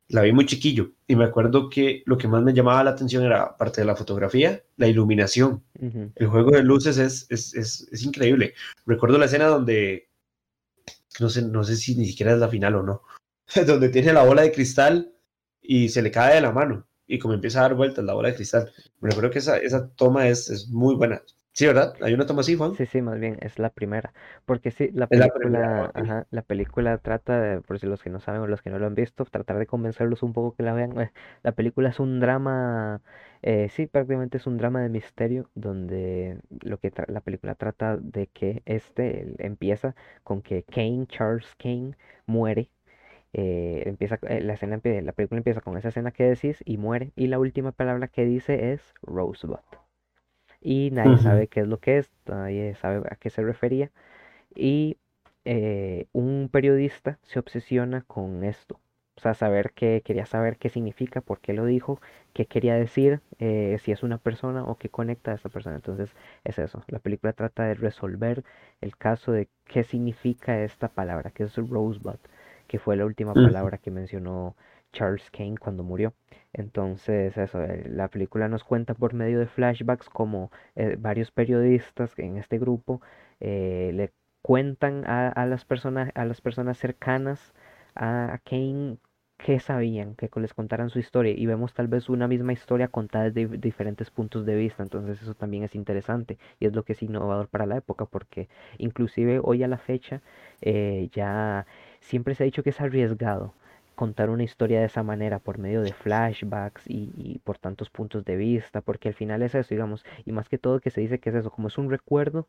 La 0.09 0.22
vi 0.22 0.32
muy 0.32 0.46
chiquillo 0.46 0.92
y 1.09 1.16
me 1.16 1.24
acuerdo 1.24 1.68
que 1.68 2.04
lo 2.06 2.16
que 2.16 2.28
más 2.28 2.42
me 2.42 2.54
llamaba 2.54 2.85
la 2.85 2.90
atención 2.90 3.24
era, 3.24 3.42
aparte 3.42 3.80
de 3.80 3.87
la 3.87 3.96
fotografía, 3.96 4.62
la 4.76 4.87
iluminación. 4.87 5.64
El 6.14 6.28
juego 6.28 6.52
de 6.52 6.62
luces 6.62 6.98
es, 6.98 7.26
es, 7.28 7.54
es, 7.54 7.88
es, 7.90 8.02
increíble. 8.04 8.54
Recuerdo 8.87 9.18
la 9.18 9.24
escena 9.24 9.46
donde, 9.46 10.09
no 11.18 11.28
sé, 11.28 11.42
no 11.42 11.64
sé 11.64 11.76
si 11.76 11.96
ni 11.96 12.06
siquiera 12.06 12.32
es 12.32 12.38
la 12.38 12.48
final 12.48 12.76
o 12.76 12.82
no, 12.85 13.02
donde 13.66 13.88
tiene 13.88 14.12
la 14.12 14.22
bola 14.22 14.42
de 14.42 14.52
cristal 14.52 15.12
y 15.61 15.88
se 15.88 16.02
le 16.02 16.12
cae 16.12 16.37
de 16.37 16.40
la 16.40 16.52
mano 16.52 16.87
y 17.06 17.18
como 17.18 17.35
empieza 17.35 17.61
a 17.61 17.62
dar 17.62 17.74
vueltas 17.74 18.04
la 18.04 18.14
bola 18.14 18.28
de 18.28 18.37
cristal. 18.37 18.72
Me 19.00 19.09
recuerdo 19.09 19.30
que 19.30 19.38
esa, 19.38 19.59
esa 19.59 19.88
toma 19.90 20.28
es, 20.28 20.50
es 20.50 20.68
muy 20.68 20.94
buena. 20.94 21.22
Sí, 21.56 21.66
¿verdad? 21.66 21.94
Hay 22.02 22.12
una 22.12 22.26
toma 22.26 22.42
así, 22.42 22.54
Juan. 22.54 22.74
Sí, 22.74 22.84
sí, 22.84 23.00
más 23.00 23.18
bien, 23.18 23.38
es 23.40 23.58
la 23.58 23.70
primera. 23.70 24.12
Porque 24.44 24.70
sí, 24.70 24.90
la 24.92 25.07
película, 25.07 25.90
ajá, 25.94 26.26
la 26.30 26.42
película 26.42 26.98
trata, 26.98 27.40
de, 27.40 27.62
por 27.62 27.78
si 27.78 27.86
los 27.86 28.02
que 28.02 28.11
no 28.11 28.20
saben 28.20 28.42
o 28.42 28.46
los 28.46 28.61
que 28.61 28.68
no 28.68 28.78
lo 28.78 28.86
han 28.86 28.94
visto, 28.94 29.24
tratar 29.24 29.59
de 29.59 29.66
convencerlos 29.66 30.22
un 30.22 30.34
poco 30.34 30.54
que 30.54 30.62
la 30.62 30.74
vean. 30.74 31.00
Eh, 31.00 31.12
la 31.42 31.52
película 31.52 31.88
es 31.88 31.98
un 31.98 32.20
drama, 32.20 33.00
eh, 33.40 33.70
sí, 33.70 33.86
prácticamente 33.86 34.36
es 34.36 34.46
un 34.46 34.59
drama 34.59 34.82
de 34.82 34.90
misterio, 34.90 35.48
donde 35.54 36.40
lo 36.61 36.78
que 36.78 36.92
la 37.09 37.22
película 37.22 37.54
trata 37.54 37.96
de 37.96 38.26
que 38.26 38.62
este 38.66 39.34
empieza 39.38 39.94
con 40.24 40.42
que 40.42 40.62
Kane, 40.62 41.07
Charles 41.09 41.54
Kane, 41.59 41.96
muere. 42.26 42.70
Eh, 43.32 43.84
empieza, 43.86 44.18
la 44.22 44.54
escena, 44.54 44.78
la 44.84 45.12
película 45.12 45.38
empieza 45.38 45.62
con 45.62 45.78
esa 45.78 45.88
escena 45.88 46.11
que 46.11 46.24
decís 46.24 46.62
y 46.66 46.76
muere. 46.76 47.12
Y 47.16 47.28
la 47.28 47.38
última 47.38 47.72
palabra 47.72 48.09
que 48.09 48.26
dice 48.26 48.72
es 48.72 48.92
Rosebud 49.02 49.61
y 50.66 50.90
nadie 50.92 51.18
sabe 51.18 51.48
qué 51.48 51.60
es 51.60 51.68
lo 51.68 51.80
que 51.80 51.98
es, 51.98 52.10
nadie 52.26 52.74
sabe 52.76 53.06
a 53.10 53.16
qué 53.16 53.30
se 53.30 53.42
refería. 53.42 53.92
Y 54.54 54.98
eh, 55.44 56.06
un 56.12 56.48
periodista 56.52 57.18
se 57.22 57.38
obsesiona 57.38 58.02
con 58.02 58.44
esto, 58.44 58.80
O 59.16 59.20
sea, 59.20 59.34
saber 59.34 59.72
qué, 59.74 60.02
quería 60.04 60.26
saber 60.26 60.58
qué 60.58 60.68
significa, 60.70 61.20
por 61.22 61.40
qué 61.40 61.52
lo 61.54 61.64
dijo, 61.66 62.00
qué 62.34 62.46
quería 62.46 62.74
decir, 62.76 63.22
eh, 63.38 63.78
si 63.80 63.92
es 63.92 64.02
una 64.02 64.18
persona 64.18 64.64
o 64.64 64.76
qué 64.78 64.90
conecta 64.90 65.32
a 65.32 65.34
esa 65.36 65.48
persona. 65.50 65.76
Entonces 65.76 66.14
es 66.44 66.58
eso. 66.58 66.84
La 66.88 66.98
película 67.00 67.32
trata 67.32 67.64
de 67.64 67.74
resolver 67.74 68.44
el 68.80 68.96
caso 68.96 69.32
de 69.32 69.48
qué 69.66 69.84
significa 69.84 70.62
esta 70.62 70.88
palabra, 70.88 71.30
que 71.30 71.44
es 71.44 71.56
Rosebud, 71.56 72.18
que 72.66 72.78
fue 72.78 72.96
la 72.96 73.06
última 73.06 73.36
palabra 73.36 73.78
que 73.78 73.90
mencionó 73.90 74.56
Charles 74.93 75.30
Kane 75.30 75.57
cuando 75.59 75.82
murió. 75.84 76.14
Entonces, 76.53 77.37
eso, 77.37 77.62
eh, 77.62 77.84
la 77.89 78.09
película 78.09 78.49
nos 78.49 78.64
cuenta 78.64 78.95
por 78.95 79.14
medio 79.14 79.39
de 79.39 79.47
flashbacks 79.47 80.09
como 80.09 80.51
eh, 80.74 80.97
varios 80.99 81.30
periodistas 81.30 82.18
en 82.18 82.39
este 82.39 82.59
grupo 82.59 83.01
le 83.41 84.12
cuentan 84.47 85.05
a, 85.07 85.45
las 85.47 85.64
personas, 85.64 86.11
a 86.14 86.24
las 86.24 86.41
personas 86.41 86.78
cercanas 86.78 87.53
a 87.97 88.39
Kane 88.45 88.99
que 89.39 89.61
sabían, 89.61 90.14
que 90.14 90.30
les 90.41 90.55
contaran 90.55 90.89
su 90.91 90.99
historia 90.99 91.34
y 91.37 91.47
vemos 91.47 91.74
tal 91.74 91.89
vez 91.89 92.09
una 92.09 92.28
misma 92.28 92.53
historia 92.53 92.89
contada 92.89 93.30
desde 93.30 93.59
diferentes 93.59 94.11
puntos 94.11 94.47
de 94.47 94.57
vista, 94.57 94.82
entonces 94.82 95.20
eso 95.20 95.34
también 95.34 95.64
es 95.64 95.74
interesante 95.74 96.39
y 96.59 96.66
es 96.66 96.74
lo 96.74 96.84
que 96.84 96.93
es 96.95 97.03
innovador 97.03 97.49
para 97.49 97.66
la 97.66 97.76
época 97.76 98.07
porque 98.07 98.49
inclusive 98.78 99.41
hoy 99.43 99.62
a 99.62 99.68
la 99.68 99.78
fecha 99.78 100.22
eh, 100.62 101.09
ya 101.12 101.66
siempre 102.01 102.34
se 102.34 102.45
ha 102.45 102.47
dicho 102.47 102.62
que 102.62 102.70
es 102.70 102.80
arriesgado 102.80 103.53
contar 103.97 104.30
una 104.30 104.44
historia 104.44 104.78
de 104.80 104.86
esa 104.86 105.03
manera 105.03 105.40
por 105.40 105.59
medio 105.59 105.82
de 105.82 105.92
flashbacks 105.92 106.84
y, 106.86 107.40
por 107.42 107.59
tantos 107.59 107.90
puntos 107.90 108.24
de 108.24 108.36
vista, 108.36 108.80
porque 108.80 109.09
al 109.09 109.14
final 109.14 109.42
es 109.42 109.55
eso, 109.57 109.70
digamos, 109.70 110.05
y 110.24 110.32
más 110.32 110.49
que 110.49 110.59
todo 110.59 110.80
que 110.80 110.90
se 110.90 111.01
dice 111.01 111.18
que 111.18 111.30
es 111.30 111.36
eso, 111.36 111.51
como 111.51 111.68
es 111.68 111.78
un 111.78 111.90
recuerdo, 111.90 112.47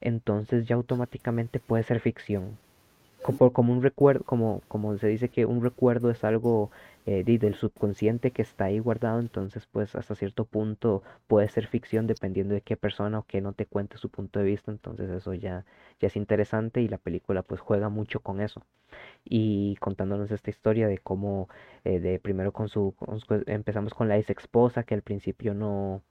entonces 0.00 0.66
ya 0.66 0.74
automáticamente 0.74 1.60
puede 1.60 1.84
ser 1.84 2.00
ficción. 2.00 2.58
Como 3.22 3.72
un 3.72 3.82
recuerdo, 3.82 4.24
como, 4.24 4.62
como 4.68 4.96
se 4.98 5.08
dice 5.08 5.28
que 5.28 5.44
un 5.44 5.62
recuerdo 5.62 6.10
es 6.10 6.24
algo 6.24 6.70
eh, 7.08 7.24
del 7.24 7.54
subconsciente 7.54 8.32
que 8.32 8.42
está 8.42 8.66
ahí 8.66 8.78
guardado, 8.80 9.18
entonces 9.18 9.66
pues 9.66 9.94
hasta 9.94 10.14
cierto 10.14 10.44
punto 10.44 11.02
puede 11.26 11.48
ser 11.48 11.66
ficción 11.66 12.06
dependiendo 12.06 12.52
de 12.54 12.60
qué 12.60 12.76
persona 12.76 13.20
o 13.20 13.22
qué 13.26 13.40
no 13.40 13.54
te 13.54 13.64
cuente 13.64 13.96
su 13.96 14.10
punto 14.10 14.38
de 14.40 14.44
vista, 14.44 14.70
entonces 14.70 15.08
eso 15.08 15.32
ya, 15.32 15.64
ya 16.00 16.08
es 16.08 16.16
interesante 16.16 16.82
y 16.82 16.88
la 16.88 16.98
película 16.98 17.42
pues 17.42 17.60
juega 17.62 17.88
mucho 17.88 18.20
con 18.20 18.42
eso. 18.42 18.62
Y 19.24 19.76
contándonos 19.76 20.30
esta 20.30 20.50
historia 20.50 20.86
de 20.88 20.98
cómo 20.98 21.48
eh, 21.84 21.98
de 22.00 22.18
primero 22.18 22.52
con 22.52 22.68
su 22.68 22.94
empezamos 23.46 23.94
con 23.94 24.08
la 24.08 24.18
ex 24.18 24.28
esposa 24.30 24.82
que 24.84 24.94
al 24.94 25.02
principio 25.02 25.54
no 25.54 26.02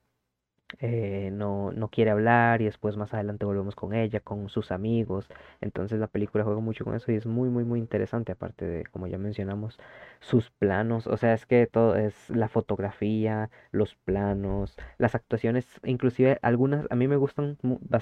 eh, 0.80 1.30
no, 1.34 1.72
no 1.72 1.90
quiere 1.90 2.12
hablar 2.12 2.62
y 2.62 2.66
después 2.66 2.98
más 2.98 3.14
adelante 3.14 3.46
volvemos 3.46 3.76
con 3.76 3.94
ella, 3.94 4.20
con 4.20 4.50
sus 4.50 4.72
amigos. 4.72 5.30
Entonces 5.62 6.00
la 6.00 6.08
película 6.08 6.44
juega 6.44 6.60
mucho 6.60 6.86
con 6.86 6.96
eso 6.96 7.12
y 7.12 7.16
es 7.16 7.26
muy, 7.26 7.50
muy, 7.50 7.64
muy 7.64 7.80
interesante, 7.80 8.32
aparte 8.34 8.66
de, 8.66 8.86
como 8.86 9.08
ya 9.08 9.18
mencionamos, 9.18 9.80
sus 10.20 10.52
planos. 10.52 11.08
O 11.08 11.18
sea, 11.18 11.34
es 11.34 11.46
que 11.46 11.68
todo 11.68 11.96
es 11.96 12.30
la 12.30 12.48
fotografía, 12.50 13.50
los 13.72 13.96
planos, 13.96 14.76
las 14.98 15.16
actuaciones, 15.16 15.80
inclusive 15.84 16.40
algunas 16.42 16.86
a 16.90 16.96
mí 16.96 17.08
me 17.08 17.16
gustan, 17.18 17.58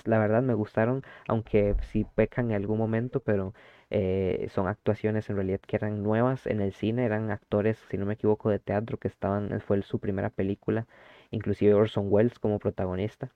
la 0.05 0.19
verdad 0.19 0.41
me 0.43 0.53
gustaron, 0.53 1.03
aunque 1.27 1.75
sí 1.91 2.05
pecan 2.15 2.51
en 2.51 2.57
algún 2.57 2.77
momento, 2.77 3.19
pero 3.21 3.53
eh, 3.89 4.47
son 4.49 4.67
actuaciones 4.67 5.29
en 5.29 5.35
realidad 5.35 5.59
que 5.65 5.75
eran 5.75 6.01
nuevas 6.03 6.47
en 6.47 6.61
el 6.61 6.73
cine, 6.73 7.05
eran 7.05 7.31
actores, 7.31 7.77
si 7.89 7.97
no 7.97 8.05
me 8.05 8.13
equivoco, 8.15 8.49
de 8.49 8.59
teatro 8.59 8.97
que 8.97 9.07
estaban, 9.07 9.61
fue 9.61 9.81
su 9.83 9.99
primera 9.99 10.29
película 10.29 10.87
inclusive 11.31 11.73
Orson 11.73 12.07
Welles 12.09 12.39
como 12.39 12.59
protagonista, 12.59 13.31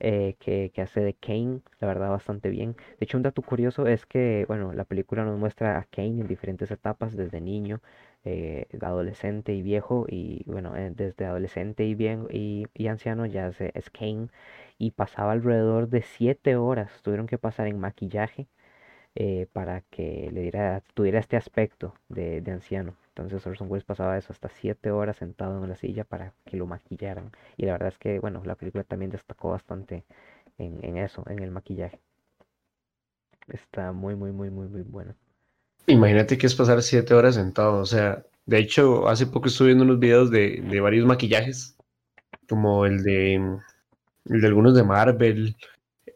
eh, 0.00 0.36
que, 0.38 0.70
hace 0.80 1.00
de 1.00 1.14
Kane, 1.14 1.60
la 1.80 1.88
verdad 1.88 2.10
bastante 2.10 2.50
bien. 2.50 2.76
De 2.98 3.04
hecho, 3.04 3.16
un 3.16 3.24
dato 3.24 3.42
curioso 3.42 3.86
es 3.88 4.06
que, 4.06 4.44
bueno, 4.46 4.72
la 4.72 4.84
película 4.84 5.24
nos 5.24 5.38
muestra 5.38 5.78
a 5.78 5.84
Kane 5.84 6.20
en 6.20 6.28
diferentes 6.28 6.70
etapas, 6.70 7.16
desde 7.16 7.40
niño, 7.40 7.80
eh, 8.24 8.66
adolescente 8.80 9.54
y 9.54 9.62
viejo, 9.62 10.06
y 10.08 10.44
bueno, 10.46 10.76
eh, 10.76 10.92
desde 10.94 11.24
adolescente 11.24 11.84
y, 11.84 11.94
bien, 11.96 12.28
y, 12.30 12.66
anciano 12.86 13.26
ya 13.26 13.48
es 13.48 13.90
Kane, 13.90 14.28
y 14.78 14.92
pasaba 14.92 15.32
alrededor 15.32 15.88
de 15.88 16.02
siete 16.02 16.56
horas, 16.56 17.02
tuvieron 17.02 17.26
que 17.26 17.38
pasar 17.38 17.66
en 17.66 17.78
maquillaje 17.80 18.48
para 19.52 19.80
que 19.90 20.30
le 20.32 20.42
diera, 20.42 20.82
tuviera 20.94 21.18
este 21.18 21.36
aspecto 21.36 21.94
de 22.08 22.42
anciano. 22.46 22.94
Entonces 23.22 23.46
Orson 23.46 23.70
Welles 23.70 23.84
pasaba 23.84 24.16
eso 24.16 24.32
hasta 24.32 24.48
7 24.48 24.90
horas 24.90 25.16
sentado 25.16 25.62
en 25.62 25.68
la 25.68 25.76
silla 25.76 26.04
para 26.04 26.34
que 26.44 26.56
lo 26.56 26.66
maquillaran. 26.66 27.32
Y 27.56 27.66
la 27.66 27.72
verdad 27.72 27.88
es 27.88 27.98
que, 27.98 28.18
bueno, 28.20 28.42
la 28.44 28.54
película 28.54 28.84
también 28.84 29.10
destacó 29.10 29.50
bastante 29.50 30.04
en, 30.58 30.96
eso, 30.96 31.24
en 31.28 31.40
el 31.40 31.50
maquillaje. 31.50 32.00
Está 33.48 33.92
muy, 33.92 34.14
muy, 34.14 34.32
muy, 34.32 34.50
muy, 34.50 34.68
muy 34.68 34.82
bueno. 34.82 35.14
Imagínate 35.86 36.36
que 36.36 36.46
es 36.46 36.54
pasar 36.54 36.82
7 36.82 37.14
horas 37.14 37.34
sentado. 37.36 37.80
O 37.80 37.86
sea, 37.86 38.24
de 38.46 38.58
hecho, 38.58 39.08
hace 39.08 39.26
poco 39.26 39.48
estuve 39.48 39.68
viendo 39.68 39.84
unos 39.84 39.98
videos 39.98 40.30
de, 40.30 40.62
de 40.62 40.80
varios 40.80 41.06
maquillajes, 41.06 41.76
como 42.48 42.84
el 42.86 43.02
de, 43.02 43.34
el 43.34 44.40
de 44.40 44.46
algunos 44.46 44.74
de 44.74 44.84
Marvel. 44.84 45.56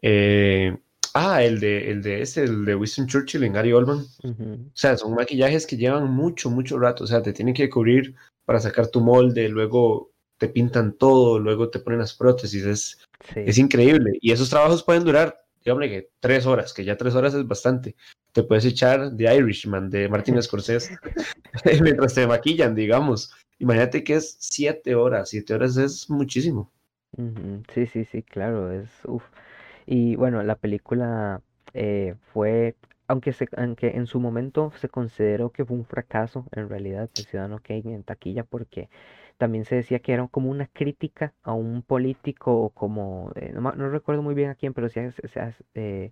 Eh, 0.01 0.77
Ah, 1.13 1.43
el 1.43 1.59
de, 1.59 1.91
el 1.91 2.01
de 2.01 2.21
este, 2.21 2.43
el 2.43 2.65
de 2.65 2.75
Winston 2.75 3.07
Churchill 3.07 3.43
en 3.43 3.53
Gary 3.53 3.71
Oldman. 3.71 3.99
O 3.99 4.71
sea, 4.73 4.97
son 4.97 5.13
maquillajes 5.13 5.67
que 5.67 5.77
llevan 5.77 6.11
mucho, 6.11 6.49
mucho 6.49 6.79
rato. 6.79 7.03
O 7.03 7.07
sea, 7.07 7.21
te 7.21 7.33
tienen 7.33 7.53
que 7.53 7.69
cubrir 7.69 8.15
para 8.45 8.59
sacar 8.59 8.87
tu 8.87 8.99
molde, 8.99 9.47
luego 9.47 10.11
te 10.37 10.49
pintan 10.49 10.93
todo, 10.93 11.37
luego 11.37 11.69
te 11.69 11.79
ponen 11.79 11.99
las 11.99 12.15
prótesis. 12.15 12.65
Es, 12.65 12.99
es 13.35 13.57
increíble. 13.59 14.17
Y 14.21 14.31
esos 14.31 14.49
trabajos 14.49 14.83
pueden 14.83 15.03
durar, 15.03 15.45
dígame 15.63 15.87
que 15.87 16.09
tres 16.19 16.47
horas, 16.47 16.73
que 16.73 16.83
ya 16.83 16.97
tres 16.97 17.13
horas 17.13 17.35
es 17.35 17.47
bastante. 17.47 17.95
Te 18.31 18.41
puedes 18.41 18.65
echar 18.65 19.15
The 19.15 19.35
Irishman 19.35 19.91
de 19.91 20.09
Martin 20.09 20.41
Scorsese 20.41 20.97
mientras 21.81 22.15
te 22.15 22.25
maquillan, 22.25 22.73
digamos. 22.73 23.31
Imagínate 23.59 24.03
que 24.03 24.15
es 24.15 24.35
siete 24.39 24.95
horas. 24.95 25.29
Siete 25.29 25.53
horas 25.53 25.77
es 25.77 26.09
muchísimo. 26.09 26.71
Sí, 27.71 27.85
sí, 27.85 28.03
sí, 28.03 28.23
claro. 28.23 28.71
Es, 28.71 28.89
uf. 29.05 29.23
Y 29.85 30.15
bueno, 30.15 30.43
la 30.43 30.55
película 30.55 31.41
eh, 31.73 32.15
fue, 32.33 32.75
aunque, 33.07 33.33
se, 33.33 33.47
aunque 33.57 33.89
en 33.95 34.07
su 34.07 34.19
momento 34.19 34.71
se 34.77 34.89
consideró 34.89 35.51
que 35.51 35.65
fue 35.65 35.77
un 35.77 35.85
fracaso, 35.85 36.45
en 36.51 36.69
realidad, 36.69 37.09
el 37.17 37.25
Ciudadano 37.25 37.59
Kane 37.61 37.93
en 37.93 38.03
taquilla, 38.03 38.43
porque 38.43 38.89
también 39.37 39.65
se 39.65 39.75
decía 39.75 39.99
que 39.99 40.13
era 40.13 40.27
como 40.27 40.49
una 40.51 40.67
crítica 40.67 41.33
a 41.43 41.53
un 41.53 41.81
político 41.81 42.55
o 42.55 42.69
como, 42.69 43.31
eh, 43.35 43.51
no, 43.53 43.61
no, 43.73 43.89
recuerdo 43.89 44.21
muy 44.21 44.35
bien 44.35 44.49
a 44.49 44.55
quién, 44.55 44.73
pero 44.73 44.89
sí, 44.89 44.99
eh, 45.75 46.11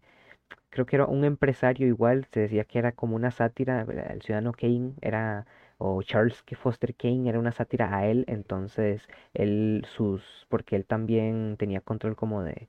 creo 0.69 0.86
que 0.86 0.95
era 0.95 1.05
un 1.05 1.26
empresario 1.26 1.88
igual, 1.88 2.28
se 2.32 2.41
decía 2.41 2.65
que 2.65 2.80
era 2.80 2.91
como 2.93 3.15
una 3.15 3.32
sátira, 3.32 3.82
el 4.09 4.22
Ciudadano 4.22 4.53
Kane 4.53 4.93
era 5.01 5.45
o 5.78 6.03
Charles 6.03 6.43
Foster 6.57 6.93
Kane 6.95 7.28
era 7.30 7.39
una 7.39 7.51
sátira 7.51 7.95
a 7.95 8.07
él, 8.07 8.24
entonces 8.28 9.07
él 9.34 9.84
sus, 9.88 10.45
porque 10.49 10.76
él 10.76 10.86
también 10.86 11.55
tenía 11.57 11.82
control 11.82 12.15
como 12.15 12.43
de, 12.43 12.67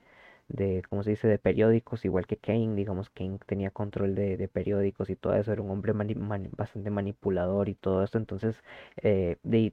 de, 0.49 0.83
¿cómo 0.89 1.03
se 1.03 1.11
dice?, 1.11 1.29
de 1.29 1.39
periódicos, 1.39 2.05
igual 2.05 2.27
que 2.27 2.37
Kane, 2.37 2.75
digamos, 2.75 3.11
Kane 3.11 3.39
tenía 3.47 3.71
control 3.71 4.15
de, 4.15 4.49
periódicos 4.49 5.11
y 5.11 5.17
todo 5.17 5.35
eso, 5.35 5.53
era 5.53 5.63
un 5.63 5.71
hombre 5.71 5.93
bastante 6.57 6.91
manipulador 6.91 7.69
y 7.69 7.75
todo 7.75 8.03
esto, 8.05 8.19
entonces, 8.19 8.63
eh, 9.03 9.37
de, 9.43 9.73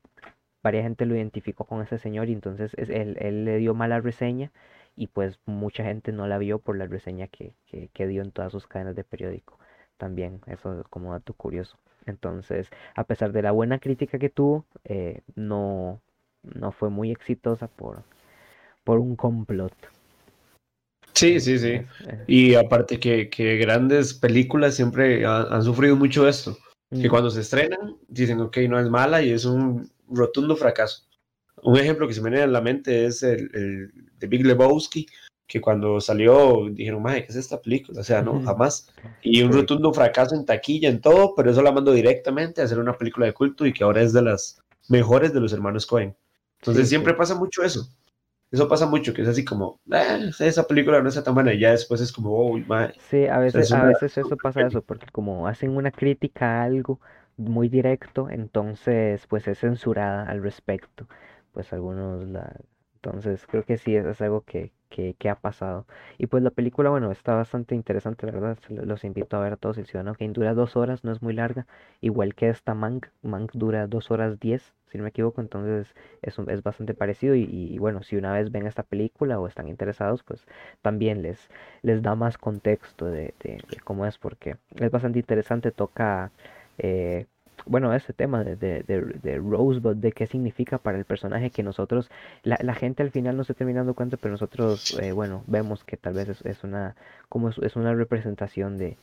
varias 0.63 0.83
gente 0.83 1.05
lo 1.05 1.15
identificó 1.15 1.65
con 1.65 1.81
ese 1.81 1.97
señor 1.97 2.29
y 2.29 2.33
entonces 2.33 2.73
él, 2.77 3.17
él, 3.19 3.45
le 3.45 3.57
dio 3.57 3.73
mala 3.73 3.99
reseña 4.01 4.51
y 4.95 5.07
pues 5.07 5.39
mucha 5.45 5.83
gente 5.83 6.11
no 6.11 6.27
la 6.27 6.37
vio 6.37 6.59
por 6.59 6.77
la 6.77 6.87
reseña 6.87 7.27
que, 7.27 7.53
que, 7.93 8.07
dio 8.07 8.21
en 8.21 8.31
todas 8.31 8.51
sus 8.51 8.67
cadenas 8.67 8.95
de 8.95 9.03
periódico. 9.03 9.57
También, 9.97 10.41
eso 10.47 10.81
es 10.81 10.87
como 10.87 11.13
dato 11.13 11.33
curioso. 11.33 11.77
Entonces, 12.05 12.69
a 12.95 13.03
pesar 13.05 13.31
de 13.31 13.41
la 13.41 13.51
buena 13.51 13.79
crítica 13.79 14.19
que 14.19 14.29
tuvo, 14.29 14.65
eh, 14.85 15.21
no, 15.35 16.01
no 16.43 16.71
fue 16.71 16.89
muy 16.89 17.11
exitosa 17.11 17.67
por, 17.67 18.03
por 18.83 18.99
un 18.99 19.15
complot. 19.15 19.73
Sí, 21.13 21.39
sí, 21.39 21.59
sí. 21.59 21.81
Y 22.27 22.55
aparte 22.55 22.99
que, 22.99 23.29
que 23.29 23.57
grandes 23.57 24.13
películas 24.13 24.75
siempre 24.75 25.25
han, 25.25 25.63
sufrido 25.63 25.95
mucho 25.95 26.27
esto. 26.27 26.57
Que 26.89 27.09
cuando 27.09 27.29
se 27.29 27.41
estrenan, 27.41 27.97
dicen, 28.07 28.39
ok, 28.41 28.57
no 28.67 28.79
es 28.79 28.89
mala 28.89 29.21
y 29.21 29.31
es 29.31 29.45
un 29.45 29.91
rotundo 30.09 30.55
fracaso. 30.55 31.03
Un 31.61 31.77
ejemplo 31.77 32.07
que 32.07 32.13
se 32.13 32.21
me 32.21 32.29
viene 32.29 32.43
a 32.43 32.47
la 32.47 32.61
mente 32.61 33.05
es 33.05 33.21
el, 33.21 33.51
el 33.53 33.91
de 34.17 34.27
Big 34.27 34.45
Lebowski, 34.45 35.05
que 35.49 35.59
cuando 35.59 35.99
salió 35.99 36.67
dijeron, 36.71 37.01
madre, 37.01 37.25
¿qué 37.25 37.31
es 37.31 37.35
esta 37.35 37.59
película? 37.59 38.01
O 38.01 38.03
sea, 38.03 38.21
no, 38.21 38.39
jamás. 38.43 38.87
Y 39.23 39.41
un 39.41 39.51
rotundo 39.51 39.91
fracaso 39.91 40.35
en 40.35 40.45
taquilla, 40.45 40.89
en 40.89 41.01
todo, 41.01 41.33
pero 41.35 41.49
eso 41.49 41.63
la 41.63 41.71
mandó 41.71 41.91
directamente 41.91 42.61
a 42.61 42.65
hacer 42.65 42.77
una 42.77 42.95
película 42.95 43.25
de 43.25 43.33
culto 43.33 43.65
y 43.65 43.73
que 43.73 43.83
ahora 43.83 44.03
es 44.03 44.13
de 44.13 44.21
las 44.21 44.61
mejores 44.89 45.33
de 45.33 45.39
los 45.39 45.51
hermanos 45.51 45.87
Cohen. 45.87 46.15
Entonces 46.61 46.87
siempre 46.87 47.15
pasa 47.15 47.33
mucho 47.33 47.63
eso. 47.63 47.89
Eso 48.51 48.67
pasa 48.67 48.87
mucho, 48.87 49.13
que 49.13 49.21
es 49.21 49.27
así 49.27 49.45
como, 49.45 49.79
eh, 49.91 50.31
esa 50.39 50.67
película 50.67 51.01
no 51.01 51.09
está 51.09 51.23
tan 51.23 51.35
buena, 51.35 51.53
y 51.53 51.59
ya 51.59 51.71
después 51.71 52.01
es 52.01 52.11
como, 52.11 52.31
oh, 52.31 52.59
Sí, 53.09 53.27
a 53.27 53.37
veces, 53.39 53.71
a 53.71 53.85
veces 53.85 54.17
eso 54.17 54.37
pasa 54.37 54.65
eso, 54.65 54.81
porque 54.81 55.07
como 55.11 55.47
hacen 55.47 55.71
una 55.75 55.91
crítica 55.91 56.61
a 56.61 56.63
algo 56.63 56.99
muy 57.37 57.69
directo, 57.69 58.29
entonces 58.29 59.25
pues 59.27 59.47
es 59.47 59.59
censurada 59.59 60.23
al 60.23 60.41
respecto. 60.43 61.07
Pues 61.53 61.71
algunos 61.73 62.27
la... 62.27 62.55
Entonces 62.95 63.45
creo 63.47 63.63
que 63.63 63.77
sí, 63.77 63.95
es 63.95 64.21
algo 64.21 64.41
que, 64.41 64.73
qué, 64.89 65.15
qué 65.17 65.29
ha 65.29 65.35
pasado. 65.39 65.85
Y 66.17 66.27
pues 66.27 66.43
la 66.43 66.51
película, 66.51 66.89
bueno, 66.89 67.11
está 67.11 67.33
bastante 67.33 67.73
interesante, 67.75 68.25
la 68.25 68.33
verdad. 68.33 68.57
Los 68.69 69.05
invito 69.05 69.37
a 69.37 69.39
ver 69.39 69.53
a 69.53 69.57
todos. 69.57 69.77
El 69.77 69.85
Ciudadano 69.85 70.15
Kane 70.15 70.33
dura 70.33 70.53
dos 70.53 70.75
horas, 70.75 71.03
no 71.05 71.11
es 71.13 71.21
muy 71.21 71.33
larga. 71.33 71.65
Igual 72.01 72.35
que 72.35 72.49
esta 72.49 72.73
Mank. 72.73 73.07
Mank 73.21 73.53
dura 73.53 73.87
dos 73.87 74.11
horas 74.11 74.39
diez, 74.39 74.73
si 74.89 74.97
no 74.97 75.03
me 75.03 75.09
equivoco. 75.09 75.41
Entonces 75.41 75.93
es, 76.21 76.37
un- 76.37 76.49
es 76.49 76.63
bastante 76.63 76.93
parecido. 76.93 77.35
Y, 77.35 77.43
y 77.43 77.77
bueno, 77.79 78.03
si 78.03 78.15
una 78.17 78.33
vez 78.33 78.51
ven 78.51 78.67
esta 78.67 78.83
película 78.83 79.39
o 79.39 79.47
están 79.47 79.67
interesados, 79.67 80.23
pues 80.23 80.45
también 80.81 81.21
les, 81.21 81.49
les 81.81 82.01
da 82.01 82.15
más 82.15 82.37
contexto 82.37 83.05
de, 83.05 83.33
cómo 83.83 84.05
es, 84.05 84.17
porque 84.17 84.57
es 84.79 84.91
bastante 84.91 85.19
interesante. 85.19 85.71
Toca. 85.71 86.31
eh, 86.77 87.25
bueno, 87.65 87.93
ese 87.93 88.13
tema 88.13 88.43
de, 88.43 88.55
de 88.55 89.37
Rosebud, 89.37 89.95
de 89.95 90.11
qué 90.13 90.27
significa 90.27 90.77
para 90.77 90.97
el 90.97 91.05
personaje 91.05 91.51
que 91.51 91.61
nosotros, 91.61 92.09
la, 92.43 92.57
la 92.61 92.73
gente 92.73 93.03
al 93.03 93.11
final 93.11 93.35
no 93.37 93.43
se 93.43 93.53
termina 93.53 93.79
dando 93.81 93.93
cuenta, 93.95 94.17
pero 94.17 94.31
nosotros, 94.31 94.93
eh, 94.97 95.11
bueno, 95.11 95.43
vemos 95.47 95.83
que 95.83 95.97
tal 95.97 96.13
vez 96.13 96.29
es, 96.29 96.45
es 96.45 96.63
una, 96.63 96.95
como 97.27 97.49
es, 97.49 97.57
es 97.59 97.75
una 97.75 97.93
representación 97.93 98.77
de, 98.77 98.97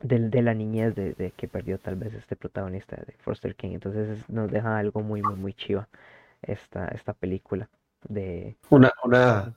de, 0.00 0.42
la 0.42 0.54
niñez 0.54 0.94
de, 0.94 1.14
de 1.14 1.30
que 1.32 1.48
perdió 1.48 1.78
tal 1.78 1.96
vez 1.96 2.14
este 2.14 2.36
protagonista 2.36 2.96
de 2.96 3.14
Foster 3.20 3.54
King. 3.54 3.72
Entonces 3.74 4.18
es- 4.18 4.28
nos 4.30 4.50
deja 4.50 4.78
algo 4.78 5.02
muy, 5.02 5.22
muy, 5.22 5.34
muy 5.36 5.54
chiva 5.54 5.88
esta, 6.42 6.88
esta 6.88 7.12
película 7.14 7.68
de... 8.08 8.56
Una, 8.70 8.92
una, 9.04 9.54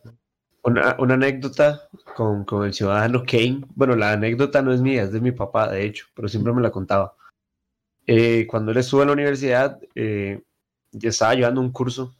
una, 0.63 0.95
una 0.99 1.13
anécdota 1.15 1.81
con, 2.15 2.45
con 2.45 2.65
el 2.65 2.73
ciudadano 2.73 3.23
Kane. 3.25 3.61
Bueno, 3.75 3.95
la 3.95 4.13
anécdota 4.13 4.61
no 4.61 4.73
es 4.73 4.81
mía, 4.81 5.03
es 5.03 5.11
de 5.11 5.21
mi 5.21 5.31
papá, 5.31 5.71
de 5.71 5.85
hecho, 5.85 6.05
pero 6.15 6.27
siempre 6.27 6.53
me 6.53 6.61
la 6.61 6.71
contaba. 6.71 7.13
Eh, 8.05 8.47
cuando 8.47 8.71
él 8.71 8.77
estuvo 8.77 9.01
en 9.01 9.07
la 9.07 9.13
universidad, 9.13 9.79
eh, 9.95 10.41
ya 10.91 11.09
estaba 11.09 11.35
llevando 11.35 11.59
un 11.61 11.71
curso, 11.71 12.15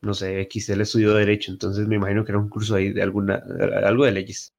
no 0.00 0.14
sé, 0.14 0.40
X, 0.42 0.70
él 0.70 0.80
estudió 0.80 1.14
Derecho, 1.14 1.52
entonces 1.52 1.86
me 1.86 1.96
imagino 1.96 2.24
que 2.24 2.32
era 2.32 2.38
un 2.38 2.48
curso 2.48 2.74
ahí 2.74 2.92
de 2.92 3.02
alguna, 3.02 3.42
algo 3.84 4.06
de 4.06 4.12
leyes. 4.12 4.54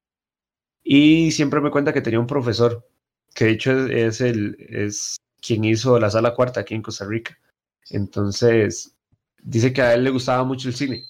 Y 0.90 1.32
siempre 1.32 1.60
me 1.60 1.70
cuenta 1.70 1.92
que 1.92 2.00
tenía 2.00 2.18
un 2.18 2.26
profesor, 2.26 2.82
que 3.34 3.44
de 3.44 3.50
hecho 3.50 3.72
es, 3.72 3.90
es 3.90 4.20
el, 4.22 4.56
es 4.58 5.16
quien 5.38 5.64
hizo 5.66 6.00
la 6.00 6.08
sala 6.08 6.34
cuarta 6.34 6.60
aquí 6.60 6.74
en 6.74 6.80
Costa 6.80 7.04
Rica. 7.04 7.38
Entonces, 7.90 8.96
dice 9.42 9.74
que 9.74 9.82
a 9.82 9.92
él 9.92 10.04
le 10.04 10.08
gustaba 10.08 10.44
mucho 10.44 10.66
el 10.66 10.74
cine. 10.74 11.04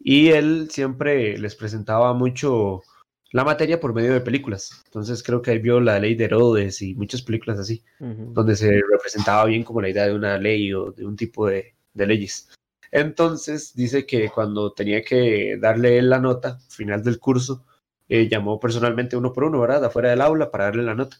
Y 0.00 0.30
él 0.30 0.70
siempre 0.72 1.38
les 1.38 1.54
presentaba 1.54 2.12
mucho 2.14 2.82
la 3.30 3.44
materia 3.44 3.78
por 3.78 3.94
medio 3.94 4.12
de 4.12 4.22
películas. 4.22 4.82
Entonces 4.86 5.22
creo 5.22 5.40
que 5.40 5.52
él 5.52 5.60
vio 5.60 5.78
la 5.78 6.00
ley 6.00 6.16
de 6.16 6.24
Herodes 6.24 6.82
y 6.82 6.96
muchas 6.96 7.22
películas 7.22 7.60
así, 7.60 7.84
donde 8.00 8.56
se 8.56 8.72
representaba 8.90 9.44
bien 9.44 9.62
como 9.62 9.80
la 9.80 9.90
idea 9.90 10.06
de 10.06 10.14
una 10.16 10.36
ley 10.36 10.72
o 10.74 10.90
de 10.90 11.06
un 11.06 11.14
tipo 11.14 11.46
de, 11.46 11.76
de 11.94 12.06
leyes. 12.08 12.48
Entonces 12.90 13.72
dice 13.72 14.04
que 14.04 14.30
cuando 14.30 14.72
tenía 14.72 15.04
que 15.04 15.58
darle 15.60 16.02
la 16.02 16.18
nota 16.18 16.58
final 16.68 17.04
del 17.04 17.20
curso, 17.20 17.64
eh, 18.10 18.28
llamó 18.28 18.58
personalmente 18.58 19.16
uno 19.16 19.32
por 19.32 19.44
uno, 19.44 19.60
¿verdad? 19.60 19.84
Afuera 19.84 20.10
del 20.10 20.20
aula 20.20 20.50
para 20.50 20.64
darle 20.64 20.82
la 20.82 20.96
nota. 20.96 21.18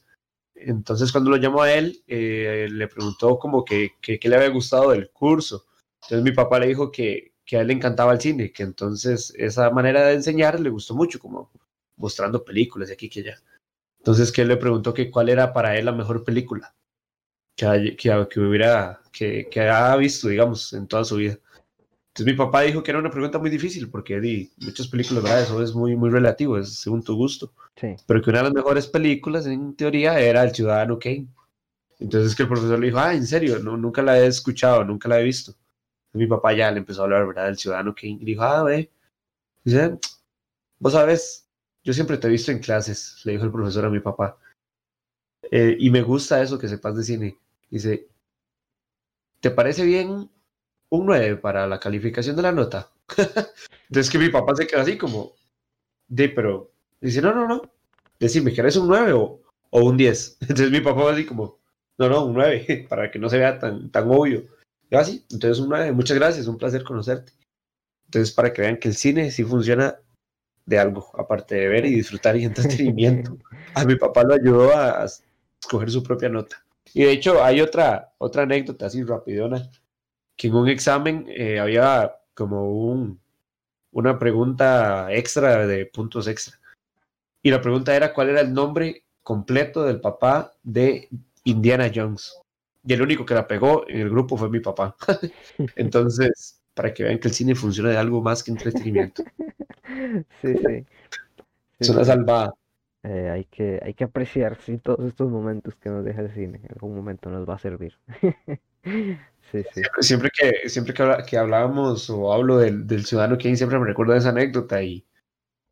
Entonces 0.56 1.12
cuando 1.12 1.30
lo 1.30 1.36
llamó 1.36 1.62
a 1.62 1.72
él, 1.72 2.02
eh, 2.08 2.68
le 2.68 2.88
preguntó 2.88 3.38
como 3.38 3.64
que, 3.64 3.92
que, 4.02 4.18
le 4.28 4.36
había 4.36 4.48
gustado 4.48 4.90
del 4.90 5.10
curso. 5.10 5.66
Entonces 6.02 6.24
mi 6.24 6.32
papá 6.32 6.58
le 6.58 6.66
dijo 6.66 6.90
que, 6.90 7.34
que 7.44 7.56
a 7.56 7.60
él 7.60 7.68
le 7.68 7.74
encantaba 7.74 8.12
el 8.12 8.20
cine, 8.20 8.52
que 8.52 8.64
entonces 8.64 9.32
esa 9.38 9.70
manera 9.70 10.02
de 10.06 10.14
enseñar 10.14 10.58
le 10.58 10.68
gustó 10.68 10.96
mucho, 10.96 11.20
como 11.20 11.52
mostrando 11.96 12.44
películas 12.44 12.88
de 12.88 12.94
aquí 12.94 13.08
que 13.08 13.20
allá. 13.20 13.40
Entonces 13.98 14.32
que 14.32 14.42
él 14.42 14.48
le 14.48 14.56
preguntó 14.56 14.92
que 14.92 15.12
cuál 15.12 15.28
era 15.28 15.52
para 15.52 15.76
él 15.78 15.84
la 15.84 15.92
mejor 15.92 16.24
película 16.24 16.74
que, 17.54 17.96
que 17.96 18.40
hubiera, 18.40 19.00
que, 19.12 19.48
que 19.48 19.60
ha 19.60 19.94
visto, 19.96 20.28
digamos, 20.28 20.72
en 20.72 20.88
toda 20.88 21.04
su 21.04 21.16
vida. 21.16 21.38
Entonces 22.10 22.32
mi 22.32 22.36
papá 22.36 22.62
dijo 22.62 22.82
que 22.82 22.90
era 22.90 22.98
una 22.98 23.10
pregunta 23.10 23.38
muy 23.38 23.50
difícil 23.50 23.88
porque 23.88 24.20
di, 24.20 24.50
muchas 24.58 24.88
películas, 24.88 25.22
¿verdad? 25.22 25.42
Eso 25.42 25.62
es 25.62 25.72
muy, 25.74 25.94
muy 25.94 26.10
relativo, 26.10 26.58
es 26.58 26.80
según 26.80 27.04
tu 27.04 27.14
gusto. 27.14 27.52
Sí. 27.76 27.94
Pero 28.04 28.20
que 28.20 28.30
una 28.30 28.40
de 28.40 28.44
las 28.46 28.54
mejores 28.54 28.86
películas, 28.88 29.46
en 29.46 29.76
teoría, 29.76 30.18
era 30.18 30.42
El 30.42 30.52
Ciudadano 30.52 30.98
Kane. 30.98 31.28
Entonces 32.00 32.34
que 32.34 32.42
el 32.42 32.48
profesor 32.48 32.80
le 32.80 32.86
dijo, 32.86 32.98
ah, 32.98 33.14
en 33.14 33.26
serio, 33.26 33.60
no, 33.60 33.76
nunca 33.76 34.02
la 34.02 34.18
he 34.18 34.26
escuchado, 34.26 34.84
nunca 34.84 35.08
la 35.08 35.20
he 35.20 35.24
visto. 35.24 35.54
Y 36.12 36.18
mi 36.18 36.26
papá 36.26 36.52
ya 36.52 36.70
le 36.72 36.78
empezó 36.78 37.02
a 37.02 37.04
hablar, 37.04 37.26
¿verdad? 37.28 37.46
Del 37.46 37.58
Ciudadano 37.58 37.94
Kane. 37.94 38.18
Y 38.20 38.24
dijo, 38.24 38.42
ah, 38.42 38.64
ve. 38.64 38.90
Dice, 39.62 39.96
vos 40.80 40.92
sabes, 40.92 41.46
yo 41.84 41.92
siempre 41.92 42.16
te 42.18 42.26
he 42.26 42.30
visto 42.30 42.50
en 42.50 42.58
clases, 42.58 43.20
le 43.24 43.32
dijo 43.32 43.44
el 43.44 43.52
profesor 43.52 43.84
a 43.84 43.90
mi 43.90 44.00
papá. 44.00 44.36
Eh, 45.50 45.76
y 45.78 45.90
me 45.90 46.02
gusta 46.02 46.42
eso 46.42 46.58
que 46.58 46.68
sepas 46.68 46.96
de 46.96 47.04
cine. 47.04 47.38
Dice, 47.70 48.08
¿te 49.40 49.50
parece 49.50 49.84
bien 49.84 50.28
un 50.90 51.06
9 51.06 51.36
para 51.36 51.66
la 51.66 51.80
calificación 51.80 52.36
de 52.36 52.42
la 52.42 52.52
nota? 52.52 52.90
Entonces 53.88 54.10
que 54.10 54.18
mi 54.18 54.28
papá 54.28 54.54
se 54.54 54.66
queda 54.66 54.82
así 54.82 54.98
como, 54.98 55.32
de, 56.08 56.28
pero, 56.28 56.72
dice, 57.00 57.22
no, 57.22 57.34
no, 57.34 57.48
no, 57.48 57.62
decime, 58.18 58.52
¿querés 58.52 58.76
un 58.76 58.88
9 58.88 59.12
o, 59.12 59.40
o 59.70 59.84
un 59.84 59.96
10? 59.96 60.38
Entonces 60.42 60.70
mi 60.70 60.80
papá 60.80 61.04
va 61.04 61.12
así 61.12 61.24
como, 61.24 61.58
no, 61.98 62.08
no, 62.08 62.26
un 62.26 62.34
9, 62.34 62.86
para 62.88 63.10
que 63.10 63.18
no 63.18 63.28
se 63.28 63.38
vea 63.38 63.58
tan, 63.58 63.90
tan 63.90 64.08
obvio. 64.10 64.44
Yo 64.90 64.98
así, 64.98 65.24
entonces 65.30 65.62
un 65.62 65.70
9, 65.70 65.92
muchas 65.92 66.18
gracias, 66.18 66.46
un 66.46 66.58
placer 66.58 66.82
conocerte. 66.82 67.32
Entonces 68.06 68.34
para 68.34 68.52
que 68.52 68.62
vean 68.62 68.78
que 68.78 68.88
el 68.88 68.94
cine 68.94 69.30
sí 69.30 69.44
funciona 69.44 69.96
de 70.66 70.78
algo, 70.78 71.10
aparte 71.18 71.54
de 71.54 71.68
ver 71.68 71.86
y 71.86 71.94
disfrutar 71.94 72.36
y 72.36 72.44
entretenimiento. 72.44 73.38
A 73.74 73.84
mi 73.84 73.96
papá 73.96 74.24
lo 74.24 74.34
ayudó 74.34 74.74
a, 74.74 75.02
a 75.02 75.06
escoger 75.60 75.90
su 75.90 76.02
propia 76.02 76.28
nota. 76.28 76.64
Y 76.92 77.04
de 77.04 77.12
hecho 77.12 77.42
hay 77.42 77.60
otra, 77.60 78.12
otra 78.18 78.42
anécdota 78.42 78.86
así 78.86 79.02
rapidona, 79.04 79.70
que 80.40 80.46
en 80.46 80.54
un 80.54 80.68
examen 80.70 81.26
eh, 81.28 81.60
había 81.60 82.16
como 82.32 82.70
un, 82.70 83.20
una 83.92 84.18
pregunta 84.18 85.12
extra 85.12 85.66
de 85.66 85.84
puntos 85.84 86.26
extra. 86.28 86.58
Y 87.42 87.50
la 87.50 87.60
pregunta 87.60 87.94
era 87.94 88.14
cuál 88.14 88.30
era 88.30 88.40
el 88.40 88.54
nombre 88.54 89.04
completo 89.22 89.82
del 89.82 90.00
papá 90.00 90.54
de 90.62 91.10
Indiana 91.44 91.92
Jones. 91.94 92.40
Y 92.82 92.94
el 92.94 93.02
único 93.02 93.26
que 93.26 93.34
la 93.34 93.46
pegó 93.46 93.86
en 93.86 94.00
el 94.00 94.08
grupo 94.08 94.38
fue 94.38 94.48
mi 94.48 94.60
papá. 94.60 94.96
Entonces, 95.76 96.62
para 96.72 96.94
que 96.94 97.02
vean 97.02 97.18
que 97.18 97.28
el 97.28 97.34
cine 97.34 97.54
funciona 97.54 97.90
de 97.90 97.98
algo 97.98 98.22
más 98.22 98.42
que 98.42 98.50
entretenimiento. 98.50 99.22
Sí, 100.40 100.54
sí. 100.54 100.86
Es 101.78 101.88
una 101.90 102.04
salvada. 102.04 102.54
Eh, 103.02 103.28
hay 103.28 103.44
que, 103.46 103.80
hay 103.82 103.92
que 103.92 104.04
apreciar 104.04 104.56
sí, 104.60 104.78
todos 104.78 105.04
estos 105.04 105.28
momentos 105.28 105.74
que 105.74 105.90
nos 105.90 106.04
deja 106.04 106.22
el 106.22 106.30
cine. 106.30 106.60
En 106.62 106.72
algún 106.72 106.94
momento 106.94 107.28
nos 107.28 107.46
va 107.46 107.56
a 107.56 107.58
servir. 107.58 107.98
Siempre, 110.00 110.30
que, 110.30 110.68
siempre 110.68 110.94
que, 110.94 111.16
que 111.26 111.36
hablábamos 111.36 112.08
o 112.10 112.32
hablo 112.32 112.58
del, 112.58 112.86
del 112.86 113.04
ciudadano 113.04 113.36
Kane, 113.36 113.56
siempre 113.56 113.78
me 113.78 113.86
recuerdo 113.86 114.14
esa 114.14 114.28
anécdota 114.28 114.82
y, 114.82 115.04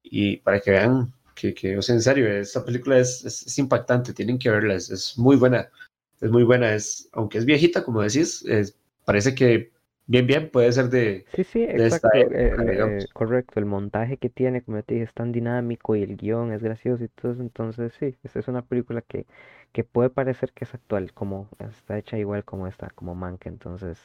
y 0.02 0.38
para 0.38 0.60
que 0.60 0.72
vean 0.72 1.12
que, 1.34 1.54
que, 1.54 1.76
o 1.76 1.80
en 1.86 2.02
serio, 2.02 2.28
esta 2.28 2.64
película 2.64 2.98
es, 2.98 3.24
es, 3.24 3.46
es 3.46 3.58
impactante, 3.58 4.12
tienen 4.12 4.38
que 4.38 4.50
verla, 4.50 4.74
es, 4.74 4.90
es 4.90 5.16
muy 5.16 5.36
buena, 5.36 5.70
es 6.20 6.30
muy 6.30 6.42
buena, 6.42 6.74
es, 6.74 7.08
aunque 7.12 7.38
es 7.38 7.44
viejita, 7.44 7.84
como 7.84 8.02
decís, 8.02 8.44
es, 8.46 8.76
parece 9.04 9.34
que 9.34 9.70
bien, 10.08 10.26
bien 10.26 10.50
puede 10.50 10.72
ser 10.72 10.90
de, 10.90 11.26
Sí, 11.34 11.44
sí, 11.44 11.60
de 11.72 11.86
exacto, 11.86 12.08
eh, 12.18 12.22
época, 12.22 12.32
eh, 12.32 13.04
eh, 13.04 13.08
correcto. 13.12 13.60
El 13.60 13.66
montaje 13.66 14.16
que 14.18 14.28
tiene, 14.30 14.62
como 14.62 14.82
te 14.82 14.94
dije, 14.94 15.04
es 15.06 15.14
tan 15.14 15.30
dinámico 15.32 15.94
y 15.96 16.02
el 16.02 16.16
guion 16.16 16.52
es 16.52 16.62
gracioso 16.62 17.04
y 17.04 17.08
todo 17.08 17.32
eso. 17.32 17.42
Entonces, 17.42 17.92
sí, 17.98 18.16
esta 18.24 18.38
es 18.40 18.48
una 18.48 18.62
película 18.62 19.02
que, 19.02 19.26
que 19.72 19.84
puede 19.84 20.10
parecer 20.10 20.52
que 20.52 20.64
es 20.64 20.74
actual, 20.74 21.12
como 21.14 21.48
está 21.58 21.98
hecha 21.98 22.18
igual 22.18 22.44
como 22.44 22.66
esta, 22.66 22.90
como 22.90 23.14
Mank. 23.14 23.46
Entonces, 23.46 23.98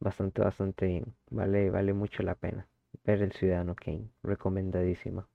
bastante, 0.00 0.42
bastante 0.42 0.86
bien. 0.86 1.14
Vale, 1.30 1.70
vale 1.70 1.92
mucho 1.92 2.22
la 2.22 2.34
pena 2.34 2.66
ver 3.04 3.22
El 3.22 3.32
Ciudadano 3.32 3.74
Kane. 3.76 4.10
Recomendadísima. 4.22 5.28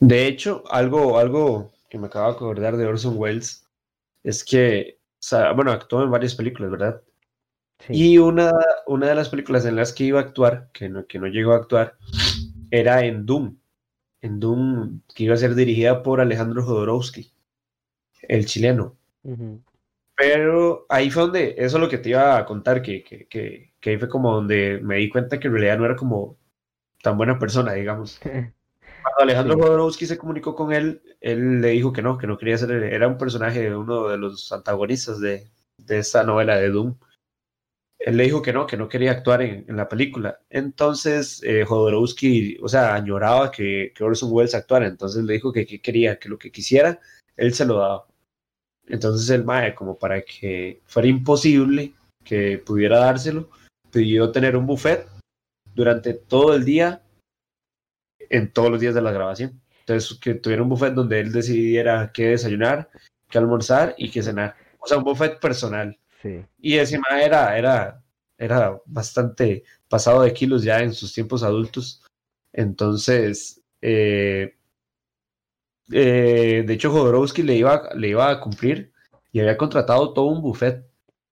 De 0.00 0.26
hecho, 0.26 0.64
algo, 0.70 1.18
algo 1.18 1.72
que 1.88 1.96
me 1.98 2.06
acabo 2.08 2.26
de 2.28 2.34
acordar 2.36 2.76
de 2.76 2.86
Orson 2.86 3.16
Welles 3.16 3.64
es 4.24 4.44
que, 4.44 4.98
o 5.00 5.16
sea, 5.20 5.52
bueno, 5.52 5.72
actuó 5.72 6.02
en 6.04 6.10
varias 6.10 6.34
películas, 6.34 6.70
¿verdad? 6.72 7.02
Sí. 7.86 8.12
Y 8.14 8.18
una, 8.18 8.52
una 8.86 9.08
de 9.08 9.14
las 9.14 9.28
películas 9.28 9.64
en 9.64 9.76
las 9.76 9.92
que 9.92 10.04
iba 10.04 10.20
a 10.20 10.22
actuar, 10.22 10.70
que 10.72 10.88
no, 10.88 11.06
que 11.06 11.18
no 11.18 11.26
llegó 11.26 11.52
a 11.52 11.56
actuar, 11.56 11.96
era 12.70 13.04
en 13.04 13.26
Doom. 13.26 13.56
En 14.20 14.38
Doom, 14.38 15.00
que 15.14 15.24
iba 15.24 15.34
a 15.34 15.38
ser 15.38 15.54
dirigida 15.54 16.02
por 16.02 16.20
Alejandro 16.20 16.64
Jodorowsky, 16.64 17.32
el 18.22 18.46
chileno. 18.46 18.96
Pero 20.16 20.86
ahí 20.88 21.10
fue 21.10 21.22
donde, 21.22 21.54
eso 21.58 21.76
es 21.76 21.80
lo 21.82 21.88
que 21.88 21.98
te 21.98 22.10
iba 22.10 22.36
a 22.36 22.46
contar, 22.46 22.82
que, 22.82 23.02
que, 23.02 23.26
que, 23.26 23.72
que 23.80 23.90
ahí 23.90 23.98
fue 23.98 24.08
como 24.08 24.32
donde 24.32 24.78
me 24.82 24.96
di 24.96 25.08
cuenta 25.08 25.40
que 25.40 25.48
en 25.48 25.54
realidad 25.54 25.78
no 25.78 25.84
era 25.84 25.96
como 25.96 26.38
tan 27.02 27.16
buena 27.16 27.38
persona, 27.38 27.72
digamos. 27.72 28.20
Cuando 29.02 29.22
Alejandro 29.22 29.56
Sí. 29.56 29.60
Jodorowsky 29.60 30.06
se 30.06 30.18
comunicó 30.18 30.54
con 30.54 30.72
él, 30.72 31.02
él 31.20 31.60
le 31.60 31.70
dijo 31.70 31.92
que 31.92 32.02
no, 32.02 32.16
que 32.16 32.28
no 32.28 32.38
quería 32.38 32.56
ser, 32.56 32.70
era 32.70 33.08
un 33.08 33.18
personaje, 33.18 33.74
uno 33.74 34.08
de 34.08 34.18
los 34.18 34.52
antagonistas 34.52 35.18
de, 35.18 35.48
de 35.78 35.98
esta 35.98 36.22
novela 36.22 36.56
de 36.56 36.70
Doom. 36.70 36.94
Él 38.04 38.16
le 38.16 38.24
dijo 38.24 38.42
que 38.42 38.52
no, 38.52 38.66
que 38.66 38.76
no 38.76 38.88
quería 38.88 39.12
actuar 39.12 39.42
en, 39.42 39.76
la 39.76 39.88
película. 39.88 40.40
Entonces, 40.50 41.40
eh, 41.44 41.64
Jodorowsky, 41.64 42.58
o 42.60 42.68
sea, 42.68 42.94
añoraba 42.94 43.50
que, 43.50 43.92
que 43.94 44.02
Orson 44.02 44.30
Welles 44.32 44.54
actuara. 44.54 44.86
Entonces 44.86 45.24
le 45.24 45.34
dijo 45.34 45.52
que, 45.52 45.64
que 45.64 45.80
quería, 45.80 46.18
que 46.18 46.28
lo 46.28 46.38
que 46.38 46.50
quisiera, 46.50 47.00
él 47.36 47.54
se 47.54 47.64
lo 47.64 47.78
daba. 47.78 48.06
Entonces 48.88 49.30
el 49.30 49.44
Mae, 49.44 49.74
como 49.74 49.98
para 49.98 50.22
que 50.22 50.82
fuera 50.86 51.08
imposible 51.08 51.94
que 52.24 52.58
pudiera 52.58 52.98
dárselo, 52.98 53.50
pidió 53.90 54.32
tener 54.32 54.56
un 54.56 54.66
buffet 54.66 55.06
durante 55.74 56.14
todo 56.14 56.54
el 56.54 56.64
día, 56.64 57.02
en 58.18 58.52
todos 58.52 58.70
los 58.70 58.80
días 58.80 58.94
de 58.94 59.02
la 59.02 59.12
grabación. 59.12 59.60
Entonces, 59.80 60.18
que 60.18 60.34
tuviera 60.34 60.62
un 60.62 60.68
buffet 60.68 60.94
donde 60.94 61.20
él 61.20 61.32
decidiera 61.32 62.10
qué 62.12 62.28
desayunar, 62.28 62.88
qué 63.28 63.38
almorzar 63.38 63.94
y 63.98 64.10
qué 64.10 64.22
cenar. 64.22 64.54
O 64.78 64.86
sea, 64.86 64.98
un 64.98 65.04
buffet 65.04 65.40
personal. 65.40 65.98
Y 66.58 66.78
encima 66.78 67.06
era, 67.20 67.56
era, 67.56 68.02
era 68.38 68.80
bastante 68.86 69.64
pasado 69.88 70.22
de 70.22 70.32
kilos 70.32 70.62
ya 70.62 70.80
en 70.80 70.92
sus 70.92 71.12
tiempos 71.12 71.42
adultos. 71.42 72.02
Entonces, 72.52 73.62
eh, 73.80 74.54
eh, 75.90 76.64
de 76.66 76.72
hecho, 76.72 76.90
Jodorowsky 76.90 77.42
le 77.42 77.56
iba, 77.56 77.90
le 77.94 78.08
iba 78.08 78.30
a 78.30 78.40
cumplir 78.40 78.92
y 79.32 79.40
había 79.40 79.56
contratado 79.56 80.12
todo 80.12 80.26
un 80.26 80.42
buffet. 80.42 80.84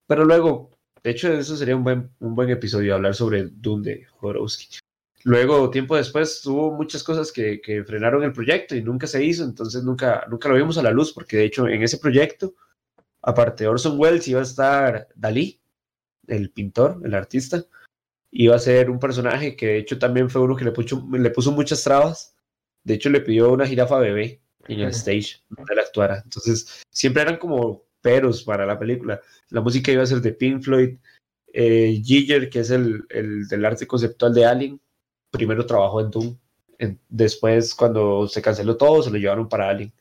Pero 0.06 0.24
luego, 0.24 0.70
de 1.02 1.10
hecho, 1.10 1.32
eso 1.32 1.56
sería 1.56 1.76
un 1.76 1.84
buen, 1.84 2.10
un 2.20 2.34
buen 2.34 2.50
episodio, 2.50 2.94
hablar 2.94 3.14
sobre 3.14 3.44
Dune 3.44 3.84
de 3.84 4.04
Jodorowsky. 4.04 4.78
Luego, 5.24 5.68
tiempo 5.70 5.96
después, 5.96 6.44
hubo 6.46 6.72
muchas 6.72 7.02
cosas 7.02 7.30
que, 7.30 7.60
que, 7.60 7.84
frenaron 7.84 8.22
el 8.22 8.32
proyecto 8.32 8.74
y 8.74 8.82
nunca 8.82 9.06
se 9.06 9.22
hizo, 9.22 9.44
entonces 9.44 9.82
nunca, 9.84 10.26
nunca 10.30 10.48
lo 10.48 10.54
vimos 10.54 10.78
a 10.78 10.82
la 10.82 10.90
luz, 10.90 11.12
porque 11.12 11.36
de 11.36 11.44
hecho 11.44 11.68
en 11.68 11.82
ese 11.82 11.98
proyecto, 11.98 12.54
aparte 13.22 13.64
de 13.64 13.68
Orson 13.68 13.98
Welles, 13.98 14.28
iba 14.28 14.40
a 14.40 14.44
estar 14.44 15.08
Dalí, 15.14 15.60
el 16.26 16.50
pintor, 16.50 17.00
el 17.04 17.14
artista, 17.14 17.64
iba 18.30 18.54
a 18.54 18.60
ser 18.60 18.90
un 18.90 18.98
personaje 18.98 19.56
que 19.56 19.66
de 19.66 19.78
hecho 19.78 19.98
también 19.98 20.30
fue 20.30 20.40
uno 20.40 20.56
que 20.56 20.64
le 20.64 20.72
puso, 20.72 21.06
le 21.10 21.30
puso 21.30 21.52
muchas 21.52 21.82
trabas, 21.82 22.36
de 22.84 22.94
hecho 22.94 23.10
le 23.10 23.20
pidió 23.20 23.52
una 23.52 23.66
jirafa 23.66 23.98
bebé 23.98 24.40
en 24.68 24.80
el 24.80 24.90
stage 24.90 25.42
donde 25.48 25.72
él 25.72 25.80
actuara, 25.80 26.20
entonces 26.24 26.82
siempre 26.90 27.22
eran 27.22 27.38
como 27.38 27.84
peros 28.00 28.42
para 28.42 28.64
la 28.64 28.78
película, 28.78 29.20
la 29.48 29.60
música 29.60 29.92
iba 29.92 30.02
a 30.02 30.06
ser 30.06 30.20
de 30.20 30.32
Pink 30.32 30.62
Floyd, 30.62 30.96
eh, 31.52 32.00
Giger, 32.04 32.48
que 32.48 32.60
es 32.60 32.70
el, 32.70 33.04
el 33.10 33.48
del 33.48 33.64
arte 33.64 33.86
conceptual 33.86 34.32
de 34.32 34.46
Alien, 34.46 34.80
primero 35.30 35.66
trabajó 35.66 36.00
en 36.00 36.10
Doom. 36.10 36.36
después, 37.08 37.74
cuando 37.74 38.28
se 38.28 38.42
canceló 38.42 38.76
todo, 38.76 39.02
se 39.02 39.10
lo 39.10 39.18
llevaron 39.18 39.48
para 39.48 39.68
Alien. 39.68 39.92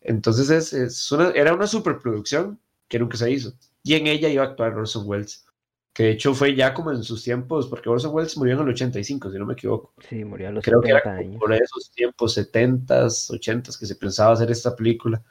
Entonces, 0.00 0.50
es, 0.50 0.72
es 0.72 1.12
una, 1.12 1.30
era 1.30 1.54
una 1.54 1.66
superproducción 1.66 2.58
que 2.88 2.98
nunca 2.98 3.16
se 3.16 3.30
hizo. 3.30 3.52
Y 3.82 3.94
en 3.94 4.06
ella 4.06 4.28
iba 4.28 4.44
a 4.44 4.48
actuar 4.48 4.74
Orson 4.74 5.06
Welles. 5.06 5.46
Que 5.92 6.04
de 6.04 6.10
hecho 6.12 6.34
fue 6.34 6.54
ya 6.54 6.72
como 6.72 6.92
en 6.92 7.02
sus 7.02 7.22
tiempos, 7.22 7.66
porque 7.66 7.88
Orson 7.88 8.14
Welles 8.14 8.36
murió 8.36 8.54
en 8.54 8.60
el 8.62 8.68
85, 8.68 9.30
si 9.30 9.38
no 9.38 9.46
me 9.46 9.54
equivoco. 9.54 9.92
Sí, 10.08 10.24
murió 10.24 10.48
a 10.48 10.52
los 10.52 10.64
Creo 10.64 10.80
70 10.80 11.02
que 11.02 11.08
era 11.08 11.18
años. 11.18 11.40
por 11.40 11.52
esos 11.52 11.90
tiempos, 11.92 12.36
70s, 12.36 13.30
80s, 13.30 13.78
que 13.78 13.86
se 13.86 13.96
pensaba 13.96 14.32
hacer 14.32 14.50
esta 14.50 14.74
película. 14.76 15.22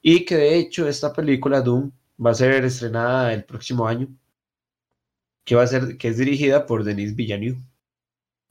Y 0.00 0.24
que 0.24 0.36
de 0.36 0.56
hecho 0.56 0.88
esta 0.88 1.12
película, 1.12 1.60
Doom, 1.60 1.92
va 2.24 2.30
a 2.30 2.34
ser 2.34 2.64
estrenada 2.64 3.32
el 3.32 3.44
próximo 3.44 3.86
año. 3.86 4.08
Que 5.44 5.54
va 5.54 5.62
a 5.62 5.66
ser, 5.66 5.96
que 5.96 6.08
es 6.08 6.18
dirigida 6.18 6.66
por 6.66 6.84
Denis 6.84 7.14
Villeneuve 7.14 7.62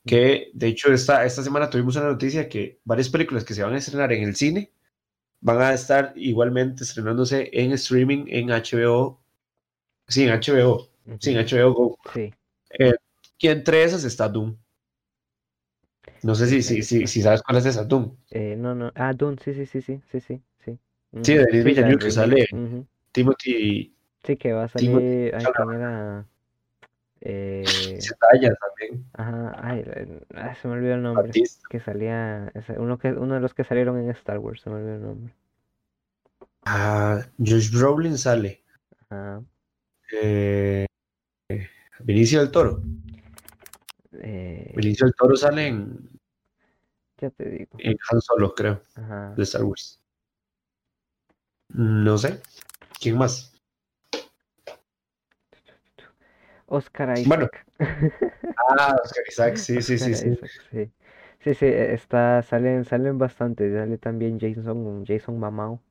que 0.06 0.50
de 0.54 0.68
hecho 0.68 0.92
esta, 0.92 1.26
esta 1.26 1.44
semana 1.44 1.70
tuvimos 1.70 1.96
una 1.96 2.08
noticia 2.08 2.50
que 2.50 2.80
varias 2.84 3.10
películas 3.10 3.44
que 3.44 3.54
se 3.54 3.64
van 3.64 3.74
a 3.74 3.78
estrenar 3.78 4.12
en 4.12 4.24
el 4.24 4.36
cine 4.36 4.72
van 5.42 5.62
a 5.62 5.74
estar 5.74 6.14
igualmente 6.16 6.84
estrenándose 6.84 7.50
en 7.54 7.72
streaming 7.74 8.26
en 8.28 8.52
HBO, 8.52 9.20
sí, 10.08 10.24
en 10.24 10.30
HBO, 10.32 10.88
sí, 11.20 11.32
en 11.32 11.38
HBO 11.40 11.74
Go. 11.74 11.98
Sí. 12.14 12.34
Eh, 12.80 12.94
y 13.40 13.48
entre 13.48 13.84
esas 13.84 14.04
está 14.04 14.30
Doom. 14.30 14.56
No 16.24 16.36
sé 16.36 16.48
si, 16.48 16.62
si, 16.62 16.82
si, 16.84 17.08
si 17.08 17.22
sabes 17.22 17.42
cuál 17.42 17.58
es 17.58 17.66
esa 17.66 17.84
Doom. 17.84 18.16
Eh, 18.30 18.56
no, 18.58 18.74
no. 18.76 18.92
Ah, 18.96 19.14
Dune, 19.14 19.38
sí, 19.44 19.54
sí, 19.54 19.66
sí, 19.66 19.82
sí, 19.82 20.02
sí, 20.12 20.20
sí. 20.20 20.42
Sí, 20.64 20.80
Sí, 21.24 21.34
Ujú. 21.34 21.34
de 21.34 21.46
Denis 21.46 21.64
Sí, 21.64 21.64
Villeneuve 21.64 22.00
que 22.00 22.12
sale. 22.12 22.46
Timothy 23.12 23.94
Sí, 24.24 24.38
que 24.38 24.54
va 24.54 24.64
a 24.66 24.68
Timothy 24.76 25.06
salir. 25.08 25.36
Ay, 25.36 25.44
Chalamet. 25.44 25.56
¿quién 25.56 25.70
era? 25.82 26.28
Eh, 27.24 27.64
Zendaya 28.02 28.56
también, 28.56 29.06
ajá, 29.14 29.56
ay, 29.62 29.84
eh, 29.86 30.26
ah, 30.34 30.56
se 30.56 30.68
me 30.68 30.74
olvidó 30.74 30.96
el 30.96 31.04
nombre. 31.04 31.28
Batista. 31.28 31.68
Que 31.70 31.80
salía. 31.80 32.52
uno, 32.78 32.98
que, 32.98 33.10
uno 33.10 33.36
de 33.36 33.40
los 33.40 33.54
que 33.54 33.64
salieron 33.64 34.00
en 34.00 34.10
Star 34.10 34.40
Wars, 34.40 34.62
se 34.62 34.72
me 34.72 34.78
olvidó 34.78 34.96
el 34.96 35.02
nombre. 35.04 35.36
Ah, 36.66 37.22
Josh 37.38 37.72
Brolin 37.72 38.18
sale. 38.18 38.64
Ajá. 39.10 39.44
Eh, 40.20 40.88
Vinicio 42.00 42.40
del 42.40 42.50
Toro. 42.50 42.82
Eh, 44.14 44.74
Vinicio 44.76 45.06
del 45.06 45.14
Toro 45.14 45.36
sale 45.36 45.68
en, 45.68 46.10
ya 47.20 47.30
te 47.30 47.50
digo. 47.50 47.78
en 47.78 47.96
Han 48.10 48.22
Solo, 48.22 48.56
creo. 48.56 48.82
Ajá. 48.96 49.36
de 49.38 49.44
Star 49.44 49.64
Wars. 49.64 50.02
No 51.70 52.18
sé. 52.18 52.42
¿Quién 53.00 53.18
más? 53.18 53.51
Oscar 56.72 57.10
Isaac. 57.20 57.28
Bueno. 57.28 57.50
Ah, 58.78 58.96
Oscar 59.04 59.24
Isaac, 59.28 59.58
sí, 59.58 59.82
sí, 59.82 59.98
sí, 59.98 60.16
sí. 60.16 60.30
Isaac, 60.32 60.52
sí. 60.72 60.92
Sí, 61.40 61.54
sí, 61.56 61.66
eh, 61.66 61.94
está, 61.94 62.42
salen, 62.44 62.86
salen 62.86 63.18
bastante. 63.18 63.72
Sale 63.74 63.98
también 63.98 64.40
Jason, 64.40 65.06
Jason 65.06 65.40
Mamao 65.40 65.82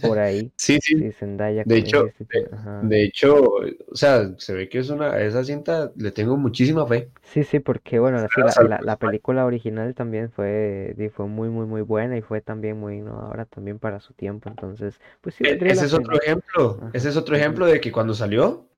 por 0.00 0.18
ahí. 0.18 0.52
Sí, 0.56 0.78
sí. 0.80 0.94
Sí, 0.96 1.12
Zendaya, 1.12 1.64
De 1.64 1.78
hecho, 1.78 2.04
dijiste, 2.04 2.48
de, 2.80 3.04
hecho, 3.04 3.42
o 3.44 3.96
sea, 3.96 4.30
se 4.38 4.54
ve 4.54 4.68
que 4.68 4.78
es 4.78 4.90
una, 4.90 5.18
esa 5.20 5.42
cinta 5.44 5.92
le 5.96 6.12
tengo 6.12 6.36
muchísima 6.36 6.86
fe. 6.86 7.10
Sí, 7.22 7.42
sí, 7.42 7.58
porque 7.58 7.98
bueno, 7.98 8.20
la, 8.20 8.28
sal- 8.28 8.68
la, 8.68 8.80
la 8.82 8.96
película 8.98 9.44
original 9.46 9.94
también 9.94 10.30
fue, 10.30 10.94
fue 11.14 11.26
muy, 11.26 11.48
muy, 11.48 11.66
muy 11.66 11.80
buena 11.82 12.16
y 12.16 12.22
fue 12.22 12.40
también 12.42 12.78
muy 12.78 12.98
innovadora 12.98 13.46
también 13.46 13.78
para 13.78 13.98
su 14.00 14.12
tiempo. 14.14 14.48
Entonces, 14.50 15.00
pues 15.20 15.34
sí, 15.34 15.44
E- 15.44 15.58
Ese 15.72 15.86
es 15.86 15.92
otro 15.94 16.20
ejemplo, 16.20 16.78
Ajá. 16.80 16.90
ese 16.92 17.08
es 17.08 17.16
otro 17.16 17.36
ejemplo 17.36 17.66
de 17.66 17.80
que 17.80 17.92
cuando 17.92 18.14
salió, 18.14 18.68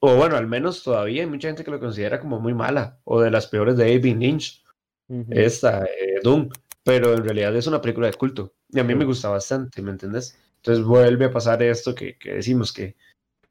o 0.00 0.16
bueno, 0.16 0.36
al 0.36 0.46
menos 0.46 0.82
todavía 0.82 1.22
hay 1.22 1.28
mucha 1.28 1.48
gente 1.48 1.64
que 1.64 1.70
lo 1.70 1.80
considera 1.80 2.20
como 2.20 2.40
muy 2.40 2.54
mala, 2.54 2.98
o 3.04 3.20
de 3.20 3.30
las 3.30 3.46
peores 3.46 3.76
de 3.76 3.84
David 3.84 4.16
Lynch, 4.16 4.64
esta, 5.30 5.84
eh, 5.84 6.20
Doom, 6.22 6.48
pero 6.82 7.14
en 7.14 7.24
realidad 7.24 7.54
es 7.56 7.66
una 7.66 7.80
película 7.80 8.06
de 8.08 8.14
culto, 8.14 8.54
y 8.70 8.80
a 8.80 8.84
mí 8.84 8.94
me 8.94 9.04
gusta 9.04 9.28
bastante, 9.28 9.82
¿me 9.82 9.90
entendés? 9.90 10.38
Entonces 10.56 10.84
vuelve 10.84 11.26
a 11.26 11.32
pasar 11.32 11.62
esto 11.62 11.94
que, 11.94 12.16
que 12.18 12.34
decimos 12.34 12.72
que 12.72 12.96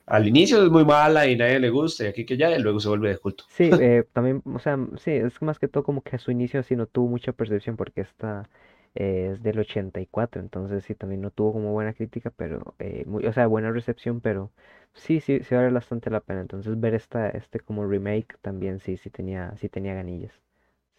al 0.06 0.28
inicio 0.28 0.64
es 0.64 0.70
muy 0.70 0.86
mala 0.86 1.28
y 1.28 1.36
nadie 1.36 1.60
le 1.60 1.70
gusta, 1.70 2.04
y 2.04 2.08
aquí 2.08 2.26
que 2.26 2.38
ya, 2.38 2.56
y 2.56 2.62
luego 2.62 2.80
se 2.80 2.90
vuelve 2.90 3.10
de 3.10 3.18
culto. 3.18 3.46
Sí, 3.50 3.70
eh, 3.80 4.04
también, 4.14 4.42
o 4.46 4.60
sea, 4.60 4.78
sí, 4.98 5.12
es 5.12 5.42
más 5.42 5.58
que 5.60 5.68
todo 5.68 5.84
como 5.84 6.02
que 6.02 6.16
a 6.16 6.20
su 6.20 6.32
inicio 6.32 6.62
sí 6.64 6.76
no 6.76 6.86
tuvo 6.86 7.08
mucha 7.08 7.32
percepción 7.32 7.76
porque 7.76 8.02
esta 8.02 8.48
eh, 8.96 9.32
es 9.34 9.44
del 9.44 9.60
84, 9.60 10.42
entonces 10.42 10.84
sí 10.86 10.96
también 10.96 11.22
no 11.22 11.32
tuvo 11.32 11.54
como 11.54 11.74
buena 11.74 11.94
crítica, 11.94 12.32
pero, 12.32 12.76
eh, 12.80 13.04
muy, 13.08 13.26
o 13.28 13.34
sea, 13.34 13.48
buena 13.48 13.72
recepción, 13.72 14.22
pero 14.22 14.52
sí, 14.94 15.20
sí, 15.22 15.42
sí 15.44 15.56
vale 15.56 15.72
bastante 15.72 16.10
la 16.10 16.22
pena. 16.22 16.42
Entonces 16.42 16.80
ver 16.80 16.94
esta, 16.96 17.30
este 17.30 17.60
como 17.60 17.86
remake 17.86 18.38
también 18.42 18.80
sí, 18.80 18.98
sí 18.98 19.10
tenía, 19.10 19.56
sí 19.58 19.70
tenía 19.70 19.94
ganillas. 19.96 20.34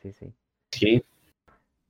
Sí, 0.02 0.12
sí. 0.12 0.34
Sí, 0.72 1.02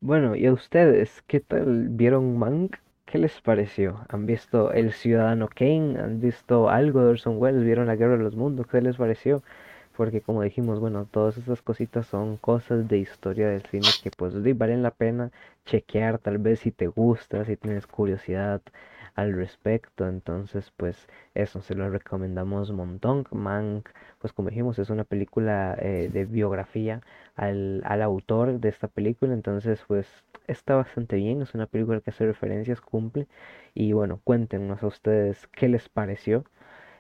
Bueno, 0.01 0.37
¿y 0.37 0.47
a 0.47 0.53
ustedes 0.55 1.23
qué 1.27 1.41
tal 1.41 1.89
vieron 1.91 2.39
Mank? 2.39 2.77
¿Qué 3.05 3.19
les 3.19 3.41
pareció? 3.43 4.07
¿Han 4.09 4.25
visto 4.27 4.73
El 4.73 4.93
Ciudadano 4.95 5.49
Kane? 5.49 5.99
¿Han 6.01 6.19
visto 6.21 6.71
algo 6.71 7.01
de 7.03 7.11
Orson 7.11 7.37
Welles? 7.39 7.63
¿Vieron 7.65 7.87
La 7.87 7.97
Guerra 7.97 8.17
de 8.17 8.23
los 8.25 8.37
Mundos? 8.37 8.67
¿Qué 8.67 8.81
les 8.81 8.97
pareció? 8.97 9.43
Porque 9.97 10.20
como 10.20 10.42
dijimos, 10.42 10.80
bueno, 10.80 11.07
todas 11.11 11.38
estas 11.38 11.62
cositas 11.62 12.07
son 12.07 12.36
cosas 12.36 12.88
de 12.88 12.99
historia 12.99 13.49
del 13.49 13.62
cine 13.62 13.88
que 14.03 14.11
pues 14.11 14.34
valen 14.59 14.82
la 14.82 14.90
pena 14.92 15.30
chequear 15.64 16.18
tal 16.18 16.38
vez 16.38 16.61
si 16.61 16.70
te 16.72 16.86
gusta, 16.86 17.44
si 17.44 17.57
tienes 17.57 17.86
curiosidad 17.86 18.61
al 19.14 19.32
respecto. 19.34 20.07
Entonces, 20.09 20.72
pues 20.76 21.09
eso, 21.34 21.61
se 21.62 21.74
lo 21.74 21.88
recomendamos 21.90 22.70
un 22.70 22.76
montón. 22.76 23.24
Mank, 23.32 23.88
pues 24.20 24.32
como 24.32 24.51
dijimos, 24.51 24.78
es 24.78 24.90
una 24.90 25.05
película 25.05 25.76
eh, 25.80 26.11
de 26.12 26.24
biografía 26.26 27.01
al, 27.34 27.82
al 27.84 28.03
autor 28.03 28.61
de 28.61 28.68
esta 28.68 28.88
película, 28.88 29.32
entonces 29.34 29.82
pues 29.86 30.07
está 30.47 30.76
bastante 30.76 31.16
bien, 31.16 31.42
es 31.42 31.55
una 31.55 31.66
película 31.66 32.01
que 32.01 32.11
hace 32.11 32.26
referencias, 32.26 32.80
cumple, 32.80 33.26
y 33.74 33.92
bueno, 33.92 34.20
cuéntenos 34.24 34.82
a 34.82 34.86
ustedes 34.86 35.47
qué 35.49 35.68
les 35.68 35.88
pareció. 35.88 36.44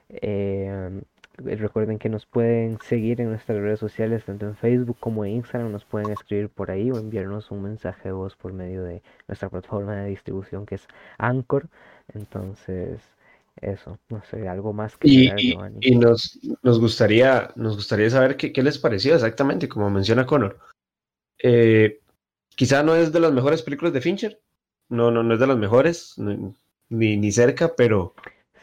Eh, 0.08 1.02
recuerden 1.38 1.98
que 1.98 2.08
nos 2.08 2.26
pueden 2.26 2.78
seguir 2.80 3.20
en 3.20 3.30
nuestras 3.30 3.58
redes 3.58 3.80
sociales, 3.80 4.24
tanto 4.24 4.46
en 4.46 4.56
Facebook 4.56 4.96
como 5.00 5.24
en 5.24 5.32
Instagram, 5.32 5.72
nos 5.72 5.84
pueden 5.84 6.10
escribir 6.10 6.48
por 6.48 6.70
ahí 6.70 6.90
o 6.90 6.98
enviarnos 6.98 7.50
un 7.50 7.62
mensaje 7.62 8.08
de 8.08 8.12
voz 8.12 8.36
por 8.36 8.52
medio 8.52 8.82
de 8.82 9.02
nuestra 9.28 9.48
plataforma 9.48 9.96
de 9.96 10.10
distribución 10.10 10.66
que 10.66 10.76
es 10.76 10.88
Anchor. 11.18 11.68
Entonces, 12.14 13.00
eso, 13.60 13.98
no 14.08 14.22
sé, 14.24 14.48
algo 14.48 14.72
más 14.72 14.96
que 14.96 15.08
y, 15.08 15.28
agregar, 15.28 15.72
y- 15.80 15.96
nos, 15.96 16.38
nos 16.62 16.78
gustaría, 16.78 17.50
nos 17.56 17.76
gustaría 17.76 18.10
saber 18.10 18.36
qué, 18.36 18.52
qué 18.52 18.62
les 18.62 18.78
pareció 18.78 19.14
exactamente, 19.14 19.68
como 19.68 19.90
menciona 19.90 20.26
Connor. 20.26 20.58
Eh, 21.38 22.00
quizá 22.54 22.82
no 22.82 22.94
es 22.96 23.12
de 23.12 23.20
las 23.20 23.32
mejores 23.32 23.62
películas 23.62 23.92
de 23.92 24.00
Fincher, 24.00 24.40
no, 24.88 25.10
no, 25.10 25.22
no 25.22 25.34
es 25.34 25.40
de 25.40 25.46
las 25.46 25.56
mejores, 25.58 26.14
ni, 26.18 27.16
ni 27.16 27.32
cerca, 27.32 27.74
pero, 27.76 28.14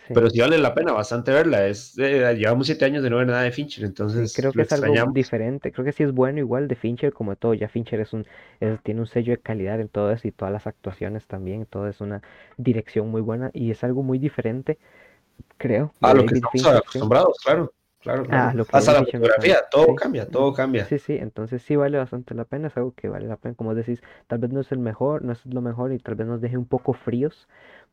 Sí. 0.07 0.13
pero 0.13 0.29
sí 0.29 0.39
vale 0.39 0.57
la 0.57 0.73
pena 0.75 0.93
bastante 0.93 1.31
verla. 1.31 1.67
Es, 1.67 1.97
eh, 1.97 2.35
llevamos 2.37 2.67
siete 2.67 2.85
años 2.85 3.03
de 3.03 3.09
no 3.09 3.17
ver 3.17 3.27
nada 3.27 3.41
de 3.43 3.51
Fincher, 3.51 3.85
Sí, 4.05 4.29
entonces 4.29 4.31
creo 4.31 4.53
que 4.53 4.61
es 4.63 4.71
algo 4.71 5.01
extrañamos. 5.01 5.13
diferente. 5.13 5.71
Creo 5.71 5.83
que 5.85 5.91
sí 5.91 6.03
es 6.03 6.11
bueno 6.13 6.39
igual 6.39 6.67
de 6.67 6.75
Fincher 6.75 7.13
como 7.13 7.31
de 7.31 7.37
todo. 7.37 7.53
Ya 7.55 7.67
Fincher 7.69 7.99
es 7.99 8.13
un, 8.13 8.25
es- 8.59 8.81
tiene 8.83 9.01
un 9.01 9.07
sello 9.07 9.33
de 9.33 9.39
calidad 9.41 9.79
en 9.81 9.89
todo 9.89 10.11
eso 10.11 10.27
y 10.27 10.31
todas 10.31 10.51
las 10.53 10.67
actuaciones 10.67 11.25
también. 11.27 11.65
Todo 11.65 11.87
es 11.87 11.99
una 12.01 12.21
dirección 12.57 13.09
muy 13.09 13.21
buena 13.21 13.49
y 13.53 13.71
es 13.71 13.83
algo 13.83 14.03
muy 14.03 14.19
diferente, 14.19 14.77
creo, 15.57 15.93
A 16.01 16.13
lo 16.13 16.23
que 16.23 16.35
estamos 16.35 16.53
Fincher, 16.53 16.81
sí. 16.91 16.99
acostumbrados, 16.99 17.37
claro. 17.43 17.73
claro, 17.99 18.23
Ah, 18.29 18.51
claro. 18.51 18.55
lo 18.55 18.65
que 18.67 18.77
Hasta 18.77 18.93
la 18.93 19.03
fotografía, 19.05 19.61
todo 19.71 19.85
Sí, 19.85 19.95
cambia, 19.95 20.29
todo 20.29 20.53
cambia. 20.53 20.85
Sí, 20.89 20.99
sí, 20.99 21.13
entonces 21.17 21.61
sí 21.63 21.75
vale 21.77 21.97
bastante 21.97 22.33
la 22.35 22.45
pena, 22.45 22.67
es 22.67 22.77
algo 22.77 22.93
que 22.93 23.09
vale 23.09 23.27
la 23.27 23.37
pena, 23.37 23.55
como 23.55 23.75
decís, 23.75 24.01
tal 24.27 24.39
vez 24.39 24.51
no 24.51 24.61
es 24.61 24.71
el 24.71 24.79
mejor, 24.79 25.23
no 25.23 25.31
es 25.33 25.45
lo 25.45 25.61
mejor 25.61 25.93
y 25.93 25.99
tal 25.99 26.15
vez 26.15 26.27
nos 26.27 26.41
deje 26.41 26.57
un 26.57 26.65
poco 26.67 26.93
fríos 26.93 27.47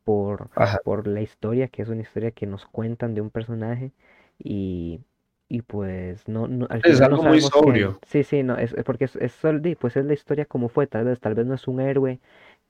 por, 0.05 0.51
Ajá. 0.55 0.79
por 0.83 1.07
la 1.07 1.23
historia, 1.23 1.69
que 1.69 1.83
es 1.83 1.89
una 1.89 2.03
historia 2.03 2.31
que 2.33 2.47
nos 2.47 2.67
cuentan 2.67 3.15
de 3.15 3.21
un 3.21 3.31
personaje 3.31 3.93
y, 4.39 5.01
y 5.49 5.63
pues 5.63 6.27
no, 6.29 6.49
no 6.49 6.67
al 6.71 6.83
Es 6.83 7.01
final 7.01 7.11
no 7.11 7.17
algo 7.17 7.23
muy 7.23 7.41
sobrio. 7.41 8.01
Sí, 8.07 8.25
sí, 8.25 8.43
no, 8.43 8.57
es, 8.57 8.75
porque 8.85 9.05
es, 9.05 9.17
es 9.17 9.33
pues 9.77 9.97
es 9.97 10.05
la 10.07 10.15
historia 10.15 10.45
como 10.47 10.69
fue, 10.69 10.87
tal 10.87 11.05
vez, 11.05 11.21
tal 11.21 11.35
vez 11.35 11.47
no 11.47 11.55
es 11.55 11.69
un 11.69 11.81
héroe 11.81 12.21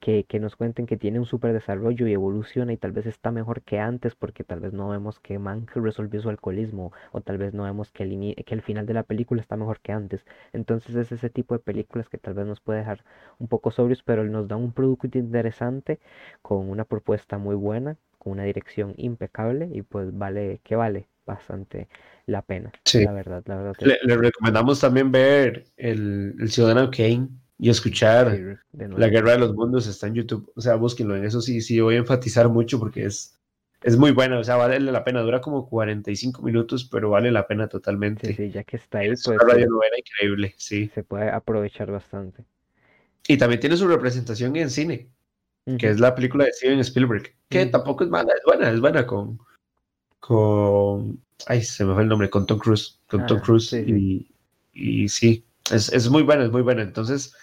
que, 0.01 0.25
que 0.25 0.39
nos 0.41 0.55
cuenten 0.57 0.85
que 0.87 0.97
tiene 0.97 1.19
un 1.19 1.25
super 1.25 1.53
desarrollo 1.53 2.07
y 2.07 2.13
evoluciona 2.13 2.73
y 2.73 2.77
tal 2.77 2.91
vez 2.91 3.05
está 3.07 3.31
mejor 3.31 3.61
que 3.63 3.79
antes 3.79 4.15
porque 4.15 4.43
tal 4.43 4.59
vez 4.59 4.73
no 4.73 4.89
vemos 4.89 5.19
que 5.21 5.39
Mank 5.39 5.71
resolvió 5.77 6.21
su 6.21 6.29
alcoholismo 6.29 6.91
o 7.13 7.21
tal 7.21 7.37
vez 7.37 7.53
no 7.53 7.63
vemos 7.63 7.91
que 7.91 8.03
el, 8.03 8.35
que 8.45 8.55
el 8.55 8.61
final 8.63 8.85
de 8.87 8.95
la 8.95 9.03
película 9.03 9.41
está 9.41 9.57
mejor 9.57 9.79
que 9.81 9.93
antes. 9.93 10.25
Entonces 10.53 10.95
es 10.95 11.11
ese 11.13 11.29
tipo 11.29 11.55
de 11.55 11.59
películas 11.61 12.09
que 12.09 12.17
tal 12.17 12.33
vez 12.33 12.45
nos 12.47 12.59
puede 12.61 12.79
dejar 12.79 13.03
un 13.39 13.47
poco 13.47 13.71
sobrios, 13.71 14.03
pero 14.03 14.23
nos 14.25 14.47
da 14.47 14.55
un 14.57 14.73
producto 14.73 15.17
interesante 15.17 15.99
con 16.41 16.69
una 16.69 16.85
propuesta 16.85 17.37
muy 17.37 17.55
buena, 17.55 17.97
con 18.17 18.33
una 18.33 18.43
dirección 18.43 18.93
impecable 18.97 19.69
y 19.73 19.81
pues 19.83 20.15
vale, 20.17 20.59
que 20.63 20.75
vale 20.75 21.07
bastante 21.25 21.87
la 22.25 22.41
pena, 22.41 22.73
Sí. 22.85 22.99
la 22.99 23.11
verdad, 23.11 23.43
la 23.47 23.57
verdad. 23.57 23.75
Le, 23.79 23.97
le 24.03 24.17
recomendamos 24.17 24.79
también 24.79 25.11
ver 25.11 25.65
el, 25.77 26.35
el 26.39 26.51
Ciudadano 26.51 26.91
Kane 26.91 27.29
y 27.63 27.69
escuchar 27.69 28.57
Sí. 28.75 28.83
La 28.97 29.07
Guerra 29.07 29.33
de 29.33 29.37
los 29.37 29.53
Mundos, 29.53 29.85
está 29.85 30.07
en 30.07 30.15
YouTube. 30.15 30.51
O 30.55 30.61
sea, 30.61 30.75
búsquenlo. 30.75 31.15
En 31.15 31.23
eso 31.23 31.41
sí, 31.41 31.61
sí 31.61 31.79
voy 31.79 31.93
a 31.93 31.99
enfatizar 31.99 32.49
mucho 32.49 32.79
porque 32.79 33.05
es, 33.05 33.37
es 33.83 33.97
muy 33.97 34.09
bueno. 34.09 34.39
O 34.39 34.43
sea, 34.43 34.55
vale 34.55 34.79
la 34.79 35.03
pena. 35.03 35.21
Dura 35.21 35.41
como 35.41 35.69
45 35.69 36.41
minutos, 36.41 36.83
pero 36.91 37.11
vale 37.11 37.31
la 37.31 37.45
pena 37.45 37.67
totalmente. 37.67 38.25
Sí, 38.29 38.33
sí, 38.33 38.49
ya 38.49 38.63
que 38.63 38.77
está 38.77 38.97
ahí, 38.99 39.09
Es 39.11 39.21
pues 39.23 39.37
una 39.39 39.53
radionovela 39.53 39.95
increíble, 39.95 40.55
sí. 40.57 40.89
se 40.95 41.03
puede 41.03 41.29
aprovechar 41.29 41.91
bastante. 41.91 42.43
Y 43.27 43.37
también 43.37 43.59
tiene 43.61 43.77
su 43.77 43.87
representación 43.87 44.55
en 44.55 44.71
cine, 44.71 45.07
que 45.77 45.89
es 45.89 45.99
la 45.99 46.15
película 46.15 46.45
de 46.45 46.53
Steven 46.53 46.79
Spielberg, 46.79 47.31
que 47.47 47.67
tampoco 47.67 48.03
es 48.03 48.09
mala, 48.09 48.33
es 48.33 48.41
buena, 48.43 48.71
es 48.71 48.79
buena 48.81 49.05
con, 49.05 49.37
con, 50.19 51.21
ay, 51.45 51.61
se 51.61 51.85
me 51.85 51.93
fue 51.93 52.01
el 52.01 52.09
nombre, 52.09 52.31
con 52.31 52.47
Tom 52.47 52.57
Cruise, 52.57 52.99
con 53.07 53.27
Tom 53.27 53.37
Ah, 53.37 53.41
Cruise 53.43 53.69
sí. 53.69 53.83
y, 54.73 55.03
y 55.03 55.07
sí, 55.09 55.45
es, 55.71 55.93
es 55.93 56.09
muy 56.09 56.23
buena, 56.23 56.45
es 56.45 56.51
muy 56.51 56.63
buena. 56.63 56.81
Entonces, 56.81 57.35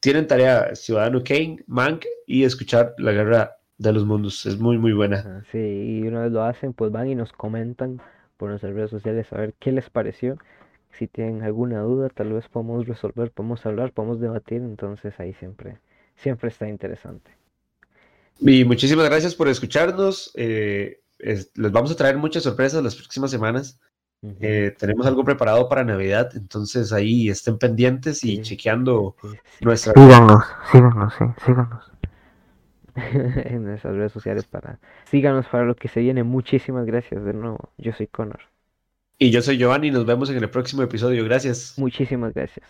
tienen 0.00 0.26
tarea 0.26 0.74
Ciudadano 0.74 1.22
Kane, 1.24 1.64
Mank 1.66 2.04
y 2.26 2.44
escuchar 2.44 2.94
La 2.98 3.12
Guerra 3.12 3.56
de 3.78 3.92
los 3.92 4.04
Mundos, 4.04 4.44
es 4.46 4.58
muy, 4.58 4.78
muy 4.78 4.92
buena. 4.92 5.30
Ajá, 5.30 5.44
sí, 5.52 5.58
y 5.58 6.06
una 6.06 6.22
vez 6.22 6.32
lo 6.32 6.42
hacen, 6.44 6.72
pues 6.72 6.90
van 6.92 7.08
y 7.08 7.14
nos 7.14 7.32
comentan 7.32 8.00
por 8.36 8.50
nuestras 8.50 8.74
redes 8.74 8.90
sociales 8.90 9.32
a 9.32 9.36
ver 9.38 9.54
qué 9.58 9.72
les 9.72 9.90
pareció. 9.90 10.38
Si 10.90 11.06
tienen 11.08 11.42
alguna 11.42 11.80
duda, 11.82 12.08
tal 12.08 12.32
vez 12.32 12.48
podemos 12.48 12.86
resolver, 12.86 13.30
podemos 13.32 13.64
hablar, 13.66 13.92
podemos 13.92 14.20
debatir, 14.20 14.62
entonces 14.62 15.18
ahí 15.20 15.34
siempre, 15.34 15.78
siempre 16.16 16.48
está 16.48 16.68
interesante. 16.68 17.30
Y 18.40 18.64
muchísimas 18.64 19.06
gracias 19.06 19.34
por 19.34 19.48
escucharnos. 19.48 20.30
eh, 20.34 21.00
es- 21.18 21.50
les 21.56 21.72
vamos 21.72 21.90
a 21.90 21.96
traer 21.96 22.16
muchas 22.16 22.44
sorpresas 22.44 22.82
las 22.82 22.94
próximas 22.96 23.30
semanas. 23.30 23.80
Eh, 24.22 24.74
tenemos 24.78 25.06
algo 25.06 25.24
preparado 25.24 25.68
para 25.68 25.84
Navidad, 25.84 26.30
entonces 26.34 26.92
ahí 26.92 27.28
estén 27.28 27.58
pendientes 27.58 28.24
y 28.24 28.36
Sí. 28.36 28.42
chequeando 28.42 29.14
nuestra... 29.60 29.92
Síganos, 29.94 30.44
síganos, 30.72 31.14
sí, 31.14 31.24
síganos. 31.46 31.92
en 32.96 33.64
nuestras 33.64 33.94
redes 33.94 34.12
sociales 34.12 34.44
para 34.44 34.80
síganos 35.10 35.46
para 35.46 35.64
lo 35.64 35.76
que 35.76 35.88
se 35.88 36.00
viene. 36.00 36.24
Muchísimas 36.24 36.84
gracias 36.84 37.24
de 37.24 37.32
nuevo. 37.32 37.72
Yo 37.78 37.92
soy 37.92 38.06
Connor. 38.08 38.40
Y 39.18 39.30
yo 39.30 39.42
soy 39.42 39.58
Giovanni, 39.58 39.90
nos 39.90 40.06
vemos 40.06 40.30
en 40.30 40.36
el 40.36 40.50
próximo 40.50 40.82
episodio. 40.82 41.24
Gracias. 41.24 41.74
Muchísimas 41.76 42.34
gracias. 42.34 42.66